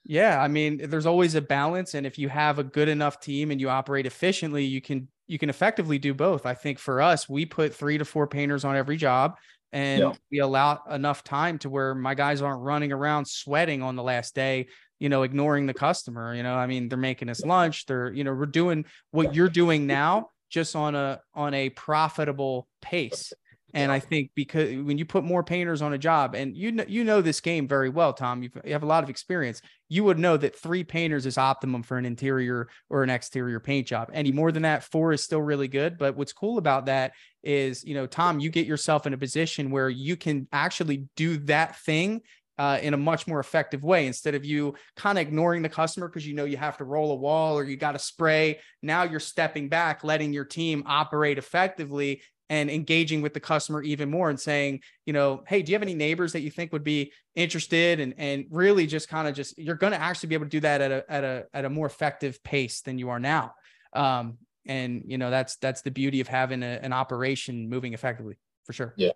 Yeah, 0.06 0.42
I 0.42 0.48
mean, 0.48 0.90
there's 0.90 1.06
always 1.06 1.36
a 1.36 1.42
balance, 1.42 1.94
and 1.94 2.06
if 2.06 2.18
you 2.18 2.28
have 2.30 2.60
a 2.60 2.64
good 2.64 2.90
enough 2.90 3.20
team 3.20 3.52
and 3.52 3.62
you 3.62 3.70
operate 3.70 4.06
efficiently, 4.06 4.66
you 4.66 4.82
can 4.82 5.08
you 5.28 5.38
can 5.38 5.50
effectively 5.50 5.98
do 5.98 6.14
both. 6.14 6.46
I 6.46 6.54
think 6.54 6.78
for 6.80 7.02
us, 7.02 7.30
we 7.30 7.46
put 7.46 7.74
three 7.74 7.98
to 7.98 8.06
four 8.06 8.28
painters 8.28 8.66
on 8.66 8.76
every 8.76 8.98
job, 8.98 9.38
and 9.72 10.02
yeah. 10.02 10.14
we 10.30 10.40
allow 10.40 10.82
enough 10.92 11.24
time 11.24 11.58
to 11.60 11.70
where 11.70 11.96
my 11.96 12.16
guys 12.16 12.42
aren't 12.42 12.62
running 12.62 12.92
around 12.92 13.26
sweating 13.26 13.82
on 13.82 13.96
the 13.96 14.04
last 14.04 14.36
day 14.36 14.68
you 15.00 15.10
know 15.10 15.24
ignoring 15.24 15.66
the 15.66 15.74
customer 15.74 16.34
you 16.34 16.44
know 16.44 16.56
i 16.56 16.66
mean 16.66 16.88
they're 16.88 16.98
making 16.98 17.28
us 17.28 17.44
lunch 17.44 17.86
they're 17.88 18.14
you 18.14 18.24
know 18.24 18.34
we're 18.34 18.46
doing 18.46 18.86
what 19.12 19.36
you're 19.36 19.50
doing 19.50 19.86
now 19.86 20.30
just 20.50 20.76
on 20.78 20.96
a 20.96 21.20
on 21.34 21.54
a 21.54 21.70
profitable 21.72 22.68
pace 22.82 23.34
and 23.74 23.92
I 23.92 24.00
think 24.00 24.30
because 24.36 24.70
when 24.84 25.00
you 25.00 25.06
put 25.06 25.24
more 25.24 25.44
painters 25.44 25.82
on 25.82 25.94
a 25.94 25.98
job, 25.98 26.36
and 26.36 26.56
you 26.56 26.72
know, 26.72 26.86
you 26.88 27.04
know 27.04 27.22
this 27.22 27.42
game 27.42 27.68
very 27.68 27.90
well, 27.90 28.14
Tom, 28.14 28.44
You've, 28.44 28.56
you 28.64 28.74
have 28.74 28.84
a 28.84 28.88
lot 28.88 29.04
of 29.04 29.10
experience. 29.10 29.62
You 29.90 30.04
would 30.04 30.20
know 30.20 30.38
that 30.38 30.56
three 30.56 30.84
painters 30.84 31.26
is 31.26 31.40
optimum 31.40 31.82
for 31.82 31.98
an 31.98 32.06
interior 32.06 32.70
or 32.90 33.02
an 33.02 33.10
exterior 33.10 33.60
paint 33.60 33.88
job. 33.88 34.12
Any 34.14 34.32
more 34.32 34.52
than 34.52 34.64
that, 34.64 34.84
four 34.84 35.12
is 35.12 35.24
still 35.24 35.42
really 35.42 35.68
good. 35.68 35.98
But 35.98 36.16
what's 36.16 36.34
cool 36.34 36.60
about 36.60 36.86
that 36.86 37.14
is, 37.42 37.84
you 37.84 37.96
know, 37.96 38.06
Tom, 38.06 38.40
you 38.40 38.52
get 38.52 38.68
yourself 38.68 39.08
in 39.08 39.14
a 39.14 39.18
position 39.18 39.72
where 39.72 39.90
you 39.90 40.16
can 40.18 40.48
actually 40.52 41.08
do 41.16 41.38
that 41.38 41.78
thing 41.80 42.22
uh, 42.58 42.78
in 42.82 42.94
a 42.94 42.98
much 42.98 43.26
more 43.26 43.40
effective 43.40 43.84
way 43.84 44.06
instead 44.06 44.36
of 44.36 44.46
you 44.46 44.76
kind 44.96 45.18
of 45.18 45.24
ignoring 45.24 45.64
the 45.64 45.70
customer 45.70 46.08
because 46.08 46.28
you 46.28 46.36
know 46.36 46.46
you 46.46 46.58
have 46.58 46.78
to 46.78 46.84
roll 46.84 47.12
a 47.12 47.16
wall 47.16 47.58
or 47.58 47.64
you 47.64 47.76
got 47.76 47.94
to 47.94 48.00
spray. 48.00 48.60
Now 48.82 49.04
you're 49.04 49.20
stepping 49.20 49.70
back, 49.70 50.04
letting 50.04 50.34
your 50.34 50.46
team 50.46 50.84
operate 50.86 51.38
effectively 51.38 52.22
and 52.54 52.70
engaging 52.70 53.24
with 53.24 53.34
the 53.34 53.40
customer 53.40 53.82
even 53.82 54.12
more 54.12 54.30
and 54.30 54.40
saying, 54.40 54.80
you 55.08 55.14
know, 55.14 55.44
hey, 55.48 55.64
do 55.64 55.72
you 55.72 55.76
have 55.76 55.82
any 55.82 55.96
neighbors 55.96 56.34
that 56.34 56.42
you 56.42 56.52
think 56.52 56.72
would 56.72 56.84
be 56.84 57.12
interested? 57.34 58.00
And 58.00 58.14
and 58.20 58.46
really 58.52 58.86
just 58.86 59.10
kind 59.10 59.28
of 59.28 59.34
just 59.34 59.58
you're 59.58 59.76
going 59.76 59.92
to 59.92 60.00
actually 60.00 60.30
be 60.30 60.36
able 60.36 60.46
to 60.46 60.52
do 60.52 60.60
that 60.60 60.80
at 60.80 60.92
a 60.92 61.04
at 61.10 61.24
a 61.24 61.46
at 61.52 61.66
a 61.66 61.70
more 61.70 61.88
effective 61.88 62.44
pace 62.44 62.82
than 62.82 63.00
you 63.00 63.10
are 63.10 63.20
now. 63.20 63.56
Um, 63.94 64.38
and 64.68 65.02
you 65.08 65.18
know 65.18 65.32
that's 65.32 65.56
that's 65.56 65.82
the 65.82 65.90
beauty 65.90 66.22
of 66.22 66.28
having 66.28 66.62
a, 66.62 66.80
an 66.84 66.94
operation 66.94 67.70
moving 67.70 67.96
effectively 67.96 68.38
for 68.66 68.74
sure. 68.74 68.94
Yeah. 68.98 69.14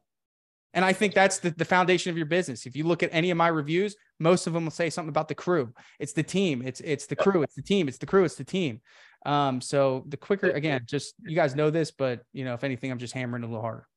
And 0.74 0.84
I 0.84 0.94
think 0.94 1.14
that's 1.14 1.38
the, 1.38 1.52
the 1.52 1.66
foundation 1.66 2.10
of 2.10 2.18
your 2.18 2.26
business. 2.26 2.66
If 2.66 2.76
you 2.76 2.86
look 2.86 3.04
at 3.04 3.10
any 3.14 3.30
of 3.30 3.38
my 3.38 3.50
reviews, 3.50 3.96
most 4.20 4.48
of 4.48 4.54
them 4.54 4.66
will 4.66 4.72
say 4.72 4.90
something 4.90 5.10
about 5.10 5.28
the 5.28 5.36
crew. 5.36 5.74
It's 6.00 6.14
the 6.14 6.24
team. 6.24 6.64
It's 6.66 6.82
it's 6.82 7.06
the 7.06 7.16
crew. 7.16 7.44
It's 7.44 7.56
the 7.56 7.62
team. 7.62 7.88
It's 7.88 8.00
the 8.00 8.08
crew. 8.08 8.24
It's 8.26 8.36
the 8.36 8.44
team. 8.44 8.82
Um, 9.28 9.62
so 9.62 10.06
the 10.08 10.18
quicker, 10.18 10.50
again, 10.50 10.82
just 10.86 11.14
you 11.24 11.36
guys 11.36 11.56
know 11.56 11.70
this, 11.70 11.92
but 11.92 12.22
you 12.34 12.46
know, 12.46 12.54
if 12.54 12.64
anything, 12.64 12.92
I'm 12.92 12.98
just 12.98 13.14
hammering 13.14 13.44
a 13.44 13.48
little 13.48 13.62
harder. 13.62 13.88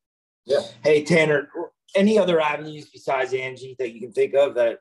Yeah. 0.45 0.61
Hey 0.83 1.05
Tanner, 1.05 1.49
any 1.95 2.19
other 2.19 2.41
avenues 2.41 2.91
besides 2.91 3.33
Angi 3.33 3.77
that 3.79 3.93
you 3.93 4.01
can 4.01 4.13
think 4.13 4.35
of 4.35 4.55
that 4.55 4.79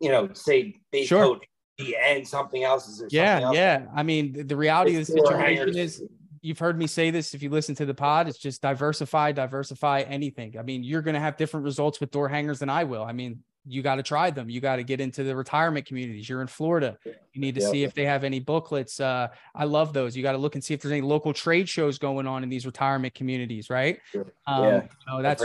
you 0.00 0.08
know, 0.08 0.30
say 0.34 0.74
base 0.90 1.08
sure. 1.08 1.24
coat 1.24 1.46
and 1.78 2.26
something 2.26 2.62
else? 2.62 2.88
Is 2.88 2.98
there 2.98 3.08
yeah, 3.10 3.40
else? 3.40 3.56
yeah. 3.56 3.86
I 3.94 4.02
mean, 4.02 4.32
the, 4.32 4.42
the 4.44 4.56
reality 4.56 4.96
it's 4.96 5.08
of 5.08 5.16
the 5.16 5.22
situation 5.22 5.76
is 5.76 6.02
you've 6.42 6.58
heard 6.58 6.76
me 6.78 6.86
say 6.86 7.10
this 7.10 7.34
if 7.34 7.42
you 7.42 7.50
listen 7.50 7.74
to 7.76 7.86
the 7.86 7.94
pod 7.94 8.28
it's 8.28 8.36
just 8.36 8.60
diversify 8.60 9.30
diversify 9.30 10.00
anything 10.00 10.56
i 10.58 10.62
mean 10.62 10.82
you're 10.82 11.00
going 11.00 11.14
to 11.14 11.20
have 11.20 11.36
different 11.36 11.62
results 11.62 12.00
with 12.00 12.10
door 12.10 12.28
hangers 12.28 12.58
than 12.58 12.68
i 12.68 12.82
will 12.82 13.04
i 13.04 13.12
mean 13.12 13.38
you 13.66 13.82
got 13.82 13.96
to 13.96 14.02
try 14.02 14.30
them. 14.30 14.50
You 14.50 14.60
got 14.60 14.76
to 14.76 14.82
get 14.82 15.00
into 15.00 15.22
the 15.22 15.36
retirement 15.36 15.86
communities. 15.86 16.28
You're 16.28 16.40
in 16.40 16.48
Florida. 16.48 16.98
You 17.04 17.40
need 17.40 17.54
to 17.54 17.60
yep. 17.60 17.70
see 17.70 17.84
if 17.84 17.94
they 17.94 18.04
have 18.04 18.24
any 18.24 18.40
booklets. 18.40 18.98
Uh, 19.00 19.28
I 19.54 19.64
love 19.64 19.92
those. 19.92 20.16
You 20.16 20.22
got 20.22 20.32
to 20.32 20.38
look 20.38 20.54
and 20.54 20.64
see 20.64 20.74
if 20.74 20.82
there's 20.82 20.92
any 20.92 21.00
local 21.00 21.32
trade 21.32 21.68
shows 21.68 21.98
going 21.98 22.26
on 22.26 22.42
in 22.42 22.48
these 22.48 22.66
retirement 22.66 23.14
communities, 23.14 23.70
right? 23.70 23.98
Um, 24.46 24.64
yeah. 24.64 24.82
You 24.82 24.88
know, 25.08 25.22
that's 25.22 25.44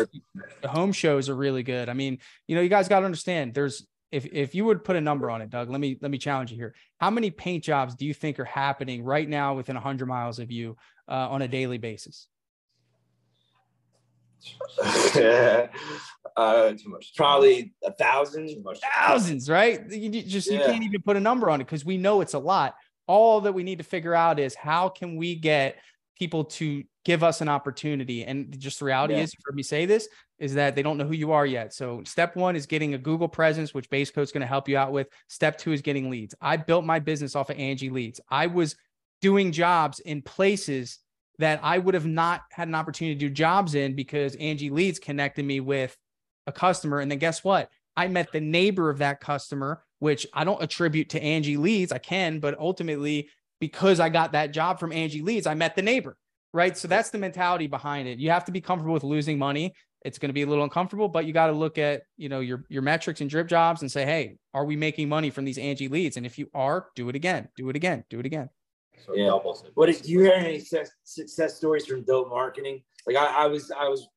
the 0.62 0.67
home 0.67 0.91
shows 0.91 1.30
are 1.30 1.36
really 1.36 1.63
good. 1.63 1.89
I 1.89 1.93
mean, 1.93 2.17
you 2.47 2.56
know, 2.56 2.62
you 2.62 2.69
guys 2.69 2.88
got 2.88 3.01
to 3.01 3.06
understand 3.06 3.53
there's 3.53 3.86
if 4.12 4.25
if 4.25 4.56
you 4.56 4.65
would 4.65 4.84
put 4.84 4.95
a 4.95 5.01
number 5.01 5.30
on 5.30 5.41
it, 5.41 5.49
Doug, 5.49 5.69
let 5.69 5.80
me 5.80 5.97
let 6.01 6.10
me 6.12 6.17
challenge 6.17 6.51
you 6.51 6.58
here. 6.58 6.73
How 6.99 7.10
many 7.10 7.30
paint 7.30 7.63
jobs 7.63 7.93
do 7.95 8.06
you 8.06 8.13
think 8.13 8.39
are 8.39 8.45
happening 8.45 9.03
right 9.03 9.27
now 9.27 9.53
within 9.53 9.75
100 9.75 10.06
miles 10.06 10.39
of 10.39 10.51
you 10.51 10.77
uh, 11.08 11.30
on 11.30 11.41
a 11.41 11.47
daily 11.47 11.77
basis? 11.77 12.27
uh, 14.82 15.67
too 16.71 16.89
much. 16.89 17.13
Probably 17.15 17.73
a 17.84 17.91
thousand. 17.91 18.50
Thousands, 18.95 19.50
right? 19.50 19.89
You 19.91 20.10
just 20.23 20.50
yeah. 20.52 20.60
you 20.60 20.65
can't 20.65 20.84
even 20.84 21.02
put 21.02 21.17
a 21.17 21.19
number 21.19 21.50
on 21.50 21.62
it 21.62 21.65
because 21.65 21.86
we 21.86 21.97
know 21.97 22.21
it's 22.21 22.34
a 22.34 22.39
lot. 22.39 22.76
All 23.08 23.41
that 23.41 23.54
we 23.54 23.63
need 23.63 23.78
to 23.78 23.84
figure 23.84 24.13
out 24.13 24.39
is 24.39 24.54
how 24.54 24.89
can 24.89 25.15
we 25.15 25.36
get 25.36 25.78
people 26.17 26.45
to 26.45 26.84
give 27.06 27.23
us 27.23 27.41
an 27.41 27.47
opportunity. 27.47 28.26
And 28.26 28.60
just 28.60 28.80
the 28.80 28.86
reality 28.86 29.13
yeah. 29.15 29.21
is, 29.21 29.34
for 29.45 29.54
me 29.54 29.63
say 29.63 29.86
this, 29.86 30.10
is 30.39 30.56
that 30.56 30.76
they 30.76 30.82
don't 30.82 30.97
know 30.97 31.06
who 31.06 31.13
you 31.13 31.32
are 31.32 31.45
yet. 31.45 31.73
So 31.73 32.04
step 32.04 32.36
one 32.36 32.56
is 32.56 32.65
getting 32.65 32.93
a 32.93 32.97
Google 32.97 33.30
presence, 33.30 33.73
which 33.73 33.89
Base 33.89 34.12
Coat's 34.12 34.32
going 34.32 34.41
to 34.41 34.47
help 34.47 34.67
you 34.67 34.78
out 34.78 34.91
with. 34.91 35.08
Step 35.30 35.58
two 35.58 35.71
is 35.71 35.82
getting 35.82 36.10
leads. 36.10 36.36
I 36.41 36.58
built 36.58 36.86
my 36.86 37.00
business 37.00 37.36
off 37.36 37.50
of 37.50 37.58
Angi 37.58 37.91
leads. 37.91 38.19
I 38.30 38.47
was 38.47 38.76
doing 39.21 39.52
jobs 39.52 40.00
in 40.00 40.21
places 40.21 41.00
that 41.39 41.60
I 41.63 41.78
would 41.78 41.93
have 41.93 42.06
not 42.06 42.41
had 42.52 42.67
an 42.67 42.76
opportunity 42.76 43.15
to 43.15 43.28
do 43.28 43.30
jobs 43.30 43.76
in 43.76 43.95
because 43.95 44.36
Angi 44.36 44.71
Leads 44.71 45.00
connected 45.00 45.45
me 45.45 45.60
with 45.60 45.95
a 46.47 46.52
customer. 46.52 47.00
And 47.00 47.12
then 47.12 47.19
guess 47.19 47.43
what? 47.43 47.69
I 47.95 48.08
met 48.08 48.32
the 48.32 48.41
neighbor 48.41 48.89
of 48.89 49.00
that 49.00 49.19
customer, 49.19 49.84
which 50.00 50.28
I 50.34 50.43
don't 50.43 50.62
attribute 50.62 51.10
to 51.10 51.21
Angi 51.21 51.58
Leads. 51.58 51.91
I 51.91 51.97
can, 51.97 52.39
but 52.39 52.58
ultimately, 52.60 53.30
because 53.60 54.00
I 54.00 54.10
got 54.10 54.32
that 54.34 54.52
job 54.52 54.80
from 54.80 54.91
Angi 54.91 55.23
Leads, 55.23 55.47
I 55.47 55.54
met 55.54 55.76
the 55.76 55.82
neighbor. 55.82 56.17
Right. 56.54 56.78
So 56.78 56.88
that's 56.88 57.10
the 57.10 57.17
mentality 57.17 57.67
behind 57.67 58.08
it. 58.08 58.19
You 58.19 58.32
have 58.32 58.45
to 58.45 58.52
be 58.52 58.62
comfortable 58.62 58.93
with 58.93 59.04
losing 59.04 59.38
money. 59.38 59.73
It's 60.06 60.17
going 60.17 60.30
to 60.30 60.34
be 60.34 60.43
a 60.43 60.47
little 60.47 60.63
uncomfortable, 60.63 61.10
but 61.10 61.26
you 61.26 61.34
got 61.34 61.47
to 61.47 61.54
look 61.54 61.78
at, 61.78 62.04
you 62.15 62.30
know, 62.30 62.39
your 62.39 62.63
your 62.69 62.82
metrics 62.82 63.19
and 63.19 63.30
drip 63.30 63.47
jobs 63.47 63.82
and 63.82 63.91
say, 63.91 64.06
hey, 64.06 64.38
are 64.54 64.63
we 64.63 64.76
making 64.76 65.10
money 65.10 65.30
from 65.30 65.43
these 65.43 65.58
Angi 65.58 65.89
leads? 65.89 66.17
And 66.17 66.26
if 66.26 66.39
you 66.39 66.50
are, 66.54 66.88
do 66.95 67.10
it 67.10 67.15
again, 67.15 67.50
do 67.58 67.69
it 67.69 67.76
again, 67.76 68.06
do 68.10 68.19
it 68.19 68.26
again. 68.26 68.50
So 69.05 69.15
yeah. 69.15 69.31
What 69.75 69.86
did 69.88 70.05
you 70.07 70.21
hear 70.21 70.33
any 70.33 70.60
success, 70.60 70.91
success 71.03 71.55
stories 71.55 71.86
from 71.86 72.03
dope 72.03 72.29
marketing? 72.29 72.81
Like 73.05 73.15
I, 73.15 73.43
I, 73.43 73.47
was 73.47 73.71
I 73.71 73.88
was 73.88 74.07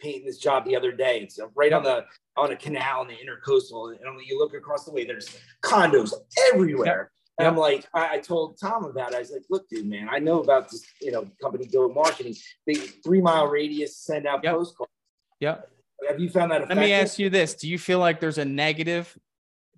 painting 0.00 0.24
this 0.24 0.38
job 0.38 0.64
the 0.64 0.76
other 0.76 0.92
day. 0.92 1.20
It's 1.20 1.38
right 1.54 1.72
on 1.72 1.82
the 1.82 2.04
on 2.36 2.52
a 2.52 2.56
canal 2.56 3.02
in 3.02 3.08
the 3.08 3.14
intercoastal, 3.14 3.90
and 3.90 4.20
you 4.26 4.38
look 4.38 4.54
across 4.54 4.84
the 4.84 4.92
way, 4.92 5.04
there's 5.04 5.38
condos 5.62 6.12
everywhere. 6.52 7.10
And 7.38 7.46
I'm 7.46 7.56
like, 7.56 7.86
I, 7.94 8.14
I, 8.14 8.18
told 8.18 8.58
Tom 8.60 8.84
about 8.84 9.12
it. 9.12 9.16
I 9.16 9.20
was 9.20 9.30
like, 9.30 9.44
look, 9.48 9.68
dude, 9.68 9.86
man, 9.86 10.08
I 10.10 10.18
know 10.18 10.40
about 10.40 10.68
this, 10.68 10.84
you 11.00 11.12
know, 11.12 11.28
company 11.40 11.66
dope 11.66 11.94
marketing. 11.94 12.34
They 12.66 12.74
three 12.74 13.20
mile 13.20 13.46
radius 13.46 13.96
send 13.96 14.26
out 14.26 14.40
yep. 14.42 14.54
postcards. 14.54 14.90
Yep. 15.38 15.70
Have 16.08 16.18
you 16.18 16.30
found 16.30 16.50
that? 16.50 16.62
Effective? 16.62 16.76
Let 16.76 16.84
me 16.84 16.92
ask 16.92 17.18
you 17.18 17.30
this: 17.30 17.54
Do 17.54 17.68
you 17.68 17.78
feel 17.78 18.00
like 18.00 18.18
there's 18.18 18.38
a 18.38 18.44
negative 18.44 19.16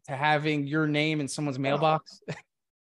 to 0.06 0.16
having 0.16 0.66
your 0.66 0.86
name 0.86 1.20
in 1.20 1.28
someone's 1.28 1.58
mailbox? 1.58 2.22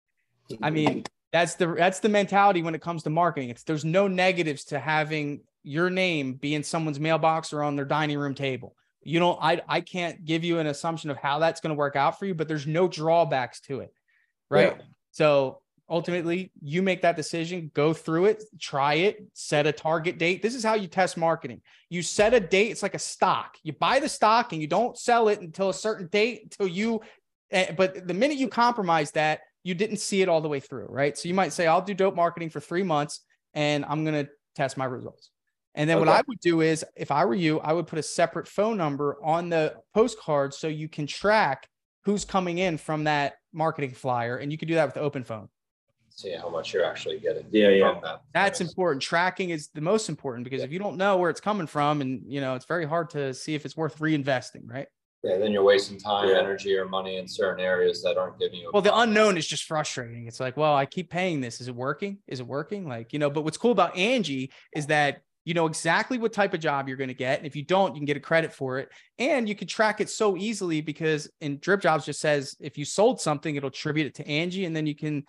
I 0.61 0.69
mean, 0.69 1.03
that's 1.31 1.55
the 1.55 1.67
that's 1.67 1.99
the 1.99 2.09
mentality 2.09 2.61
when 2.61 2.75
it 2.75 2.81
comes 2.81 3.03
to 3.03 3.09
marketing. 3.09 3.49
It's 3.49 3.63
there's 3.63 3.85
no 3.85 4.07
negatives 4.07 4.65
to 4.65 4.79
having 4.79 5.41
your 5.63 5.89
name 5.89 6.33
be 6.33 6.55
in 6.55 6.63
someone's 6.63 6.99
mailbox 6.99 7.53
or 7.53 7.63
on 7.63 7.75
their 7.75 7.85
dining 7.85 8.17
room 8.17 8.33
table. 8.33 8.75
You 9.01 9.19
know, 9.19 9.37
I 9.39 9.61
I 9.67 9.81
can't 9.81 10.25
give 10.25 10.43
you 10.43 10.59
an 10.59 10.67
assumption 10.67 11.09
of 11.09 11.17
how 11.17 11.39
that's 11.39 11.61
going 11.61 11.69
to 11.69 11.77
work 11.77 11.95
out 11.95 12.17
for 12.17 12.25
you, 12.25 12.33
but 12.33 12.47
there's 12.47 12.67
no 12.67 12.87
drawbacks 12.87 13.59
to 13.61 13.81
it. 13.81 13.93
Right? 14.49 14.75
Yeah. 14.77 14.83
So 15.11 15.61
ultimately, 15.89 16.51
you 16.61 16.81
make 16.81 17.01
that 17.03 17.15
decision, 17.15 17.71
go 17.73 17.93
through 17.93 18.25
it, 18.25 18.43
try 18.59 18.95
it, 18.95 19.23
set 19.33 19.67
a 19.67 19.71
target 19.71 20.17
date. 20.17 20.41
This 20.41 20.55
is 20.55 20.63
how 20.63 20.75
you 20.75 20.87
test 20.87 21.17
marketing. 21.17 21.61
You 21.89 22.01
set 22.01 22.33
a 22.33 22.39
date, 22.39 22.71
it's 22.71 22.83
like 22.83 22.95
a 22.95 22.99
stock. 22.99 23.57
You 23.63 23.73
buy 23.73 23.99
the 23.99 24.09
stock 24.09 24.53
and 24.53 24.61
you 24.61 24.67
don't 24.67 24.97
sell 24.97 25.27
it 25.29 25.41
until 25.41 25.69
a 25.69 25.73
certain 25.73 26.07
date 26.07 26.41
until 26.43 26.67
you 26.67 27.01
eh, 27.51 27.71
but 27.73 28.07
the 28.07 28.13
minute 28.13 28.37
you 28.37 28.47
compromise 28.47 29.11
that, 29.11 29.41
you 29.63 29.73
didn't 29.73 29.97
see 29.97 30.21
it 30.21 30.29
all 30.29 30.41
the 30.41 30.47
way 30.47 30.59
through, 30.59 30.87
right? 30.89 31.17
So 31.17 31.27
you 31.27 31.33
might 31.33 31.53
say, 31.53 31.67
I'll 31.67 31.81
do 31.81 31.93
dope 31.93 32.15
marketing 32.15 32.49
for 32.49 32.59
three 32.59 32.83
months 32.83 33.21
and 33.53 33.85
I'm 33.85 34.05
going 34.05 34.25
to 34.25 34.31
test 34.55 34.77
my 34.77 34.85
results. 34.85 35.31
And 35.75 35.89
then 35.89 35.97
okay. 35.97 36.07
what 36.07 36.15
I 36.15 36.21
would 36.27 36.39
do 36.39 36.61
is, 36.61 36.83
if 36.95 37.11
I 37.11 37.25
were 37.25 37.35
you, 37.35 37.59
I 37.59 37.73
would 37.73 37.87
put 37.87 37.99
a 37.99 38.03
separate 38.03 38.47
phone 38.47 38.77
number 38.77 39.17
on 39.23 39.49
the 39.49 39.75
postcard 39.93 40.53
so 40.53 40.67
you 40.67 40.89
can 40.89 41.07
track 41.07 41.67
who's 42.03 42.25
coming 42.25 42.57
in 42.57 42.77
from 42.77 43.03
that 43.03 43.33
marketing 43.53 43.91
flyer. 43.91 44.37
And 44.37 44.51
you 44.51 44.57
can 44.57 44.67
do 44.67 44.75
that 44.75 44.85
with 44.85 44.95
the 44.95 45.01
open 45.01 45.23
phone. 45.23 45.47
See 46.09 46.33
how 46.33 46.49
much 46.49 46.73
you're 46.73 46.83
actually 46.83 47.19
getting. 47.19 47.45
Yeah, 47.51 47.69
yeah. 47.69 47.99
That. 48.03 48.21
That's 48.33 48.61
important. 48.61 49.01
Tracking 49.01 49.51
is 49.51 49.69
the 49.69 49.79
most 49.79 50.09
important 50.09 50.43
because 50.43 50.59
yeah. 50.59 50.65
if 50.65 50.71
you 50.71 50.79
don't 50.79 50.97
know 50.97 51.17
where 51.17 51.29
it's 51.29 51.39
coming 51.39 51.67
from, 51.67 52.01
and 52.01 52.23
you 52.25 52.41
know, 52.41 52.55
it's 52.55 52.65
very 52.65 52.85
hard 52.85 53.11
to 53.11 53.33
see 53.33 53.55
if 53.55 53.63
it's 53.63 53.77
worth 53.77 53.99
reinvesting, 53.99 54.63
right? 54.65 54.87
Yeah, 55.23 55.37
then 55.37 55.51
you're 55.51 55.63
wasting 55.63 55.99
time, 55.99 56.29
yeah. 56.29 56.39
energy, 56.39 56.75
or 56.77 56.87
money 56.87 57.17
in 57.17 57.27
certain 57.27 57.63
areas 57.63 58.01
that 58.03 58.17
aren't 58.17 58.39
giving 58.39 58.59
you. 58.59 58.69
well, 58.71 58.81
the 58.81 58.97
unknown 58.97 59.37
is 59.37 59.45
just 59.45 59.65
frustrating. 59.65 60.27
It's 60.27 60.39
like, 60.39 60.55
well, 60.55 60.73
I 60.73 60.85
keep 60.85 61.09
paying 61.09 61.41
this. 61.41 61.59
Is 61.59 61.67
it 61.67 61.75
working? 61.75 62.19
Is 62.27 62.39
it 62.39 62.47
working? 62.47 62.87
Like, 62.87 63.11
you 63.11 63.19
know, 63.19 63.29
but 63.29 63.43
what's 63.43 63.57
cool 63.57 63.71
about 63.71 63.95
Angi 63.95 64.49
is 64.73 64.87
that 64.87 65.21
you 65.43 65.53
know 65.53 65.65
exactly 65.65 66.17
what 66.17 66.31
type 66.31 66.53
of 66.53 66.61
job 66.61 66.87
you're 66.87 66.97
going 66.97 67.09
to 67.09 67.13
get. 67.13 67.39
And 67.39 67.47
if 67.47 67.55
you 67.55 67.63
don't, 67.63 67.95
you 67.95 67.99
can 67.99 68.05
get 68.05 68.15
a 68.17 68.21
credit 68.21 68.53
for 68.53 68.79
it. 68.79 68.89
And 69.17 69.49
you 69.49 69.55
can 69.55 69.67
track 69.67 69.99
it 69.99 70.09
so 70.09 70.37
easily 70.37 70.79
because 70.79 71.29
in 71.41 71.59
Drip 71.59 71.81
Jobs 71.81 72.05
just 72.05 72.21
says 72.21 72.55
if 72.59 72.77
you 72.77 72.85
sold 72.85 73.19
something, 73.19 73.55
it'll 73.55 73.69
attribute 73.69 74.07
it 74.07 74.15
to 74.15 74.23
Angi. 74.23 74.65
And 74.67 74.75
then 74.75 74.85
you 74.85 74.95
can, 74.95 75.25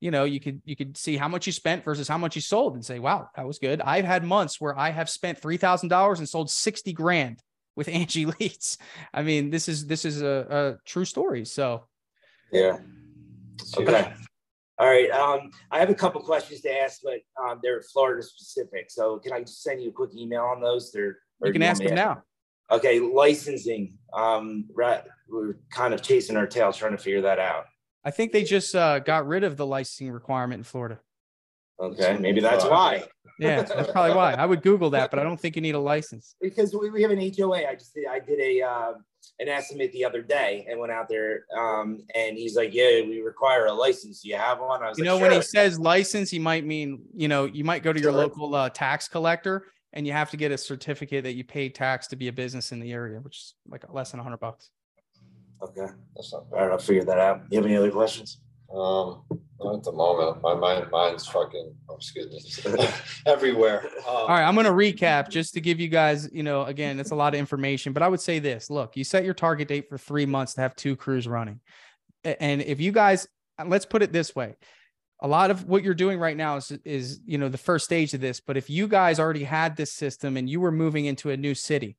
you 0.00 0.10
know, 0.10 0.24
you 0.24 0.40
could 0.40 0.60
you 0.64 0.76
could 0.76 0.96
see 0.98 1.16
how 1.16 1.28
much 1.28 1.46
you 1.46 1.52
spent 1.52 1.84
versus 1.84 2.08
how 2.08 2.18
much 2.18 2.34
you 2.34 2.42
sold 2.42 2.74
and 2.74 2.84
say, 2.84 2.98
wow, 2.98 3.28
that 3.36 3.46
was 3.46 3.58
good. 3.58 3.80
I've 3.80 4.04
had 4.04 4.24
months 4.24 4.60
where 4.60 4.78
I 4.78 4.90
have 4.90 5.08
spent 5.08 5.38
three 5.40 5.56
thousand 5.56 5.88
dollars 5.88 6.18
and 6.18 6.28
sold 6.28 6.50
60 6.50 6.92
grand 6.92 7.42
with 7.80 7.86
Angi 7.98 8.38
leads. 8.38 8.76
I 9.14 9.22
mean, 9.22 9.48
this 9.48 9.66
is 9.66 9.86
this 9.86 10.04
is 10.04 10.20
a, 10.20 10.76
a 10.76 10.84
true 10.84 11.06
story. 11.06 11.46
So 11.46 11.84
yeah. 12.52 12.76
Okay. 13.76 14.12
All 14.78 14.86
right. 14.86 15.10
Um, 15.10 15.50
I 15.70 15.78
have 15.78 15.88
a 15.88 15.94
couple 15.94 16.20
questions 16.20 16.60
to 16.62 16.82
ask, 16.82 17.00
but 17.02 17.20
um, 17.42 17.60
they're 17.62 17.80
Florida 17.82 18.22
specific. 18.22 18.90
So 18.90 19.18
can 19.18 19.32
I 19.32 19.40
just 19.40 19.62
send 19.62 19.82
you 19.82 19.88
a 19.88 19.92
quick 19.92 20.10
email 20.14 20.42
on 20.42 20.60
those? 20.60 20.92
They're 20.92 21.16
you 21.42 21.52
can 21.52 21.62
ask 21.62 21.82
them 21.82 21.94
now. 21.94 22.22
Okay, 22.70 23.00
licensing. 23.00 23.94
Um, 24.12 24.66
right, 24.74 25.02
we're 25.28 25.54
kind 25.70 25.94
of 25.94 26.02
chasing 26.02 26.36
our 26.36 26.46
tail 26.46 26.72
trying 26.72 26.92
to 26.92 26.98
figure 26.98 27.22
that 27.22 27.38
out. 27.38 27.64
I 28.04 28.10
think 28.10 28.32
they 28.32 28.44
just 28.44 28.74
uh, 28.74 28.98
got 28.98 29.26
rid 29.26 29.42
of 29.42 29.56
the 29.56 29.66
licensing 29.66 30.12
requirement 30.12 30.60
in 30.60 30.64
Florida. 30.64 31.00
Okay, 31.80 32.18
maybe 32.18 32.40
that's 32.40 32.64
why. 32.64 33.04
Yeah, 33.38 33.62
that's 33.62 33.90
probably 33.90 34.14
why. 34.14 34.34
I 34.34 34.44
would 34.44 34.62
Google 34.62 34.90
that, 34.90 35.10
but 35.10 35.18
I 35.18 35.22
don't 35.22 35.40
think 35.40 35.56
you 35.56 35.62
need 35.62 35.74
a 35.74 35.80
license. 35.80 36.34
Because 36.40 36.74
we, 36.74 36.90
we 36.90 37.02
have 37.02 37.10
an 37.10 37.18
HOA. 37.18 37.66
I 37.66 37.74
just 37.74 37.96
I 38.10 38.18
did 38.20 38.38
a 38.38 38.62
uh, 38.62 38.92
an 39.38 39.48
estimate 39.48 39.90
the 39.92 40.04
other 40.04 40.20
day 40.20 40.66
and 40.68 40.78
went 40.78 40.92
out 40.92 41.08
there, 41.08 41.44
um, 41.58 42.02
and 42.14 42.36
he's 42.36 42.54
like, 42.54 42.74
"Yeah, 42.74 43.00
we 43.02 43.20
require 43.20 43.66
a 43.66 43.72
license. 43.72 44.20
Do 44.20 44.28
you 44.28 44.36
have 44.36 44.60
one?" 44.60 44.82
I 44.82 44.90
was 44.90 44.98
You 44.98 45.04
like, 45.04 45.14
know, 45.14 45.18
when 45.18 45.32
he 45.32 45.42
says 45.42 45.78
license, 45.78 46.30
he 46.30 46.38
might 46.38 46.66
mean, 46.66 47.02
you 47.14 47.28
know, 47.28 47.46
you 47.46 47.64
might 47.64 47.82
go 47.82 47.92
to 47.92 48.00
your 48.00 48.12
Sure. 48.12 48.20
local 48.20 48.54
uh, 48.54 48.68
tax 48.68 49.08
collector 49.08 49.66
and 49.92 50.06
you 50.06 50.12
have 50.12 50.30
to 50.30 50.36
get 50.36 50.52
a 50.52 50.58
certificate 50.58 51.24
that 51.24 51.34
you 51.34 51.44
paid 51.44 51.74
tax 51.74 52.06
to 52.08 52.16
be 52.16 52.28
a 52.28 52.32
business 52.32 52.72
in 52.72 52.80
the 52.80 52.92
area, 52.92 53.18
which 53.20 53.36
is 53.36 53.54
like 53.68 53.84
less 53.92 54.10
than 54.10 54.20
a 54.20 54.22
hundred 54.22 54.38
bucks. 54.38 54.70
Okay, 55.62 55.86
That's 56.16 56.32
not 56.32 56.46
all 56.52 56.58
right, 56.58 56.70
I'll 56.70 56.78
figure 56.78 57.04
that 57.04 57.18
out. 57.18 57.42
You 57.50 57.56
have 57.58 57.66
any 57.66 57.76
other 57.76 57.90
questions? 57.90 58.40
Um, 58.74 59.22
not 59.62 59.76
at 59.76 59.82
the 59.84 59.92
moment. 59.92 60.42
My 60.42 60.54
mind, 60.54 60.90
mine's 60.90 61.26
fucking, 61.26 61.74
oh, 61.88 61.96
excuse 61.96 62.64
me, 62.66 62.88
everywhere. 63.26 63.86
Um, 63.98 64.14
All 64.14 64.28
right, 64.28 64.44
I'm 64.44 64.54
going 64.54 64.66
to 64.66 64.72
recap 64.72 65.28
just 65.28 65.54
to 65.54 65.60
give 65.60 65.80
you 65.80 65.88
guys, 65.88 66.28
you 66.32 66.42
know, 66.42 66.64
again, 66.64 66.98
it's 66.98 67.10
a 67.10 67.16
lot 67.16 67.34
of 67.34 67.40
information, 67.40 67.92
but 67.92 68.02
I 68.02 68.08
would 68.08 68.20
say 68.20 68.38
this 68.38 68.70
look, 68.70 68.96
you 68.96 69.04
set 69.04 69.24
your 69.24 69.34
target 69.34 69.68
date 69.68 69.88
for 69.88 69.98
three 69.98 70.26
months 70.26 70.54
to 70.54 70.62
have 70.62 70.74
two 70.76 70.96
crews 70.96 71.28
running. 71.28 71.60
And 72.24 72.60
if 72.62 72.80
you 72.80 72.92
guys, 72.92 73.26
let's 73.64 73.86
put 73.86 74.02
it 74.02 74.12
this 74.12 74.34
way 74.34 74.56
a 75.22 75.28
lot 75.28 75.50
of 75.50 75.64
what 75.66 75.82
you're 75.82 75.94
doing 75.94 76.18
right 76.18 76.36
now 76.36 76.56
is, 76.56 76.72
is, 76.84 77.20
you 77.26 77.38
know, 77.38 77.48
the 77.48 77.58
first 77.58 77.84
stage 77.84 78.14
of 78.14 78.20
this. 78.20 78.40
But 78.40 78.56
if 78.56 78.70
you 78.70 78.88
guys 78.88 79.20
already 79.20 79.44
had 79.44 79.76
this 79.76 79.92
system 79.92 80.36
and 80.36 80.48
you 80.48 80.60
were 80.60 80.72
moving 80.72 81.04
into 81.04 81.30
a 81.30 81.36
new 81.36 81.54
city, 81.54 81.96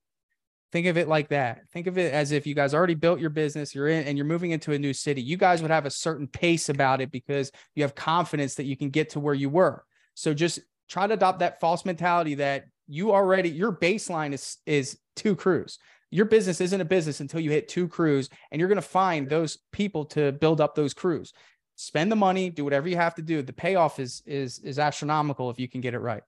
think 0.71 0.87
of 0.87 0.97
it 0.97 1.07
like 1.07 1.29
that. 1.29 1.69
Think 1.71 1.87
of 1.87 1.97
it 1.97 2.13
as 2.13 2.31
if 2.31 2.47
you 2.47 2.55
guys 2.55 2.73
already 2.73 2.95
built 2.95 3.19
your 3.19 3.29
business, 3.29 3.75
you're 3.75 3.87
in 3.87 4.05
and 4.05 4.17
you're 4.17 4.25
moving 4.25 4.51
into 4.51 4.71
a 4.71 4.79
new 4.79 4.93
city. 4.93 5.21
You 5.21 5.37
guys 5.37 5.61
would 5.61 5.71
have 5.71 5.85
a 5.85 5.91
certain 5.91 6.27
pace 6.27 6.69
about 6.69 7.01
it 7.01 7.11
because 7.11 7.51
you 7.75 7.83
have 7.83 7.95
confidence 7.95 8.55
that 8.55 8.65
you 8.65 8.77
can 8.77 8.89
get 8.89 9.11
to 9.11 9.19
where 9.19 9.33
you 9.33 9.49
were. 9.49 9.83
So 10.13 10.33
just 10.33 10.59
try 10.87 11.07
to 11.07 11.13
adopt 11.13 11.39
that 11.39 11.59
false 11.59 11.85
mentality 11.85 12.35
that 12.35 12.65
you 12.87 13.13
already 13.13 13.49
your 13.49 13.71
baseline 13.71 14.33
is 14.33 14.57
is 14.65 14.97
two 15.15 15.35
crews. 15.35 15.77
Your 16.09 16.25
business 16.25 16.59
isn't 16.59 16.81
a 16.81 16.85
business 16.85 17.21
until 17.21 17.39
you 17.39 17.51
hit 17.51 17.69
two 17.69 17.87
crews 17.87 18.29
and 18.51 18.59
you're 18.59 18.67
going 18.67 18.75
to 18.75 18.81
find 18.81 19.29
those 19.29 19.59
people 19.71 20.05
to 20.05 20.33
build 20.33 20.59
up 20.59 20.75
those 20.75 20.93
crews. 20.93 21.31
Spend 21.77 22.11
the 22.11 22.17
money, 22.17 22.49
do 22.49 22.65
whatever 22.65 22.89
you 22.89 22.97
have 22.97 23.15
to 23.15 23.21
do. 23.21 23.41
The 23.41 23.53
payoff 23.53 23.99
is 23.99 24.21
is 24.25 24.59
is 24.59 24.79
astronomical 24.79 25.49
if 25.49 25.59
you 25.59 25.67
can 25.67 25.81
get 25.81 25.93
it 25.93 25.99
right. 25.99 26.23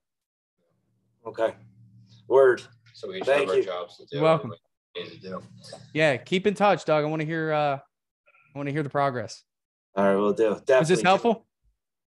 Okay, 1.26 1.54
word. 2.28 2.62
So 2.94 3.10
we 3.10 3.18
each 3.18 3.26
Thank 3.26 3.50
have 3.50 3.58
our 3.58 3.64
jobs 3.64 3.98
to 3.98 4.04
do. 4.04 4.08
You're 4.14 4.24
welcome. 4.24 4.54
to 4.96 5.20
do. 5.20 5.42
Yeah, 5.94 6.18
keep 6.18 6.48
in 6.48 6.54
touch, 6.54 6.86
Doug. 6.86 7.04
I 7.04 7.08
want 7.08 7.22
to 7.22 7.26
hear 7.26 7.52
uh 7.52 7.78
I 7.78 8.58
want 8.58 8.68
to 8.68 8.74
hear 8.74 8.84
the 8.84 8.90
progress. 8.90 9.44
All 9.96 10.06
right, 10.06 10.16
we'll 10.16 10.34
do. 10.34 10.50
Definitely. 10.50 10.80
Was 10.80 10.88
this 10.90 11.02
helpful? 11.02 11.46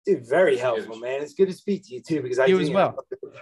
Dude, 0.07 0.26
very 0.26 0.57
helpful, 0.57 0.97
man. 0.99 1.20
It's 1.22 1.35
good 1.35 1.49
to 1.49 1.53
speak 1.53 1.87
to 1.89 1.95
you 1.95 2.01
too 2.01 2.22
because 2.22 2.39
I 2.39 2.47
You 2.47 2.57
do, 2.59 2.62
as 2.64 2.70
well. 2.70 2.97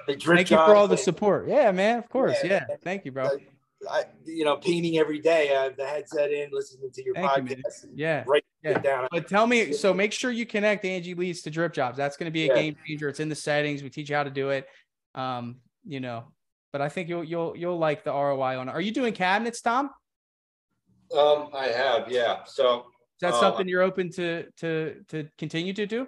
the 0.08 0.14
Thank 0.16 0.50
you 0.50 0.56
for 0.56 0.74
all 0.74 0.88
the 0.88 0.96
support. 0.96 1.48
Yeah, 1.48 1.70
man. 1.70 1.98
Of 1.98 2.08
course. 2.08 2.36
Yeah. 2.42 2.64
Yeah. 2.68 2.76
Thank 2.82 3.04
you, 3.04 3.12
bro. 3.12 3.28
I, 3.88 4.04
you 4.24 4.44
know, 4.44 4.56
painting 4.56 4.98
every 4.98 5.20
day. 5.20 5.54
I 5.54 5.64
have 5.64 5.76
the 5.76 5.86
headset 5.86 6.32
in, 6.32 6.48
listening 6.50 6.90
to 6.92 7.04
your 7.04 7.14
Thank 7.14 7.50
you, 7.50 7.56
podcast. 7.56 7.86
Yeah. 7.94 8.24
Write 8.26 8.44
Yeah. 8.64 8.70
it 8.70 8.82
down. 8.82 9.06
But 9.12 9.28
tell 9.28 9.46
me, 9.46 9.72
so 9.74 9.94
make 9.94 10.12
sure 10.12 10.32
you 10.32 10.44
connect 10.46 10.82
Angi 10.84 11.16
Leads 11.16 11.42
to 11.42 11.50
Drip 11.50 11.72
Jobs. 11.72 11.96
That's 11.96 12.16
going 12.16 12.26
to 12.26 12.32
be 12.32 12.44
a 12.48 12.54
Yeah. 12.54 12.62
game 12.62 12.76
changer. 12.86 13.08
It's 13.10 13.20
in 13.20 13.28
the 13.28 13.34
settings. 13.36 13.82
We 13.82 13.90
teach 13.90 14.08
you 14.10 14.16
how 14.16 14.24
to 14.24 14.30
do 14.30 14.48
it. 14.50 14.66
Um, 15.14 15.56
you 15.86 16.00
know, 16.00 16.24
but 16.76 16.82
I 16.84 16.90
think 16.90 17.08
you'll 17.08 17.24
you'll 17.24 17.56
you'll 17.56 17.78
like 17.78 18.04
the 18.04 18.10
ROI 18.12 18.58
on 18.58 18.68
it. 18.68 18.72
Are 18.72 18.82
you 18.82 18.92
doing 18.92 19.14
cabinets, 19.14 19.62
Tom? 19.62 19.88
Um, 21.16 21.48
I 21.54 21.68
have, 21.68 22.10
yeah. 22.10 22.44
So, 22.44 22.80
is 22.80 23.20
that 23.22 23.32
Uh, 23.32 23.40
something 23.40 23.66
you're 23.66 23.80
open 23.82 24.10
to 24.12 24.44
to 24.58 25.02
to 25.08 25.26
continue 25.38 25.72
to 25.72 25.86
do? 25.86 26.06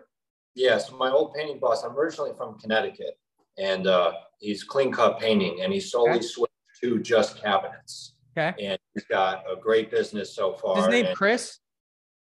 yeah, 0.54 0.76
so 0.76 0.94
my 0.96 1.10
old 1.10 1.32
painting 1.34 1.58
boss, 1.58 1.84
I'm 1.84 1.96
originally 1.96 2.32
from 2.36 2.58
Connecticut 2.58 3.16
and 3.56 3.86
uh, 3.86 4.12
he's 4.40 4.62
clean 4.64 4.92
cut 4.92 5.18
painting 5.18 5.62
and 5.62 5.72
he 5.72 5.80
solely 5.80 6.10
Okay. 6.18 6.20
switched 6.22 6.52
to 6.82 6.98
just 6.98 7.40
cabinets. 7.40 8.14
Okay. 8.36 8.52
And 8.66 8.78
he's 8.92 9.04
got 9.06 9.44
a 9.50 9.56
great 9.56 9.90
business 9.90 10.34
so 10.34 10.52
far. 10.52 10.76
His 10.76 10.88
name 10.88 11.06
and- 11.06 11.16
Chris. 11.16 11.58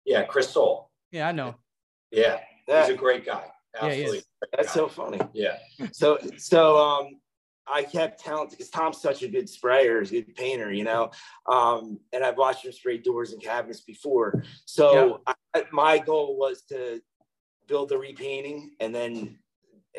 Yeah, 0.05 0.23
Chris 0.23 0.49
Soul. 0.49 0.91
Yeah, 1.11 1.29
I 1.29 1.31
know. 1.31 1.55
Yeah, 2.11 2.39
Yeah, 2.67 2.81
he's 2.85 2.95
a 2.95 2.97
great 2.97 3.25
guy. 3.25 3.45
Yeah, 3.75 3.81
he. 3.93 4.01
Absolutely. 4.01 4.23
great 4.39 4.51
that's 4.57 4.67
guy. 4.69 4.73
so 4.73 4.87
funny. 4.87 5.19
Yeah. 5.33 5.57
So, 5.93 6.17
so 6.37 6.77
um, 6.77 7.05
I 7.67 7.83
kept 7.83 8.19
telling 8.19 8.49
because 8.49 8.69
Tom's 8.69 9.01
such 9.01 9.23
a 9.23 9.27
good 9.27 9.49
sprayer, 9.49 9.99
he's 9.99 10.11
a 10.11 10.21
good 10.21 10.35
painter, 10.35 10.71
you 10.71 10.83
know. 10.83 11.11
Um, 11.51 11.99
and 12.13 12.23
I've 12.23 12.37
watched 12.37 12.65
him 12.65 12.71
spray 12.71 12.97
doors 12.97 13.33
and 13.33 13.41
cabinets 13.41 13.81
before. 13.81 14.43
So 14.65 15.21
I, 15.25 15.63
my 15.71 15.97
goal 15.97 16.37
was 16.37 16.63
to 16.69 17.01
build 17.67 17.89
the 17.89 17.97
repainting, 17.97 18.71
and 18.79 18.93
then 18.93 19.39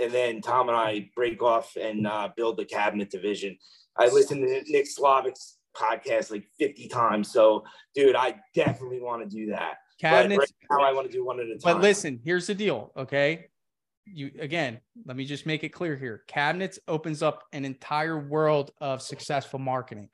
and 0.00 0.12
then 0.12 0.40
Tom 0.40 0.68
and 0.68 0.76
I 0.76 1.10
break 1.14 1.42
off 1.42 1.76
and 1.76 2.06
uh, 2.06 2.28
build 2.36 2.56
the 2.56 2.64
cabinet 2.64 3.10
division. 3.10 3.56
I 3.96 4.08
listened 4.08 4.46
to 4.46 4.62
Nick 4.70 4.86
Slavik's 4.86 5.56
podcast 5.74 6.30
like 6.30 6.46
50 6.58 6.88
times. 6.88 7.32
So, 7.32 7.64
dude, 7.94 8.16
I 8.16 8.36
definitely 8.54 9.00
want 9.00 9.28
to 9.28 9.36
do 9.36 9.50
that. 9.50 9.78
Cabinets. 9.98 10.52
But 10.68 10.76
right 10.76 10.82
now, 10.82 10.88
I 10.90 10.92
want 10.92 11.06
to 11.06 11.12
do 11.12 11.24
one 11.24 11.40
at 11.40 11.46
a 11.46 11.58
time. 11.58 11.60
But 11.76 11.80
listen, 11.80 12.20
here's 12.22 12.46
the 12.46 12.54
deal, 12.54 12.92
okay? 12.96 13.46
You 14.06 14.30
again, 14.38 14.80
let 15.04 15.16
me 15.16 15.24
just 15.24 15.46
make 15.46 15.64
it 15.64 15.70
clear 15.70 15.96
here. 15.96 16.22
Cabinets 16.28 16.78
opens 16.86 17.22
up 17.22 17.42
an 17.52 17.64
entire 17.64 18.18
world 18.18 18.70
of 18.80 19.02
successful 19.02 19.58
marketing. 19.58 20.08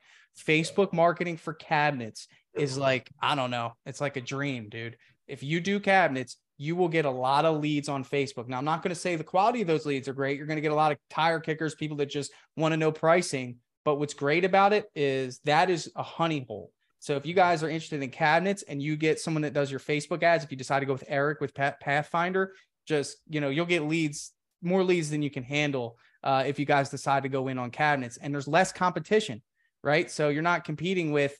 Facebook 0.47 0.93
marketing 0.93 1.37
for 1.37 1.53
cabinets 1.53 2.27
is 2.55 2.77
like, 2.77 3.09
I 3.21 3.35
don't 3.35 3.51
know, 3.51 3.73
it's 3.85 4.01
like 4.01 4.17
a 4.17 4.21
dream, 4.21 4.69
dude. 4.69 4.97
If 5.27 5.43
you 5.43 5.61
do 5.61 5.79
cabinets, 5.79 6.37
you 6.57 6.75
will 6.75 6.87
get 6.87 7.05
a 7.05 7.11
lot 7.11 7.45
of 7.45 7.61
leads 7.61 7.89
on 7.89 8.03
Facebook. 8.03 8.47
Now, 8.47 8.57
I'm 8.57 8.65
not 8.65 8.83
going 8.83 8.93
to 8.93 8.99
say 8.99 9.15
the 9.15 9.23
quality 9.23 9.61
of 9.61 9.67
those 9.67 9.85
leads 9.85 10.07
are 10.07 10.13
great. 10.13 10.37
You're 10.37 10.47
going 10.47 10.57
to 10.57 10.61
get 10.61 10.71
a 10.71 10.75
lot 10.75 10.91
of 10.91 10.97
tire 11.09 11.39
kickers, 11.39 11.75
people 11.75 11.97
that 11.97 12.09
just 12.09 12.31
want 12.55 12.73
to 12.73 12.77
know 12.77 12.91
pricing. 12.91 13.57
But 13.85 13.95
what's 13.95 14.13
great 14.13 14.45
about 14.45 14.73
it 14.73 14.85
is 14.95 15.39
that 15.45 15.69
is 15.69 15.91
a 15.95 16.03
honey 16.03 16.45
hole. 16.47 16.71
So 16.99 17.15
if 17.17 17.25
you 17.25 17.33
guys 17.33 17.63
are 17.63 17.69
interested 17.69 18.01
in 18.01 18.09
cabinets 18.11 18.63
and 18.63 18.81
you 18.81 18.95
get 18.95 19.19
someone 19.19 19.41
that 19.41 19.53
does 19.53 19.69
your 19.69 19.79
Facebook 19.79 20.23
ads, 20.23 20.43
if 20.43 20.51
you 20.51 20.57
decide 20.57 20.79
to 20.79 20.85
go 20.85 20.93
with 20.93 21.03
Eric 21.07 21.41
with 21.41 21.53
Pat- 21.53 21.81
Pathfinder, 21.81 22.53
just 22.85 23.17
you 23.29 23.41
know 23.41 23.49
you'll 23.49 23.65
get 23.65 23.83
leads, 23.83 24.31
more 24.61 24.83
leads 24.83 25.09
than 25.09 25.21
you 25.21 25.29
can 25.29 25.43
handle 25.43 25.97
uh, 26.23 26.43
if 26.45 26.57
you 26.59 26.65
guys 26.65 26.89
decide 26.89 27.23
to 27.23 27.29
go 27.29 27.47
in 27.47 27.57
on 27.57 27.69
cabinets. 27.71 28.17
And 28.17 28.33
there's 28.33 28.47
less 28.47 28.71
competition, 28.71 29.41
right? 29.83 30.09
So 30.09 30.29
you're 30.29 30.41
not 30.41 30.63
competing 30.63 31.11
with 31.11 31.37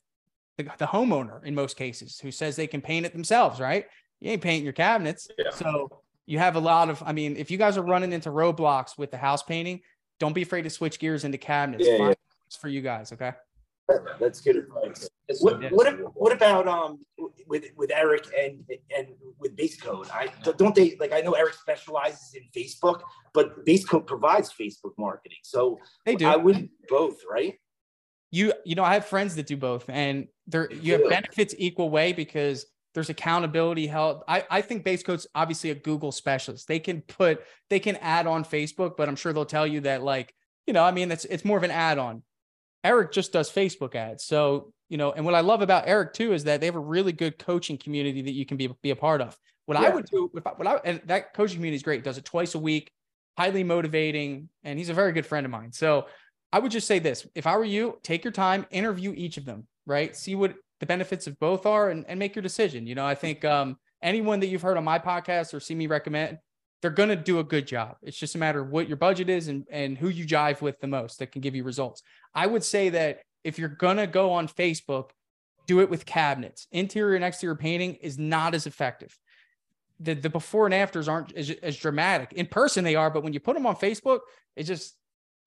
the, 0.57 0.63
the 0.77 0.85
homeowner 0.85 1.43
in 1.45 1.55
most 1.55 1.77
cases 1.77 2.19
who 2.19 2.31
says 2.31 2.55
they 2.55 2.67
can 2.67 2.81
paint 2.81 3.05
it 3.05 3.13
themselves, 3.13 3.59
right? 3.59 3.85
You 4.19 4.31
ain't 4.31 4.41
painting 4.41 4.63
your 4.63 4.73
cabinets, 4.73 5.27
Yeah. 5.37 5.51
so 5.51 6.01
you 6.25 6.39
have 6.39 6.55
a 6.55 6.59
lot 6.59 6.89
of. 6.89 7.01
I 7.05 7.11
mean, 7.13 7.35
if 7.37 7.51
you 7.51 7.57
guys 7.57 7.77
are 7.77 7.83
running 7.83 8.13
into 8.13 8.29
roadblocks 8.29 8.97
with 8.97 9.11
the 9.11 9.17
house 9.17 9.43
painting, 9.43 9.81
don't 10.19 10.33
be 10.33 10.41
afraid 10.43 10.61
to 10.63 10.69
switch 10.69 10.99
gears 10.99 11.23
into 11.25 11.37
cabinets. 11.37 11.85
Yeah, 11.85 12.09
yeah. 12.09 12.13
for 12.59 12.67
you 12.69 12.81
guys, 12.81 13.11
okay? 13.11 13.33
That's 14.19 14.41
good 14.41 14.55
advice. 14.55 15.09
It's 15.27 15.41
What, 15.41 15.71
what, 15.71 16.15
what 16.15 16.33
about 16.33 16.67
um 16.67 16.99
with 17.47 17.65
with 17.75 17.91
Eric 17.91 18.25
and 18.37 18.63
and 18.95 19.07
with 19.39 19.55
Base 19.55 19.79
Coat? 19.79 20.07
I 20.13 20.29
don't 20.57 20.73
they 20.73 20.95
like 20.99 21.11
I 21.11 21.21
know 21.21 21.33
Eric 21.33 21.53
specializes 21.53 22.35
in 22.35 22.43
Facebook, 22.55 23.01
but 23.33 23.65
Base 23.65 23.85
Coat 23.85 24.07
provides 24.07 24.53
Facebook 24.53 24.93
marketing, 24.97 25.39
so 25.43 25.79
They 26.05 26.15
do. 26.15 26.27
I 26.27 26.35
would 26.35 26.69
both, 26.89 27.17
right? 27.29 27.55
you 28.33 28.51
you 28.65 28.73
know 28.73 28.83
i 28.83 28.95
have 28.95 29.05
friends 29.05 29.35
that 29.35 29.45
do 29.45 29.55
both 29.55 29.85
and 29.89 30.27
there 30.47 30.69
you 30.73 30.93
have 30.93 31.07
benefits 31.07 31.53
equal 31.59 31.91
way 31.91 32.11
because 32.11 32.65
there's 32.95 33.11
accountability 33.11 33.85
held 33.85 34.23
i 34.27 34.43
i 34.49 34.59
think 34.59 34.83
base 34.83 35.03
coat's 35.03 35.27
obviously 35.35 35.69
a 35.69 35.75
google 35.75 36.11
specialist 36.11 36.67
they 36.67 36.79
can 36.79 37.01
put 37.01 37.43
they 37.69 37.79
can 37.79 37.95
add 37.97 38.25
on 38.25 38.43
facebook 38.43 38.97
but 38.97 39.07
i'm 39.07 39.15
sure 39.15 39.33
they'll 39.33 39.45
tell 39.45 39.67
you 39.67 39.81
that 39.81 40.01
like 40.01 40.33
you 40.65 40.73
know 40.73 40.83
i 40.83 40.91
mean 40.91 41.11
it's 41.11 41.25
it's 41.25 41.45
more 41.45 41.57
of 41.57 41.63
an 41.63 41.69
add-on 41.69 42.23
eric 42.83 43.11
just 43.11 43.31
does 43.31 43.49
facebook 43.51 43.95
ads 43.95 44.23
so 44.23 44.73
you 44.89 44.97
know 44.97 45.11
and 45.11 45.25
what 45.25 45.35
i 45.35 45.39
love 45.39 45.61
about 45.61 45.87
eric 45.87 46.13
too 46.13 46.33
is 46.33 46.43
that 46.43 46.59
they 46.59 46.65
have 46.65 46.75
a 46.75 46.79
really 46.79 47.11
good 47.11 47.37
coaching 47.39 47.77
community 47.77 48.21
that 48.21 48.33
you 48.33 48.45
can 48.45 48.57
be, 48.57 48.69
be 48.81 48.91
a 48.91 48.95
part 48.95 49.21
of 49.21 49.37
what 49.65 49.77
i 49.77 49.89
would 49.89 50.05
do 50.05 50.29
if 50.35 50.45
I, 50.45 50.51
what 50.51 50.67
I 50.67 50.75
and 50.83 51.01
that 51.05 51.33
coaching 51.33 51.57
community 51.57 51.77
is 51.77 51.83
great 51.83 52.03
does 52.03 52.17
it 52.17 52.25
twice 52.25 52.55
a 52.55 52.59
week 52.59 52.91
highly 53.37 53.63
motivating 53.63 54.49
and 54.63 54.77
he's 54.77 54.89
a 54.89 54.93
very 54.93 55.11
good 55.11 55.25
friend 55.25 55.45
of 55.45 55.51
mine 55.51 55.71
so 55.71 56.05
I 56.53 56.59
would 56.59 56.71
just 56.71 56.85
say 56.85 56.99
this 56.99 57.27
if 57.33 57.47
I 57.47 57.57
were 57.57 57.65
you, 57.65 57.97
take 58.03 58.23
your 58.23 58.31
time, 58.31 58.67
interview 58.69 59.11
each 59.17 59.37
of 59.37 59.45
them, 59.45 59.65
right? 59.87 60.15
See 60.15 60.35
what 60.35 60.53
the 60.79 60.85
benefits 60.85 61.25
of 61.25 61.39
both 61.39 61.65
are 61.65 61.89
and, 61.89 62.05
and 62.07 62.19
make 62.19 62.35
your 62.35 62.43
decision. 62.43 62.85
You 62.85 62.93
know, 62.93 63.05
I 63.05 63.15
think 63.15 63.43
um, 63.43 63.77
anyone 64.03 64.39
that 64.41 64.47
you've 64.47 64.61
heard 64.61 64.77
on 64.77 64.83
my 64.83 64.99
podcast 64.99 65.55
or 65.55 65.59
see 65.59 65.73
me 65.73 65.87
recommend, 65.87 66.37
they're 66.83 66.91
going 66.91 67.07
to 67.07 67.15
do 67.15 67.39
a 67.39 67.45
good 67.45 67.65
job. 67.65 67.95
It's 68.03 68.17
just 68.17 68.35
a 68.35 68.37
matter 68.37 68.59
of 68.59 68.69
what 68.69 68.89
your 68.89 68.97
budget 68.97 69.29
is 69.29 69.47
and, 69.47 69.65
and 69.71 69.97
who 69.97 70.09
you 70.09 70.25
jive 70.27 70.59
with 70.59 70.81
the 70.81 70.87
most 70.87 71.19
that 71.19 71.31
can 71.31 71.39
give 71.39 71.55
you 71.55 71.63
results. 71.63 72.03
I 72.35 72.45
would 72.45 72.61
say 72.61 72.89
that 72.89 73.21
if 73.45 73.57
you're 73.57 73.69
going 73.69 73.95
to 73.95 74.05
go 74.05 74.33
on 74.33 74.49
Facebook, 74.49 75.11
do 75.65 75.79
it 75.79 75.89
with 75.89 76.05
cabinets. 76.05 76.67
Interior 76.73 77.15
and 77.15 77.23
exterior 77.23 77.55
painting 77.55 77.95
is 77.95 78.19
not 78.19 78.53
as 78.53 78.67
effective. 78.67 79.17
The, 80.01 80.13
the 80.13 80.29
before 80.29 80.65
and 80.65 80.73
afters 80.73 81.07
aren't 81.07 81.33
as, 81.37 81.51
as 81.51 81.77
dramatic. 81.77 82.33
In 82.33 82.47
person, 82.47 82.83
they 82.83 82.95
are, 82.95 83.09
but 83.09 83.23
when 83.23 83.31
you 83.31 83.39
put 83.39 83.53
them 83.55 83.65
on 83.65 83.77
Facebook, 83.77 84.19
it 84.57 84.63
just 84.63 84.97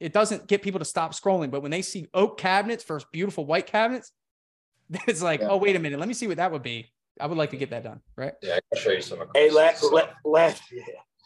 it 0.01 0.15
doesn't 0.15 0.47
get 0.47 0.63
people 0.63 0.79
to 0.79 0.87
stop 0.87 1.13
scrolling. 1.13 1.51
But 1.51 1.61
when 1.61 1.71
they 1.71 1.83
see 1.83 2.09
oak 2.15 2.39
cabinets 2.39 2.83
versus 2.83 3.07
beautiful 3.13 3.45
white 3.45 3.67
cabinets, 3.67 4.11
it's 5.07 5.21
like, 5.21 5.41
Yeah. 5.41 5.49
oh, 5.51 5.59
wait 5.59 5.77
a 5.77 5.79
minute, 5.79 5.99
let 5.99 6.09
me 6.09 6.15
see 6.15 6.29
what 6.29 6.39
that 6.39 6.51
would 6.51 6.63
be. 6.63 6.91
I 7.21 7.27
would 7.27 7.37
like 7.37 7.51
to 7.51 7.57
get 7.59 7.69
that 7.71 7.83
done, 7.85 8.01
right? 8.17 8.33
Yeah, 8.43 8.55
I 8.55 8.61
can 8.75 8.83
show 8.83 8.91
you 8.93 9.03
some. 9.03 9.19
Hey, 9.35 9.51
Chris's. 9.51 9.55
last, 9.55 9.85
last, 9.93 10.09
last, 10.25 10.63
yeah. 10.73 10.83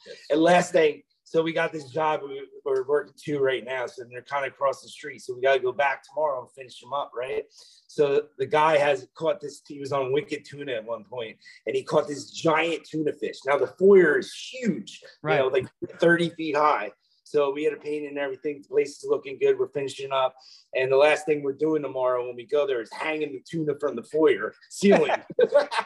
Yes. 0.07 0.17
And 0.31 0.41
last 0.41 0.73
thing, 0.73 1.03
so 1.25 1.43
we 1.43 1.53
got 1.53 1.71
this 1.73 1.85
job 1.91 2.23
we, 2.25 2.43
we're 2.65 2.83
working 2.85 3.15
two 3.17 3.39
right 3.39 3.65
now, 3.65 3.87
so 3.87 4.03
they're 4.11 4.23
kind 4.23 4.45
of 4.45 4.53
across 4.53 4.83
the 4.83 4.89
street. 4.89 5.21
So 5.23 5.33
we 5.35 5.41
got 5.41 5.55
to 5.55 5.61
go 5.61 5.71
back 5.71 6.03
tomorrow 6.03 6.41
and 6.41 6.51
finish 6.51 6.81
them 6.81 6.93
up, 6.93 7.13
right? 7.15 7.45
So 7.87 8.23
the 8.39 8.47
guy 8.47 8.79
has 8.79 9.07
caught 9.15 9.41
this. 9.41 9.63
He 9.69 9.79
was 9.79 9.93
on 9.93 10.13
Wicked 10.13 10.45
Tuna 10.45 10.73
at 10.73 10.85
one 10.85 11.05
point, 11.05 11.37
and 11.67 11.77
he 11.77 11.85
caught 11.85 12.09
this 12.09 12.31
giant 12.33 12.85
tuna 12.85 13.13
fish. 13.13 13.37
Now 13.47 13.59
the 13.59 13.69
foyer 13.69 14.19
is 14.19 14.33
huge, 14.35 15.03
Right. 15.23 15.37
you 15.37 15.41
know, 15.43 15.49
like 15.49 15.67
30 16.01 16.31
feet 16.31 16.57
high. 16.57 16.91
So 17.31 17.53
we 17.53 17.63
had 17.63 17.73
a 17.73 17.77
paint 17.77 18.09
and 18.09 18.19
everything. 18.19 18.61
The 18.63 18.69
place 18.69 18.99
is 18.99 19.07
looking 19.09 19.39
good. 19.39 19.57
We're 19.57 19.69
finishing 19.69 20.11
up. 20.11 20.35
And 20.75 20.91
the 20.91 20.97
last 20.97 21.27
thing 21.27 21.45
we're 21.45 21.53
doing 21.53 21.81
tomorrow 21.81 22.27
when 22.27 22.35
we 22.35 22.45
go 22.45 22.67
there 22.67 22.81
is 22.83 22.91
hanging 22.93 23.31
the 23.33 23.41
tuna 23.49 23.75
from 23.79 23.95
the 23.95 24.03
foyer 24.03 24.53
ceiling. 24.69 25.13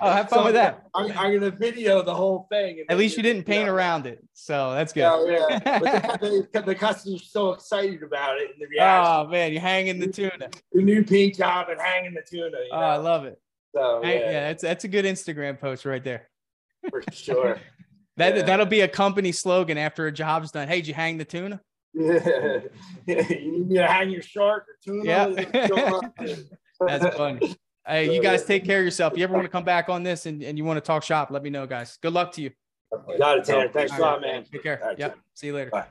Oh, 0.01 0.11
have 0.11 0.29
fun 0.29 0.45
with 0.45 0.55
that. 0.55 0.87
I'm, 0.95 1.11
I'm 1.13 1.31
going 1.31 1.41
to 1.41 1.51
video 1.51 2.03
the 2.03 2.15
whole 2.15 2.47
thing. 2.51 2.85
At 2.91 2.99
least 2.99 3.17
you 3.17 3.23
didn't 3.23 3.45
paint 3.45 3.69
around 3.69 4.07
it. 4.07 4.23
So 4.35 4.73
that's 4.73 4.93
good. 4.93 5.01
Yeah, 5.01 5.61
yeah. 5.65 5.79
But 5.79 6.21
the, 6.21 6.49
the, 6.53 6.63
the 6.63 6.75
customer's 6.75 7.31
so 7.31 7.53
excited 7.53 8.03
about 8.03 8.39
it 8.39 8.51
and 8.53 8.61
the 8.61 8.67
reaction. 8.67 9.13
Oh 9.15 9.29
man, 9.31 9.53
you're 9.53 9.63
hanging 9.63 9.99
the 10.01 10.09
tuna. 10.09 10.51
the 10.73 10.83
new 10.83 11.05
paint 11.05 11.37
job 11.37 11.69
and 11.71 11.81
hanging 11.81 12.13
the 12.13 12.23
tuna. 12.23 12.49
You 12.49 12.69
Oh, 12.73 12.77
I 12.77 12.97
love 12.97 13.25
it. 13.25 13.41
so, 13.75 14.03
yeah, 14.03 14.11
yeah, 14.13 14.49
that's 14.49 14.63
that's 14.63 14.85
a 14.85 14.89
good 14.89 15.05
Instagram 15.05 15.59
post 15.59 15.85
right 15.85 16.03
there. 16.05 16.29
for 16.91 17.03
sure. 17.13 17.59
That 18.17 18.37
Yeah. 18.37 18.43
that'll 18.43 18.67
be 18.67 18.81
a 18.83 18.89
company 18.89 19.33
slogan 19.33 19.77
after 19.79 20.07
a 20.07 20.13
job's 20.13 20.51
done. 20.53 20.69
Hey, 20.69 20.77
did 20.77 20.89
you 20.89 20.95
hang 20.95 21.19
the 21.19 21.25
tuna? 21.25 21.61
Yeah. 21.93 22.61
you 23.07 23.17
need 23.17 23.69
me 23.69 23.75
to 23.77 23.87
hang 23.87 24.11
your 24.11 24.23
shark 24.23 24.67
or 24.69 24.77
tuna? 24.85 25.05
Yeah. 25.05 25.27
What's 25.27 25.69
going 25.69 25.95
on? 25.95 26.13
That's 26.87 27.17
funny. 27.17 27.57
Hey, 27.87 28.15
you 28.15 28.23
guys 28.23 28.45
take 28.45 28.65
care 28.65 28.79
of 28.79 28.85
yourself. 28.85 29.13
If 29.13 29.19
You 29.19 29.25
ever 29.25 29.35
want 29.35 29.45
to 29.45 29.51
come 29.51 29.65
back 29.65 29.89
on 29.89 30.03
this 30.03 30.27
and, 30.27 30.43
and 30.43 30.57
you 30.57 30.65
want 30.65 30.77
to 30.79 30.81
talk 30.81 31.03
shop, 31.03 31.31
let 31.31 31.43
me 31.43 31.51
know, 31.51 31.67
guys. 31.67 31.99
Good 32.01 32.13
luck 32.13 32.33
to 32.33 32.43
you. 32.43 32.51
Got 33.19 33.39
it, 33.39 33.45
Tanner. 33.45 33.69
Thanks 33.69 33.97
a 33.97 34.01
lot, 34.01 34.23
right. 34.23 34.33
man. 34.33 34.45
Take 34.45 34.63
care. 34.63 34.81
Right, 34.83 34.99
Yep. 34.99 35.19
See 35.35 35.49
you 35.49 35.55
later. 35.55 35.71
Bye. 35.71 35.87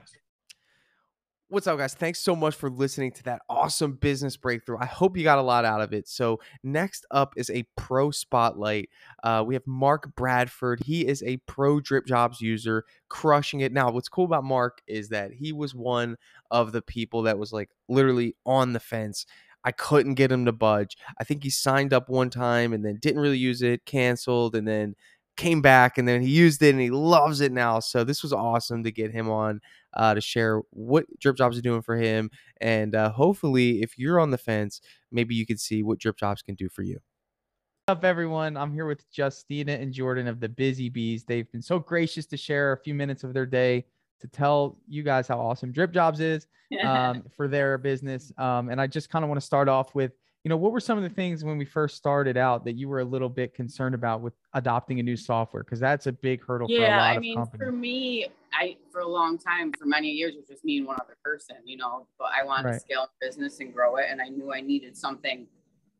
What's 1.53 1.67
up, 1.67 1.77
guys? 1.77 1.93
Thanks 1.93 2.17
so 2.17 2.35
much 2.35 2.55
for 2.55 2.67
listening 2.67 3.11
to 3.11 3.23
that 3.25 3.43
awesome 3.47 3.93
business 3.93 4.35
breakthrough. 4.35 4.79
I 4.79 4.87
hope 4.87 5.15
you 5.15 5.23
got 5.23 5.37
a 5.37 5.43
lot 5.43 5.65
out 5.65 5.81
of 5.81 5.93
it. 5.93 6.07
So, 6.07 6.39
next 6.63 7.05
up 7.11 7.35
is 7.37 7.51
a 7.51 7.63
pro 7.77 8.09
spotlight. 8.09 8.89
Uh, 9.23 9.43
we 9.45 9.53
have 9.53 9.61
Mark 9.67 10.15
Bradford. 10.15 10.81
He 10.83 11.05
is 11.05 11.21
a 11.21 11.37
pro 11.45 11.79
Drip 11.79 12.07
Jobs 12.07 12.41
user, 12.41 12.85
crushing 13.07 13.59
it. 13.59 13.71
Now, 13.71 13.91
what's 13.91 14.09
cool 14.09 14.25
about 14.25 14.43
Mark 14.43 14.81
is 14.87 15.09
that 15.09 15.31
he 15.31 15.53
was 15.53 15.75
one 15.75 16.17
of 16.49 16.71
the 16.71 16.81
people 16.81 17.21
that 17.21 17.37
was 17.37 17.53
like 17.53 17.69
literally 17.87 18.35
on 18.47 18.73
the 18.73 18.79
fence. 18.79 19.27
I 19.63 19.73
couldn't 19.73 20.15
get 20.15 20.31
him 20.31 20.45
to 20.45 20.51
budge. 20.51 20.97
I 21.19 21.23
think 21.23 21.43
he 21.43 21.51
signed 21.51 21.93
up 21.93 22.09
one 22.09 22.31
time 22.31 22.73
and 22.73 22.83
then 22.83 22.97
didn't 22.99 23.21
really 23.21 23.37
use 23.37 23.61
it, 23.61 23.85
canceled, 23.85 24.55
and 24.55 24.67
then 24.67 24.95
came 25.37 25.61
back 25.61 25.99
and 25.99 26.07
then 26.07 26.21
he 26.21 26.29
used 26.29 26.63
it 26.63 26.71
and 26.71 26.81
he 26.81 26.89
loves 26.89 27.41
it 27.41 27.51
now. 27.51 27.79
So, 27.79 28.03
this 28.03 28.23
was 28.23 28.33
awesome 28.33 28.83
to 28.85 28.91
get 28.91 29.11
him 29.11 29.29
on 29.29 29.61
uh, 29.95 30.13
to 30.13 30.21
share 30.21 30.61
what 30.71 31.05
Drip 31.19 31.35
Jobs 31.35 31.57
are 31.57 31.61
doing 31.61 31.81
for 31.81 31.95
him. 31.95 32.29
And 32.61 32.95
uh, 32.95 33.11
hopefully, 33.11 33.81
if 33.81 33.97
you're 33.97 34.19
on 34.19 34.31
the 34.31 34.37
fence, 34.37 34.81
maybe 35.11 35.35
you 35.35 35.45
can 35.45 35.57
see 35.57 35.83
what 35.83 35.99
Drip 35.99 36.17
Jobs 36.17 36.41
can 36.41 36.55
do 36.55 36.69
for 36.69 36.83
you. 36.83 36.99
What's 37.85 37.97
up, 37.97 38.05
everyone? 38.05 38.55
I'm 38.55 38.73
here 38.73 38.85
with 38.85 39.03
Justina 39.11 39.73
and 39.73 39.91
Jordan 39.91 40.27
of 40.27 40.39
the 40.39 40.47
Busy 40.47 40.87
Bees. 40.89 41.25
They've 41.25 41.51
been 41.51 41.61
so 41.61 41.79
gracious 41.79 42.25
to 42.27 42.37
share 42.37 42.71
a 42.71 42.77
few 42.77 42.93
minutes 42.93 43.23
of 43.23 43.33
their 43.33 43.45
day 43.45 43.85
to 44.21 44.27
tell 44.27 44.77
you 44.87 45.03
guys 45.03 45.27
how 45.27 45.37
awesome 45.37 45.73
Drip 45.73 45.91
Jobs 45.91 46.21
is 46.21 46.47
um, 46.85 47.23
for 47.35 47.49
their 47.49 47.77
business. 47.77 48.31
Um, 48.37 48.69
and 48.69 48.79
I 48.79 48.87
just 48.87 49.09
kind 49.09 49.23
of 49.23 49.29
want 49.29 49.41
to 49.41 49.45
start 49.45 49.67
off 49.67 49.93
with, 49.93 50.13
you 50.43 50.49
know, 50.49 50.57
what 50.57 50.73
were 50.73 50.81
some 50.81 50.97
of 50.97 51.03
the 51.03 51.09
things 51.09 51.43
when 51.43 51.57
we 51.57 51.63
first 51.63 51.95
started 51.95 52.35
out 52.35 52.65
that 52.65 52.73
you 52.73 52.89
were 52.89 52.99
a 52.99 53.05
little 53.05 53.29
bit 53.29 53.53
concerned 53.53 53.95
about 53.95 54.19
with 54.19 54.33
adopting 54.53 54.99
a 54.99 55.03
new 55.03 55.15
software? 55.15 55.63
Because 55.63 55.79
that's 55.79 56.05
a 56.05 56.11
big 56.11 56.43
hurdle 56.45 56.67
for 56.67 56.73
a 56.73 56.79
yeah, 56.79 56.97
lot 56.97 57.11
I 57.11 57.17
of 57.17 57.21
mean, 57.21 57.35
companies. 57.35 57.65
for 57.65 57.71
me, 57.71 58.27
I 58.53 58.75
for 58.91 58.99
a 58.99 59.07
long 59.07 59.37
time, 59.37 59.71
for 59.71 59.85
many 59.85 60.09
years, 60.09 60.33
it 60.35 60.39
was 60.39 60.47
just 60.47 60.65
me 60.65 60.79
and 60.79 60.87
one 60.87 60.97
other 60.99 61.15
person, 61.23 61.55
you 61.63 61.77
know. 61.77 62.07
But 62.19 62.31
I 62.37 62.43
wanted 62.43 62.67
Right. 62.67 62.73
to 62.73 62.79
scale 62.81 63.07
the 63.21 63.27
business 63.27 63.61
and 63.61 63.73
grow 63.73 63.95
it, 63.95 64.07
and 64.09 64.21
I 64.21 64.27
knew 64.27 64.51
I 64.51 64.59
needed 64.59 64.97
something 64.97 65.47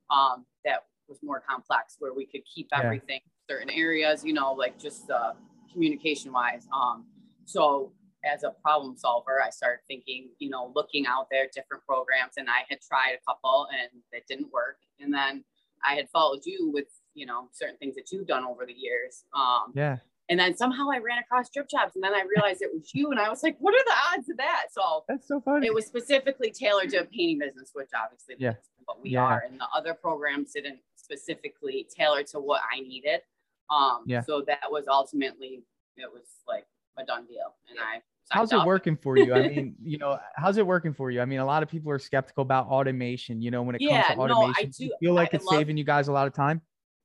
um, 0.10 0.46
that 0.66 0.84
was 1.08 1.20
more 1.24 1.40
complex, 1.40 1.96
where 2.00 2.14
we 2.14 2.26
could 2.26 2.42
keep 2.46 2.68
Yeah. 2.74 2.82
everything 2.84 3.22
certain 3.50 3.70
areas, 3.70 4.26
you 4.26 4.34
know, 4.34 4.52
like 4.52 4.78
just 4.78 5.10
uh, 5.10 5.34
communication 5.72 6.34
wise. 6.34 6.68
Um, 6.74 7.06
so 7.46 7.94
as 8.24 8.44
a 8.44 8.52
problem 8.52 8.98
solver, 8.98 9.42
I 9.42 9.50
started 9.50 9.82
thinking, 9.88 10.30
you 10.40 10.50
know, 10.50 10.72
looking 10.76 11.06
out 11.06 11.28
there, 11.30 11.48
different 11.54 11.84
programs, 11.86 12.34
and 12.38 12.50
I 12.50 12.64
had 12.70 12.80
tried 12.82 13.14
a 13.22 13.26
couple, 13.30 13.68
and 13.74 14.02
it 14.12 14.26
didn't 14.28 14.52
work. 14.52 14.78
And 15.00 15.14
then 15.14 15.44
I 15.84 15.96
had 15.96 16.10
followed 16.10 16.42
you 16.46 16.72
with, 16.74 16.88
you 17.14 17.26
know, 17.26 17.50
certain 17.52 17.78
things 17.78 17.96
that 17.96 18.12
you've 18.12 18.28
done 18.28 18.46
over 18.46 18.66
the 18.66 18.74
years. 18.74 19.26
Um, 19.34 19.74
yeah. 19.76 19.98
and 20.30 20.40
then 20.40 20.56
somehow 20.56 20.90
I 20.90 21.00
ran 21.00 21.20
across 21.20 21.50
drip 21.50 21.70
jobs, 21.70 21.96
and 21.96 22.04
then 22.04 22.14
I 22.14 22.22
realized 22.24 22.62
it 22.62 22.74
was 22.74 22.94
you, 22.96 23.12
and 23.12 23.20
I 23.20 23.30
was 23.30 23.44
like, 23.44 23.58
"What 23.60 23.74
are 23.76 23.84
the 23.84 23.96
odds 24.18 24.30
of 24.30 24.38
that?" 24.38 24.68
So 24.72 25.04
That's 25.08 25.28
so 25.28 25.42
funny. 25.42 25.68
it 25.68 25.74
was 25.74 25.86
specifically 25.86 26.50
tailored 26.52 26.90
to 26.92 26.98
a 27.02 27.06
painting 27.06 27.40
business, 27.40 27.72
which 27.74 27.90
obviously 27.94 28.36
Yeah. 28.40 28.52
is 28.52 28.70
what 28.86 29.02
we 29.02 29.12
Yeah. 29.12 29.24
are, 29.24 29.40
and 29.46 29.60
the 29.60 29.68
other 29.76 29.94
programs 29.94 30.54
didn't 30.54 30.80
specifically 30.96 31.84
tailor 31.94 32.24
to 32.24 32.40
what 32.40 32.62
I 32.72 32.80
needed. 32.80 33.22
Um, 33.70 34.04
Yeah. 34.08 34.22
So 34.22 34.42
that 34.44 34.72
was 34.72 34.88
ultimately 34.88 35.64
it 35.98 36.12
was 36.12 36.42
like 36.48 36.66
a 36.98 37.04
done 37.06 37.26
deal, 37.26 37.56
and 37.70 37.78
I. 37.80 38.02
How's 38.30 38.52
it 38.52 38.64
working 38.66 38.98
for 38.98 39.18
you? 39.18 39.34
I 39.34 39.48
mean, 39.48 39.76
you 39.84 39.98
know, 39.98 40.18
how's 40.36 40.58
it 40.58 40.66
working 40.66 40.94
for 40.94 41.12
you? 41.12 41.22
I 41.22 41.26
mean, 41.26 41.40
a 41.40 41.46
lot 41.46 41.62
of 41.64 41.70
people 41.70 41.92
are 41.92 42.00
skeptical 42.00 42.42
about 42.42 42.68
automation. 42.68 43.42
You 43.42 43.52
know, 43.52 43.62
when 43.62 43.76
it 43.76 43.82
Yeah, 43.82 44.04
comes 44.04 44.08
to 44.08 44.16
no, 44.16 44.22
I 44.22 44.24
automation, 44.36 44.72
do 44.72 44.86
you 44.86 44.96
feel 45.00 45.14
like 45.14 45.34
I 45.34 45.38
it's 45.38 45.46
love- 45.46 45.60
saving 45.60 45.78
you 45.78 45.84
guys 45.84 46.08
a 46.08 46.12
lot 46.12 46.28
of 46.28 46.34
time? 46.34 46.62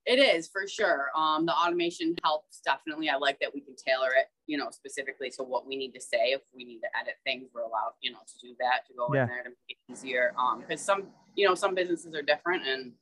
It 0.07 0.19
is 0.19 0.49
for 0.49 0.67
sure. 0.67 1.11
Um, 1.15 1.45
the 1.45 1.53
automation 1.53 2.15
helps 2.25 2.61
definitely. 2.65 3.11
I 3.11 3.17
like 3.17 3.39
that 3.41 3.53
we 3.53 3.61
can 3.61 3.75
tailor 3.77 4.09
it, 4.19 4.29
you 4.47 4.57
know, 4.57 4.71
specifically 4.71 5.29
to 5.37 5.43
what 5.43 5.67
we 5.67 5.77
need 5.77 5.93
to 5.93 6.01
say. 6.01 6.31
If 6.33 6.41
we 6.55 6.65
need 6.65 6.81
to 6.81 6.89
edit 6.99 7.17
things, 7.27 7.51
we're 7.53 7.61
allowed, 7.61 7.93
you 8.01 8.13
know, 8.13 8.21
to 8.27 8.39
do 8.41 8.55
that 8.59 8.87
to 8.89 8.95
go 8.95 9.13
Yeah. 9.13 9.25
in 9.25 9.29
there 9.29 9.43
to 9.43 9.51
make 9.51 9.57
it 9.69 9.93
easier. 9.93 10.33
Um, 10.39 10.61
because 10.61 10.81
some, 10.81 11.09
you 11.35 11.47
know, 11.47 11.55
some 11.55 11.75
businesses 11.75 12.15
are 12.15 12.23
different, 12.23 12.67
and 12.67 12.93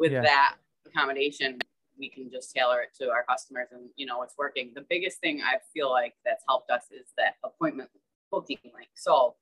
with 0.00 0.10
Yeah. 0.10 0.22
that 0.22 0.56
accommodation, 0.86 1.58
we 1.98 2.08
can 2.08 2.30
just 2.30 2.52
tailor 2.54 2.80
it 2.82 2.90
to 3.00 3.10
our 3.10 3.24
customers, 3.24 3.68
and 3.72 3.88
you 3.96 4.06
know, 4.06 4.22
it's 4.22 4.34
working. 4.38 4.72
The 4.74 4.84
biggest 4.88 5.20
thing 5.20 5.42
I 5.42 5.56
feel 5.72 5.90
like 5.90 6.14
that's 6.24 6.44
helped 6.48 6.70
us 6.70 6.84
is 6.90 7.06
that 7.18 7.34
appointment 7.44 7.90
booking 8.30 8.58
link. 8.64 8.88
So, 8.94 9.36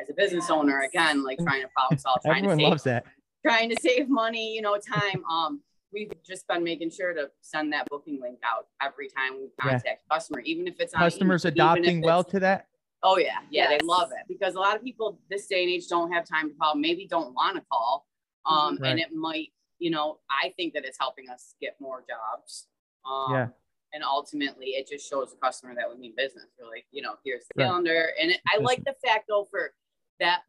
as 0.00 0.08
a 0.10 0.14
business 0.14 0.50
owner, 0.50 0.80
again, 0.82 1.24
like 1.24 1.38
trying 1.42 1.62
to 1.62 1.68
problem 1.68 1.98
solve, 1.98 2.18
trying 2.22 2.38
Everyone 2.44 2.58
to 2.58 2.62
save 2.62 2.70
loves 2.70 2.82
that. 2.84 3.04
trying 3.44 3.70
to 3.70 3.76
save 3.80 4.08
money, 4.08 4.54
you 4.54 4.62
know, 4.62 4.76
time. 4.78 5.24
Um, 5.30 5.60
we've 5.92 6.12
just 6.24 6.46
been 6.48 6.62
making 6.64 6.90
sure 6.90 7.12
to 7.14 7.30
send 7.40 7.72
that 7.72 7.88
booking 7.88 8.20
link 8.20 8.38
out 8.44 8.66
every 8.82 9.08
time 9.08 9.34
we 9.38 9.48
Yeah. 9.64 9.70
contact 9.72 10.02
a 10.10 10.14
customer, 10.14 10.40
even 10.40 10.66
if 10.68 10.78
it's 10.80 10.94
on 10.94 11.00
Customers 11.00 11.44
email, 11.44 11.52
even 11.72 11.84
if 11.84 11.88
adopting 11.88 12.00
well 12.02 12.24
to 12.24 12.40
that. 12.40 12.68
Oh 13.02 13.18
yeah, 13.18 13.38
yeah, 13.50 13.70
Yes. 13.70 13.80
they 13.80 13.86
love 13.86 14.10
it 14.12 14.26
because 14.26 14.54
a 14.54 14.58
lot 14.58 14.74
of 14.76 14.82
people 14.82 15.18
this 15.30 15.46
day 15.46 15.62
and 15.62 15.70
age 15.70 15.86
don't 15.86 16.10
have 16.12 16.24
time 16.26 16.48
to 16.50 16.54
call, 16.56 16.74
maybe 16.74 17.06
don't 17.06 17.34
want 17.34 17.56
to 17.56 17.62
call, 17.70 18.06
um, 18.46 18.78
Right. 18.80 18.90
and 18.90 19.00
it 19.00 19.12
might, 19.12 19.52
you 19.78 19.90
know, 19.90 20.18
I 20.30 20.50
think 20.56 20.74
that 20.74 20.84
it's 20.84 20.98
helping 20.98 21.28
us 21.28 21.54
get 21.60 21.76
more 21.80 22.04
jobs. 22.08 22.68
Um, 23.04 23.32
Yeah. 23.32 23.48
And 23.92 24.02
ultimately, 24.02 24.70
it 24.70 24.88
just 24.88 25.08
shows 25.08 25.30
the 25.30 25.36
customer 25.38 25.74
that 25.74 25.88
we 25.88 25.96
mean 25.96 26.14
business. 26.16 26.46
We're 26.58 26.68
like, 26.68 26.86
you 26.90 27.02
know, 27.02 27.14
here's 27.24 27.46
the 27.46 27.54
Right. 27.56 27.66
calendar, 27.66 28.12
and 28.20 28.30
it, 28.32 28.40
I 28.52 28.58
like 28.58 28.84
the 28.84 28.94
fact 29.04 29.26
though 29.28 29.44
for 29.44 29.72
that 30.20 30.42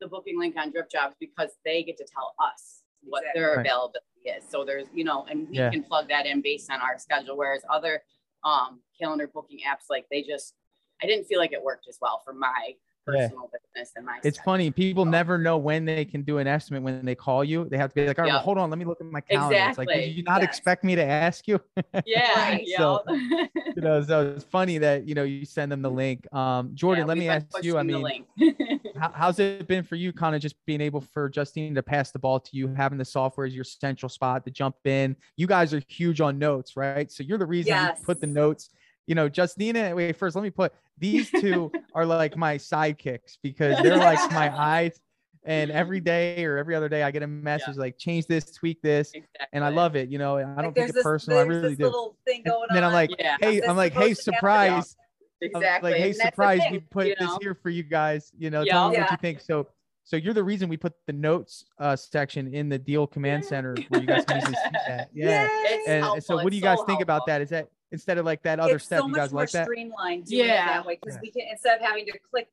the 0.00 0.06
booking 0.08 0.38
link 0.38 0.56
on 0.56 0.70
Drip 0.70 0.90
Jobs 0.90 1.16
because 1.18 1.50
they 1.64 1.82
get 1.82 1.96
to 1.98 2.04
tell 2.04 2.34
us 2.38 2.84
what 3.02 3.24
their 3.34 3.56
Right. 3.56 3.66
availability 3.66 3.98
is. 4.24 4.48
So 4.48 4.64
there's, 4.64 4.86
you 4.94 5.04
know, 5.04 5.24
and 5.26 5.48
we 5.48 5.56
Yeah. 5.58 5.70
can 5.70 5.82
plug 5.82 6.08
that 6.08 6.26
in 6.26 6.40
based 6.40 6.70
on 6.70 6.80
our 6.80 6.98
schedule. 6.98 7.36
Whereas 7.36 7.62
other 7.68 8.02
um, 8.42 8.82
calendar 8.98 9.26
booking 9.26 9.60
apps, 9.60 9.90
like 9.90 10.06
they 10.10 10.22
just, 10.22 10.54
I 11.02 11.06
didn't 11.06 11.26
feel 11.26 11.38
like 11.38 11.52
it 11.52 11.62
worked 11.62 11.86
as 11.88 11.98
well 12.00 12.22
for 12.24 12.32
my 12.32 12.76
Yeah. 13.08 13.28
business 13.74 13.92
and 13.96 14.06
my. 14.06 14.18
It's 14.22 14.36
schedule. 14.38 14.44
funny. 14.44 14.70
People 14.70 15.04
never 15.04 15.38
know 15.38 15.58
when 15.58 15.84
they 15.84 16.04
can 16.04 16.22
do 16.22 16.38
an 16.38 16.46
estimate 16.46 16.82
when 16.82 17.04
they 17.04 17.14
call 17.14 17.42
you. 17.44 17.66
They 17.68 17.76
have 17.78 17.90
to 17.90 17.94
be 17.94 18.06
like, 18.06 18.18
all 18.18 18.24
right, 18.24 18.32
well, 18.32 18.40
hold 18.40 18.58
on, 18.58 18.70
let 18.70 18.78
me 18.78 18.84
look 18.84 19.00
at 19.00 19.06
my 19.06 19.20
calendar. 19.20 19.56
It's 19.68 19.78
like, 19.78 19.88
did 19.88 20.12
you 20.14 20.22
not 20.22 20.40
Yes. 20.42 20.50
expect 20.50 20.84
me 20.84 20.94
to 20.96 21.04
ask 21.04 21.46
you? 21.48 21.60
Yeah. 22.06 22.58
So, 22.76 23.02
you 23.08 23.82
know, 23.82 24.02
so 24.02 24.32
it's 24.34 24.44
funny 24.44 24.78
that 24.78 25.06
you 25.06 25.14
know 25.14 25.22
you 25.22 25.44
send 25.44 25.70
them 25.70 25.82
the 25.82 25.90
link. 25.90 26.32
Um, 26.34 26.70
Jordan, 26.74 27.02
Yeah, 27.02 27.08
let 27.08 27.18
me 27.18 27.28
ask 27.28 27.46
you. 27.62 27.76
I 27.78 27.82
mean, 27.82 28.24
how, 28.96 29.12
how's 29.14 29.38
it 29.38 29.66
been 29.66 29.82
for 29.84 29.96
you 29.96 30.12
kind 30.12 30.34
of 30.34 30.42
just 30.42 30.54
being 30.66 30.80
able 30.80 31.00
for 31.00 31.28
Justine 31.28 31.74
to 31.74 31.82
pass 31.82 32.10
the 32.10 32.18
ball 32.18 32.40
to 32.40 32.50
you, 32.56 32.68
having 32.68 32.98
the 32.98 33.04
software 33.04 33.46
as 33.46 33.54
your 33.54 33.64
central 33.64 34.08
spot 34.08 34.44
to 34.44 34.50
jump 34.50 34.76
in? 34.84 35.16
You 35.36 35.46
guys 35.46 35.72
are 35.74 35.82
huge 35.88 36.20
on 36.20 36.38
notes, 36.38 36.76
right? 36.76 37.10
So 37.10 37.22
you're 37.22 37.38
the 37.38 37.46
reason 37.46 37.74
we 37.76 38.04
put 38.04 38.20
the 38.20 38.26
notes. 38.26 38.70
You 39.10 39.16
know, 39.16 39.28
Justina, 39.36 39.92
wait, 39.92 40.14
first 40.14 40.36
let 40.36 40.42
me 40.42 40.50
put 40.50 40.72
these 40.96 41.28
two 41.40 41.72
are 41.96 42.06
like 42.06 42.36
my 42.36 42.56
sidekicks 42.56 43.38
because 43.42 43.76
they're 43.82 43.96
like 43.96 44.30
my 44.30 44.56
eyes. 44.56 45.00
And 45.44 45.72
every 45.72 45.98
day 45.98 46.44
or 46.44 46.58
every 46.58 46.76
other 46.76 46.88
day, 46.88 47.02
I 47.02 47.10
get 47.10 47.24
a 47.24 47.26
message 47.26 47.76
like, 47.76 47.98
change 47.98 48.26
this, 48.26 48.52
tweak 48.52 48.80
this. 48.82 49.12
And 49.52 49.64
I 49.64 49.70
love 49.70 49.96
it. 49.96 50.10
You 50.10 50.18
know, 50.18 50.36
I 50.36 50.42
don't 50.42 50.56
Like, 50.56 50.74
take 50.76 50.88
it 50.90 50.94
this, 50.94 51.02
personal. 51.02 51.40
I 51.40 51.42
really 51.42 51.74
do. 51.74 51.86
little 51.86 52.16
thing 52.24 52.42
And 52.44 52.52
going 52.52 52.68
then 52.72 52.84
I'm 52.84 52.92
like, 52.92 53.10
Yeah. 53.18 53.36
hey, 53.40 53.60
I'm 53.62 53.76
like, 53.76 53.94
hey, 53.94 54.14
supposed 54.14 54.24
to 54.26 54.30
happen. 54.32 54.36
surprise. 54.38 54.96
exactly. 55.40 55.90
like, 55.90 56.00
hey, 56.00 56.08
And 56.10 56.16
surprise, 56.16 56.60
we 56.70 56.78
put 56.78 57.08
you 57.08 57.16
this 57.18 57.36
here 57.40 57.54
for 57.56 57.70
you 57.70 57.82
guys. 57.82 58.30
You 58.38 58.50
know, 58.50 58.62
Yeah. 58.62 58.74
tell 58.74 58.90
me 58.90 58.98
what 58.98 59.10
you 59.10 59.16
think. 59.20 59.40
So, 59.40 59.66
so 60.04 60.14
you're 60.16 60.34
the 60.34 60.44
reason 60.44 60.68
we 60.68 60.76
put 60.76 60.92
the 61.08 61.14
notes 61.14 61.64
uh, 61.80 61.96
section 61.96 62.54
in 62.54 62.68
the 62.68 62.78
deal 62.78 63.08
command 63.08 63.44
center 63.44 63.74
where 63.88 64.00
you 64.02 64.06
guys 64.06 64.24
can 64.24 64.36
easily 64.38 64.54
see 64.54 64.70
that. 64.86 65.08
Yeah. 65.14 65.48
And 65.88 66.04
helpful. 66.04 66.20
so, 66.20 66.44
what 66.44 66.50
do 66.50 66.56
you 66.56 66.62
guys 66.62 66.78
so 66.78 66.84
think 66.84 67.00
about 67.00 67.26
that? 67.26 67.40
Is 67.40 67.48
that 67.50 67.68
instead 67.92 68.18
of 68.18 68.24
like 68.24 68.42
that 68.42 68.60
other 68.60 68.76
it's 68.76 68.84
step, 68.84 69.00
so 69.00 69.06
you 69.06 69.12
much 69.12 69.18
guys 69.18 69.32
more 69.32 69.42
like 69.42 69.50
that? 69.52 69.64
streamlined 69.66 70.26
doing 70.26 70.46
Yeah. 70.46 70.64
it 70.64 70.66
that 70.68 70.86
way 70.86 70.98
because 71.02 71.16
Yeah. 71.16 71.20
we 71.22 71.30
can 71.30 71.42
instead 71.50 71.76
of 71.80 71.82
having 71.86 72.06
to 72.06 72.18
click 72.18 72.48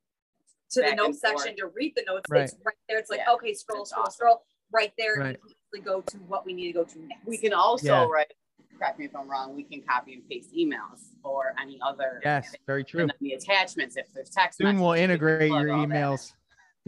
to 0.72 0.82
Back 0.82 0.90
the 0.92 0.96
note 0.98 1.06
and 1.08 1.20
forth. 1.20 1.40
section 1.42 1.58
to 1.58 1.68
read 1.68 1.94
the 1.96 2.04
notes, 2.04 2.30
Right. 2.30 2.44
it's 2.44 2.56
right 2.66 2.76
there. 2.90 2.98
It's 3.00 3.10
like 3.10 3.20
Yeah. 3.26 3.34
okay, 3.34 3.54
scroll, 3.54 3.80
That's 3.82 3.92
scroll, 3.92 4.04
awesome. 4.06 4.14
scroll, 4.14 4.46
right 4.72 4.94
there, 4.98 5.16
Right. 5.16 5.28
and 5.28 5.38
we 5.72 5.80
can 5.80 5.86
go 5.86 6.02
to 6.02 6.18
what 6.20 6.46
we 6.46 6.54
need 6.54 6.68
to 6.68 6.74
go 6.74 6.84
to 6.84 7.00
next. 7.00 7.26
We 7.26 7.38
can 7.38 7.54
also 7.54 7.88
Yeah. 7.88 8.06
write. 8.08 8.34
Correct 8.78 9.00
me 9.00 9.06
if 9.06 9.16
I'm 9.16 9.28
wrong. 9.30 9.56
We 9.56 9.64
can 9.64 9.82
copy 9.82 10.14
and 10.14 10.28
paste 10.30 10.54
emails 10.54 11.14
or 11.24 11.56
any 11.60 11.80
other. 11.82 12.22
Yes, 12.24 12.54
very 12.68 12.84
true. 12.84 13.02
And 13.02 13.10
then 13.10 13.18
the 13.22 13.34
attachments, 13.34 13.96
if 13.98 14.12
there's 14.14 14.30
text. 14.30 14.58
Soon 14.60 14.80
we'll 14.80 14.92
messages, 14.92 14.92
we 14.92 14.98
can 14.98 15.04
integrate 15.12 15.50
plug 15.50 15.62
your 15.64 15.72
all 15.74 15.78
that 15.80 15.84
in. 15.84 15.90
emails. 15.92 16.34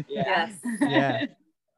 Yeah. 0.08 0.24
Yes. 0.26 0.60
Yeah. 0.82 1.26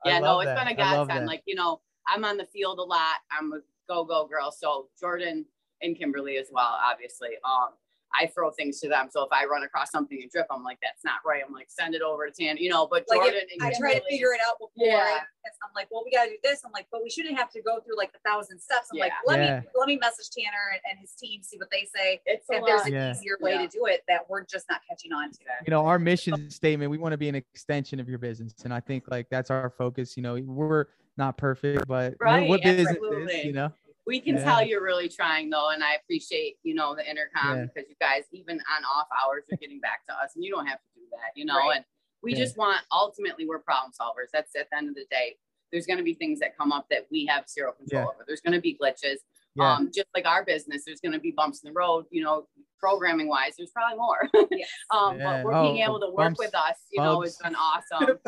I 0.03 0.09
yeah, 0.09 0.19
no, 0.19 0.26
love 0.38 0.41
it's 0.41 0.45
that. 0.47 0.67
been 0.67 0.80
a 0.80 0.82
I 0.82 0.95
love 0.95 1.07
godsend. 1.07 1.28
Like, 1.28 1.43
you 1.45 1.53
know, 1.55 1.80
I'm 2.07 2.26
on 2.26 2.38
the 2.38 2.45
field 2.47 2.80
a 2.80 2.84
lot. 2.84 3.17
I'm 3.32 3.53
a 3.53 3.59
go 3.88 4.03
go 4.03 4.26
girl. 4.26 4.51
So 4.51 4.89
Jordan 4.99 5.45
and 5.82 5.97
Kimberly 5.97 6.38
as 6.38 6.47
well, 6.51 6.77
obviously. 6.84 7.29
Um, 7.45 7.69
I 8.13 8.27
throw 8.27 8.51
things 8.51 8.82
to 8.82 8.89
them. 8.89 9.07
So 9.09 9.23
if 9.23 9.29
I 9.32 9.45
run 9.45 9.63
across 9.63 9.89
something 9.89 10.21
in 10.21 10.27
drip, 10.29 10.45
I'm 10.51 10.65
like, 10.65 10.79
that's 10.84 11.05
not 11.05 11.19
right. 11.25 11.41
I'm 11.47 11.53
like, 11.53 11.67
send 11.69 11.95
it 11.95 12.01
over 12.01 12.29
to 12.29 12.32
Tan, 12.34 12.57
you 12.57 12.69
know, 12.69 12.86
but 12.86 13.05
Like 13.07 13.19
if 13.19 13.23
Jordan 13.32 13.41
and 13.57 13.63
I 13.63 13.71
try 13.79 13.93
to 13.93 14.01
figure 14.09 14.34
it 14.34 14.41
out 14.45 14.55
before. 14.59 14.86
Yeah. 14.86 15.19
I'm 15.63 15.71
like, 15.73 15.88
well, 15.91 16.01
we 16.03 16.11
gotta 16.11 16.29
do 16.32 16.36
this. 16.43 16.61
I'm 16.65 16.73
like, 16.73 16.88
but 16.91 17.01
we 17.01 17.09
shouldn't 17.09 17.38
have 17.38 17.49
to 17.51 17.61
go 17.61 17.79
through 17.79 17.95
like 17.97 18.11
a 18.13 18.29
thousand 18.29 18.59
steps. 18.59 18.89
I'm 18.91 18.99
like, 18.99 19.13
let 19.25 19.39
Yeah. 19.39 19.59
me 19.61 19.67
let 19.75 19.88
me 19.88 19.95
message 19.97 20.29
Tanner 20.38 20.71
and, 20.73 20.82
and 20.89 20.99
his 20.99 21.13
team, 21.13 21.41
see 21.41 21.57
what 21.57 21.69
they 21.71 21.88
say. 21.95 22.19
It's 22.25 22.49
a 22.49 22.55
If 22.55 22.65
there's 22.65 22.79
lot. 22.82 22.88
an 22.88 22.93
Yeah. 22.93 23.11
easier 23.11 23.38
way 23.39 23.53
Yeah. 23.53 23.61
to 23.61 23.67
do 23.69 23.86
it 23.86 24.03
that 24.09 24.29
we're 24.29 24.43
just 24.43 24.65
not 24.69 24.82
catching 24.89 25.13
on 25.13 25.32
to. 25.32 25.38
you 25.65 25.71
know 25.71 25.86
our 25.86 25.97
mission 25.97 26.49
statement 26.49 26.91
we 26.91 26.97
want 26.97 27.13
to 27.13 27.17
be 27.17 27.29
an 27.29 27.36
extension 27.36 28.01
of 28.01 28.09
your 28.09 28.17
business 28.19 28.53
and 28.65 28.73
i 28.73 28.79
think 28.79 29.05
like 29.09 29.27
that's 29.29 29.49
our 29.49 29.69
focus 29.69 30.17
you 30.17 30.23
know 30.23 30.36
we're 30.45 30.86
not 31.17 31.38
perfect 31.38 31.88
but 31.88 32.15
Right, 32.19 32.47
what 32.47 32.61
business 32.61 32.97
is 32.97 33.43
you 33.45 33.53
know 33.53 33.71
We 34.07 34.19
can 34.19 34.35
Yeah. 34.37 34.43
tell 34.43 34.65
you're 34.65 34.81
really 34.83 35.07
trying 35.09 35.49
though, 35.49 35.69
and 35.69 35.83
I 35.83 35.95
appreciate 35.95 36.57
you 36.63 36.73
know 36.73 36.95
the 36.95 37.07
intercom 37.09 37.57
Yeah. 37.57 37.65
because 37.65 37.89
you 37.89 37.95
guys 38.01 38.23
even 38.31 38.59
on 38.75 38.83
off 38.83 39.07
hours 39.23 39.43
are 39.51 39.57
getting 39.57 39.79
back 39.79 40.05
to 40.07 40.13
us, 40.13 40.35
and 40.35 40.43
you 40.43 40.51
don't 40.51 40.65
have 40.65 40.79
to 40.79 40.89
do 40.95 41.01
that, 41.11 41.31
you 41.35 41.45
know. 41.45 41.57
Right. 41.57 41.77
And 41.77 41.85
we 42.23 42.31
Yeah. 42.33 42.39
just 42.39 42.57
want 42.57 42.81
ultimately 42.91 43.45
we're 43.47 43.59
problem 43.59 43.91
solvers. 43.93 44.29
That's 44.33 44.55
at 44.55 44.69
the 44.71 44.77
end 44.77 44.89
of 44.89 44.95
the 44.95 45.05
day. 45.11 45.37
There's 45.71 45.85
going 45.85 45.97
to 45.97 46.03
be 46.03 46.13
things 46.13 46.39
that 46.39 46.57
come 46.57 46.71
up 46.73 46.87
that 46.89 47.07
we 47.11 47.25
have 47.27 47.47
zero 47.47 47.71
control 47.73 48.01
Yeah. 48.03 48.07
over. 48.09 48.23
There's 48.27 48.41
going 48.41 48.53
to 48.53 48.59
be 48.61 48.77
glitches. 48.77 49.17
yeah 49.55 49.73
Um, 49.75 49.91
just 49.93 50.07
like 50.13 50.25
our 50.25 50.43
business, 50.43 50.83
there's 50.85 50.99
going 51.01 51.13
to 51.13 51.19
be 51.19 51.31
bumps 51.31 51.63
in 51.63 51.67
the 51.69 51.73
road. 51.73 52.07
You 52.11 52.23
know, 52.23 52.47
programming 52.86 53.27
wise, 53.29 53.53
there's 53.57 53.71
probably 53.71 53.97
more. 53.97 54.27
Yes. 54.51 54.69
um, 54.89 55.17
Yeah. 55.17 55.38
but 55.38 55.45
we're 55.45 55.61
being 55.61 55.82
Oh, 55.84 55.86
able 55.86 55.99
to 56.01 56.07
work 56.07 56.17
bumps, 56.17 56.39
with 56.39 56.55
us, 56.55 56.77
you 56.91 57.01
know, 57.01 57.21
has 57.21 57.38
been 57.38 57.55
awesome. 57.67 58.19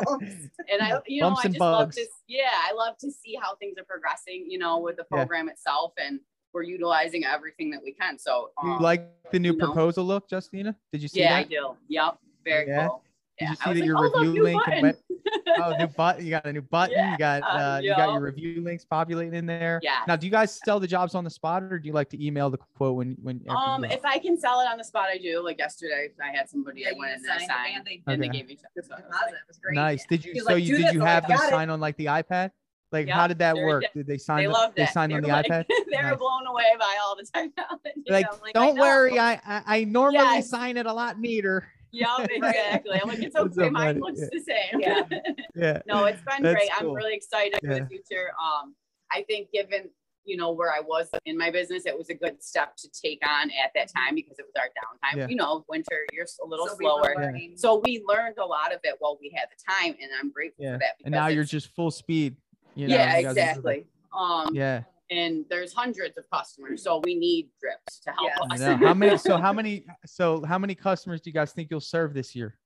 And 0.70 0.80
I, 0.80 1.00
you 1.06 1.20
know, 1.20 1.34
I 1.36 1.48
just 1.48 1.60
love 1.60 1.88
bugs. 1.88 1.96
to, 1.96 2.06
yeah, 2.28 2.52
I 2.52 2.72
love 2.72 2.96
to 2.98 3.10
see 3.10 3.36
how 3.40 3.56
things 3.56 3.76
are 3.78 3.84
progressing, 3.84 4.46
you 4.48 4.58
know, 4.58 4.78
with 4.78 4.96
the 4.96 5.04
Yeah. 5.10 5.18
program 5.18 5.48
itself, 5.48 5.92
and 5.98 6.20
we're 6.52 6.62
utilizing 6.62 7.24
everything 7.24 7.70
that 7.72 7.82
we 7.82 7.92
can. 7.92 8.18
So, 8.18 8.50
you 8.62 8.70
um, 8.70 8.80
like 8.80 9.02
the 9.32 9.38
new 9.40 9.52
you 9.52 9.58
know. 9.58 9.66
proposal 9.66 10.04
look 10.04 10.24
justina 10.30 10.76
did 10.92 11.02
you 11.02 11.08
see 11.08 11.20
yeah, 11.20 11.34
I 11.36 11.42
that 11.42 11.50
do. 11.50 11.76
Yep, 11.88 12.18
very 12.44 12.68
Yeah? 12.68 12.88
cool. 12.88 13.02
Did 13.38 13.48
you 13.48 13.54
see 13.56 13.62
that 13.64 13.74
like, 13.76 13.84
your 13.84 13.98
"Oh, 13.98 14.20
review 14.20 14.32
new 14.34 14.42
link 14.44 14.62
and 14.68 14.82
button." 14.82 15.00
oh 15.62 15.76
new 15.78 15.86
button 15.88 16.24
you 16.24 16.30
got 16.30 16.44
a 16.46 16.52
new 16.52 16.60
button 16.62 17.10
you 17.12 17.18
got 17.18 17.42
Yeah, 17.42 17.74
uh 17.76 17.78
you 17.78 17.90
got 17.96 18.12
your 18.12 18.20
review 18.20 18.60
links 18.62 18.84
populating 18.84 19.34
in 19.34 19.46
there 19.46 19.80
Yeah. 19.82 19.98
now 20.06 20.16
do 20.16 20.26
you 20.26 20.30
guys 20.32 20.60
sell 20.64 20.78
the 20.78 20.86
jobs 20.86 21.14
on 21.14 21.24
the 21.24 21.30
spot 21.30 21.62
or 21.64 21.78
do 21.78 21.86
you 21.88 21.92
like 21.94 22.08
to 22.10 22.24
email 22.24 22.50
the 22.50 22.58
quote 22.76 22.96
when 22.96 23.16
when 23.22 23.40
Um, 23.48 23.82
go? 23.82 23.88
if 23.88 24.04
I 24.04 24.18
can 24.18 24.38
sell 24.38 24.60
it 24.60 24.64
on 24.66 24.78
the 24.78 24.84
spot, 24.84 25.06
I 25.08 25.18
do. 25.18 25.42
Like 25.42 25.58
yesterday, 25.58 26.10
I 26.22 26.30
had 26.36 26.48
somebody 26.48 26.82
Yeah, 26.82 26.88
I 26.88 26.90
you 26.92 26.98
went 26.98 27.12
in 27.14 27.24
signed 27.24 27.40
there 27.48 27.56
and 27.76 27.84
they- 27.86 28.02
and 28.06 28.22
they 28.22 28.28
gave 28.28 28.46
me 28.48 28.56
check. 28.56 28.70
The 28.76 28.82
So 28.82 28.94
was 28.94 29.02
deposit 29.04 29.24
like, 29.32 29.48
was 29.48 29.58
great. 29.58 29.74
nice 29.74 30.06
did 30.06 30.24
you 30.24 30.32
He 30.34 30.40
so 30.40 30.54
like, 30.54 30.64
you 30.64 30.76
did 30.78 30.94
you 30.94 31.00
have 31.00 31.26
them 31.26 31.36
"Got 31.36 31.46
it." 31.46 31.50
sign 31.50 31.70
on 31.70 31.80
like 31.80 31.96
the 31.96 32.06
ipad 32.06 32.50
like 32.92 33.08
Yeah, 33.08 33.14
how 33.14 33.26
did 33.26 33.38
that 33.38 33.56
work 33.56 33.82
did. 33.82 33.90
did 33.94 34.06
they 34.06 34.18
sign 34.18 34.38
They 34.42 34.46
the, 34.46 34.52
loved 34.52 34.76
they 34.76 34.86
signed 34.86 35.10
They 35.12 35.16
on 35.16 35.22
the 35.22 35.28
like- 35.28 35.46
ipad 35.46 35.64
they 35.90 35.96
were 35.96 36.02
Nice. 36.10 36.18
blown 36.18 36.46
away 36.46 36.72
by 36.78 36.96
all 37.02 37.16
the 37.16 37.24
technology. 37.34 38.02
like, 38.08 38.26
I'm 38.30 38.52
don't 38.52 38.74
know." 38.76 38.82
worry 38.82 39.18
I, 39.18 39.32
I 39.46 39.62
i 39.78 39.84
normally 39.84 40.18
Yes. 40.18 40.50
sign 40.50 40.76
it 40.76 40.86
a 40.86 40.92
lot 40.92 41.18
neater 41.18 41.66
Yep, 41.94 42.28
exactly. 42.30 43.00
I'm 43.00 43.08
like, 43.08 43.18
it's 43.20 43.36
okay. 43.36 43.54
so 43.54 43.70
Mine 43.70 43.86
funny. 43.86 44.00
looks 44.00 44.20
Yeah. 44.20 44.28
the 44.32 44.40
same. 44.40 44.80
Yeah. 44.80 45.34
yeah 45.54 45.78
no, 45.86 46.04
it's 46.04 46.20
been 46.22 46.42
That's 46.42 46.54
great. 46.56 46.70
cool. 46.78 46.90
I'm 46.90 46.94
really 46.96 47.14
excited 47.14 47.58
for 47.64 47.74
the 47.74 47.86
future. 47.86 48.30
Um, 48.42 48.74
I 49.12 49.22
think 49.22 49.50
given 49.52 49.90
you 50.26 50.38
know 50.38 50.52
where 50.52 50.72
I 50.72 50.80
was 50.80 51.08
in 51.26 51.36
my 51.36 51.50
business, 51.50 51.84
it 51.84 51.96
was 51.96 52.08
a 52.08 52.14
good 52.14 52.42
step 52.42 52.76
to 52.78 52.88
take 52.90 53.20
on 53.28 53.50
at 53.50 53.70
that 53.74 53.88
time 53.94 54.14
because 54.14 54.38
it 54.38 54.46
was 54.46 54.54
our 54.58 54.68
downtime. 54.68 55.18
Yeah. 55.18 55.28
You 55.28 55.36
know, 55.36 55.64
winter, 55.68 56.06
you're 56.12 56.26
a 56.42 56.46
little 56.48 56.66
So 56.66 56.76
we 56.78 56.84
were 56.86 56.90
slower. 57.02 57.14
learning. 57.16 57.52
So 57.56 57.80
we 57.84 58.02
learned 58.08 58.38
a 58.38 58.44
lot 58.46 58.72
of 58.72 58.80
it 58.84 58.94
while 59.00 59.18
we 59.20 59.30
had 59.36 59.48
the 59.50 59.72
time, 59.72 59.94
and 60.00 60.10
I'm 60.18 60.30
grateful 60.32 60.64
Yeah. 60.64 60.72
for 60.72 60.78
that. 60.78 60.94
and 61.04 61.12
now 61.12 61.26
you're 61.28 61.44
just 61.44 61.68
full 61.76 61.90
speed 61.90 62.36
you 62.74 62.88
know 62.88 62.94
yeah, 62.96 63.18
you 63.18 63.28
exactly. 63.28 63.86
Um, 64.18 64.48
yeah 64.54 64.82
and 65.10 65.44
there's 65.50 65.72
hundreds 65.72 66.16
of 66.16 66.24
customers, 66.32 66.82
so 66.82 67.00
we 67.04 67.14
need 67.14 67.48
drips 67.60 68.00
to 68.00 68.10
help 68.10 68.30
Yes. 68.50 68.60
Us. 68.60 68.60
know. 68.60 68.76
how 68.88 68.94
many 68.94 69.16
so 69.18 69.36
how 69.36 69.52
many 69.52 69.84
so 70.06 70.42
how 70.44 70.58
many 70.58 70.74
customers 70.74 71.20
do 71.20 71.30
you 71.30 71.34
guys 71.34 71.52
think 71.52 71.68
you'll 71.70 71.80
serve 71.80 72.14
this 72.14 72.34
year 72.34 72.56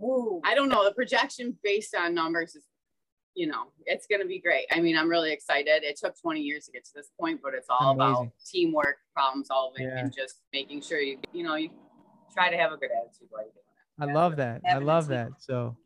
Ooh. 0.00 0.40
I 0.44 0.54
don't 0.54 0.68
know. 0.68 0.84
The 0.84 0.94
projection 0.94 1.56
based 1.64 1.92
on 1.96 2.14
numbers 2.14 2.54
is, 2.54 2.62
you 3.34 3.48
know, 3.48 3.72
it's 3.84 4.06
going 4.06 4.20
to 4.22 4.28
be 4.28 4.38
great. 4.38 4.66
I 4.70 4.80
mean, 4.80 4.96
I'm 4.96 5.08
really 5.08 5.32
excited. 5.32 5.82
It 5.82 5.98
took 5.98 6.14
20 6.20 6.40
years 6.40 6.66
to 6.66 6.70
get 6.72 6.84
to 6.84 6.90
this 6.94 7.10
point, 7.20 7.40
but 7.42 7.52
it's 7.52 7.66
all 7.68 7.90
Amazing. 8.00 8.12
about 8.12 8.32
teamwork, 8.46 8.96
problem 9.12 9.44
solving, 9.44 9.88
Yeah. 9.88 9.98
and 9.98 10.12
just 10.14 10.42
making 10.52 10.82
sure 10.82 11.00
you, 11.00 11.18
you 11.32 11.42
know, 11.42 11.56
you 11.56 11.70
try 12.32 12.48
to 12.48 12.56
have 12.56 12.70
a 12.70 12.76
good 12.76 12.90
attitude 12.96 13.26
while 13.30 13.42
you're 13.42 13.50
doing 13.52 14.08
it. 14.08 14.10
I 14.10 14.12
love 14.14 14.36
that. 14.36 14.60
I 14.64 14.78
love 14.78 15.06
team. 15.08 15.16
that. 15.16 15.30
So 15.38 15.76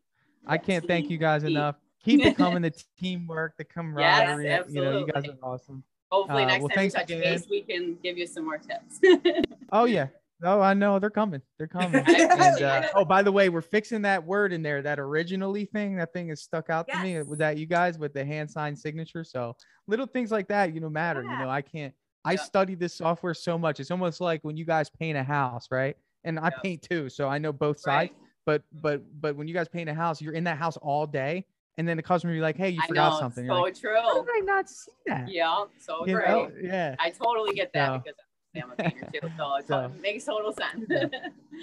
I 0.45 0.59
can't 0.59 0.85
thank 0.85 1.09
you 1.09 1.17
guys 1.17 1.43
enough. 1.43 1.77
Keep 2.03 2.25
it 2.25 2.35
coming, 2.37 2.61
the 2.61 2.73
teamwork, 2.99 3.55
the 3.57 3.63
camaraderie. 3.63 4.59
you 4.69 4.81
know, 4.81 4.91
you 4.91 5.07
guys 5.13 5.25
are 5.27 5.37
awesome. 5.41 5.83
Hopefully, 6.11 6.43
Uh, 6.43 6.47
next 6.47 6.61
well, 6.61 6.69
time 6.69 6.83
we 6.85 6.89
touch 6.89 7.03
again. 7.09 7.21
base, 7.21 7.47
we 7.49 7.61
can 7.61 7.97
give 8.03 8.17
you 8.17 8.27
some 8.27 8.45
more 8.45 8.57
tips. 8.57 8.99
Oh 9.71 9.85
yeah. 9.85 10.07
Oh, 10.43 10.59
I 10.61 10.75
know 10.75 10.99
they're 10.99 11.09
coming. 11.09 11.41
They're 11.57 11.67
coming. 11.81 12.05
And, 12.07 12.61
uh, 12.61 12.83
oh, 12.95 13.05
by 13.05 13.23
the 13.23 13.31
way, 13.31 13.49
we're 13.49 13.61
fixing 13.61 14.03
that 14.03 14.23
word 14.23 14.53
in 14.53 14.61
there. 14.61 14.83
That 14.83 14.99
originally 14.99 15.65
thing, 15.65 15.95
that 15.95 16.13
thing 16.13 16.29
is 16.29 16.43
stuck 16.43 16.69
out 16.69 16.87
to 16.91 16.97
me. 16.99 17.19
Was 17.23 17.39
that 17.39 17.57
you 17.57 17.65
guys 17.65 17.97
with 17.97 18.13
the 18.13 18.23
hand 18.23 18.51
sign 18.51 18.75
signature? 18.75 19.23
So 19.23 19.55
little 19.87 20.05
things 20.05 20.31
like 20.31 20.47
that, 20.49 20.75
you 20.75 20.79
know, 20.81 20.89
matter. 20.91 21.23
You 21.23 21.37
know, 21.37 21.49
I 21.49 21.61
can't. 21.63 21.93
I 22.23 22.33
Yeah. 22.33 22.37
study 22.39 22.75
this 22.75 22.93
software 22.93 23.33
so 23.33 23.57
much. 23.57 23.79
It's 23.79 23.89
almost 23.89 24.21
like 24.21 24.43
when 24.43 24.57
you 24.57 24.65
guys 24.65 24.91
paint 24.91 25.17
a 25.17 25.23
house, 25.23 25.67
right? 25.71 25.95
And 26.23 26.37
I 26.37 26.47
Yeah. 26.51 26.59
paint 26.61 26.81
too, 26.83 27.09
so 27.09 27.27
I 27.27 27.39
know 27.39 27.51
both 27.51 27.79
sides. 27.79 28.11
But 28.45 28.61
but 28.71 29.01
but 29.21 29.35
when 29.35 29.47
you 29.47 29.55
guys 29.55 29.69
paint 29.69 29.89
a 29.89 29.93
house, 29.95 30.21
you're 30.21 30.33
in 30.33 30.43
that 30.43 30.57
house 30.59 30.77
all 30.77 31.07
day, 31.07 31.47
and 31.77 31.87
then 31.87 31.97
the 31.97 32.03
customer 32.03 32.33
be 32.33 32.39
like, 32.41 32.57
"Hey, 32.57 32.69
you 32.69 32.81
I 32.83 32.87
forgot 32.87 33.13
know, 33.13 33.19
something." 33.19 33.45
it's 33.45 33.47
You're 33.49 33.57
so 33.57 33.61
like, 33.63 33.79
true. 33.79 34.01
How 34.01 34.21
did 34.23 34.29
I 34.35 34.39
not 34.45 34.69
see 34.69 34.91
that? 35.07 35.27
Yeah, 35.29 35.63
so 35.79 36.05
You 36.05 36.15
great. 36.15 36.27
know? 36.29 36.51
Yeah. 36.61 36.95
I 36.99 37.09
totally 37.09 37.53
get 37.55 37.71
that 37.73 37.87
So- 37.87 37.97
because 37.99 38.15
I'm 38.55 38.71
a 38.71 38.75
painter 38.75 39.09
too, 39.11 39.29
so 39.67 39.79
it 39.85 39.91
makes 40.01 40.25
total 40.25 40.53
sense. 40.53 40.87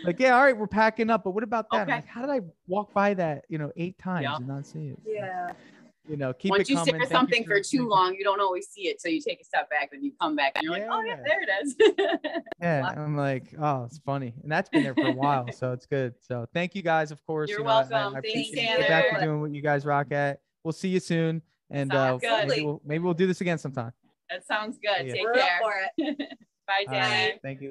Like, 0.04 0.18
yeah, 0.18 0.34
all 0.36 0.44
right, 0.44 0.56
we're 0.56 0.66
packing 0.68 1.10
up, 1.10 1.24
but 1.24 1.32
what 1.32 1.42
about 1.44 1.66
that? 1.72 1.82
Okay. 1.82 1.92
like, 1.96 2.06
how 2.06 2.22
did 2.22 2.30
I 2.30 2.40
walk 2.68 2.94
by 2.94 3.12
that, 3.14 3.44
you 3.48 3.58
know, 3.58 3.70
eight 3.76 3.98
times 3.98 4.22
Yeah. 4.22 4.36
and 4.36 4.46
not 4.48 4.64
see 4.66 4.88
it? 4.88 4.98
Yeah. 5.04 5.50
You 6.10 6.16
know, 6.16 6.32
keep 6.32 6.50
Once 6.50 6.62
it 6.62 6.70
you 6.70 6.74
coming. 6.74 6.88
stare 6.88 6.98
Thank 6.98 7.12
at 7.12 7.16
something 7.16 7.44
for 7.44 7.60
too 7.60 7.86
long, 7.88 8.16
you 8.16 8.24
don't 8.24 8.40
always 8.40 8.66
see 8.68 8.88
it. 8.88 9.00
So 9.00 9.08
you 9.08 9.20
take 9.20 9.40
a 9.40 9.44
step 9.44 9.70
back, 9.70 9.90
then 9.92 10.02
you 10.02 10.10
come 10.20 10.34
back, 10.34 10.52
and 10.56 10.64
you're 10.64 10.72
like, 10.72 10.86
"Oh 10.90 11.00
yeah, 11.02 11.16
Yeah. 11.18 11.22
there 11.24 11.42
it 11.42 11.48
is." 11.64 11.76
Yeah, 12.60 12.92
I'm 12.96 13.16
like, 13.16 13.54
oh, 13.60 13.84
it's 13.84 13.98
funny, 13.98 14.34
and 14.42 14.50
that's 14.50 14.68
been 14.68 14.82
there 14.82 14.94
for 14.94 15.06
a 15.06 15.12
while, 15.12 15.46
so 15.52 15.72
it's 15.72 15.86
good. 15.86 16.14
So 16.20 16.46
thank 16.52 16.74
you 16.74 16.82
guys, 16.82 17.12
of 17.12 17.24
course. 17.24 17.48
You're 17.48 17.60
you 17.60 17.64
know, 17.64 17.70
I- 17.70 17.74
I- 17.74 17.88
welcome. 17.90 17.96
I 18.16 18.20
Thanks, 18.20 18.28
appreciate 18.28 18.70
you. 18.72 18.78
Get 18.78 18.88
back 18.88 19.18
to 19.20 19.24
doing 19.24 19.40
what 19.40 19.54
you 19.54 19.62
guys 19.62 19.86
rock 19.86 20.10
at. 20.10 20.40
We'll 20.64 20.72
see 20.72 20.88
you 20.88 20.98
soon, 21.00 21.42
and 21.70 21.94
uh, 21.94 22.18
maybe, 22.20 22.64
we'll, 22.64 22.82
maybe 22.84 23.04
we'll 23.04 23.14
do 23.14 23.28
this 23.28 23.40
again 23.40 23.58
sometime. 23.58 23.92
that 24.30 24.44
sounds 24.44 24.78
good. 24.78 25.06
Yeah. 25.06 25.12
Take 25.12 25.22
We're 25.22 25.32
up 25.34 25.38
care. 25.38 25.58
for 25.62 25.72
it. 25.98 26.18
Bye, 26.66 26.84
All 26.88 26.92
right, 26.94 27.00
Tanner. 27.02 27.32
thank 27.42 27.60
you. 27.60 27.68